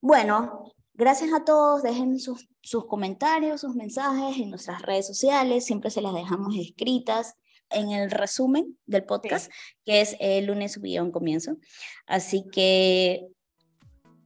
bueno, 0.00 0.72
gracias 0.94 1.32
a 1.32 1.44
todos. 1.44 1.82
Dejen 1.82 2.18
sus, 2.18 2.48
sus 2.62 2.86
comentarios, 2.86 3.60
sus 3.60 3.76
mensajes 3.76 4.38
en 4.38 4.50
nuestras 4.50 4.82
redes 4.82 5.06
sociales. 5.06 5.64
Siempre 5.64 5.90
se 5.90 6.00
las 6.00 6.14
dejamos 6.14 6.56
escritas. 6.56 7.36
En 7.70 7.90
el 7.90 8.10
resumen 8.10 8.78
del 8.86 9.04
podcast, 9.04 9.50
que 9.84 10.00
es 10.00 10.16
el 10.20 10.46
lunes 10.46 10.72
subí 10.72 10.98
un 10.98 11.10
comienzo. 11.10 11.56
Así 12.06 12.44
que 12.52 13.26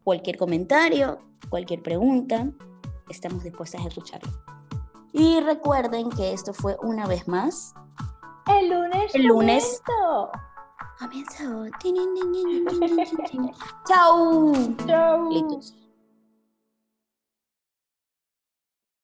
cualquier 0.05 0.37
comentario, 0.37 1.19
cualquier 1.49 1.83
pregunta, 1.83 2.51
estamos 3.09 3.45
dispuestas 3.45 3.85
a 3.85 3.89
escucharlo. 3.89 4.33
Y 5.13 5.41
recuerden 5.41 6.11
que 6.11 6.33
esto 6.33 6.53
fue 6.53 6.77
una 6.83 7.07
vez 7.07 7.27
más. 7.27 7.75
El 8.47 8.71
lunes. 8.71 9.15
El 9.15 9.25
lunes. 9.25 9.83
Comienzo. 9.85 10.31
Chau. 13.87 14.77
Chau. 14.87 15.31
Listo. 15.31 15.78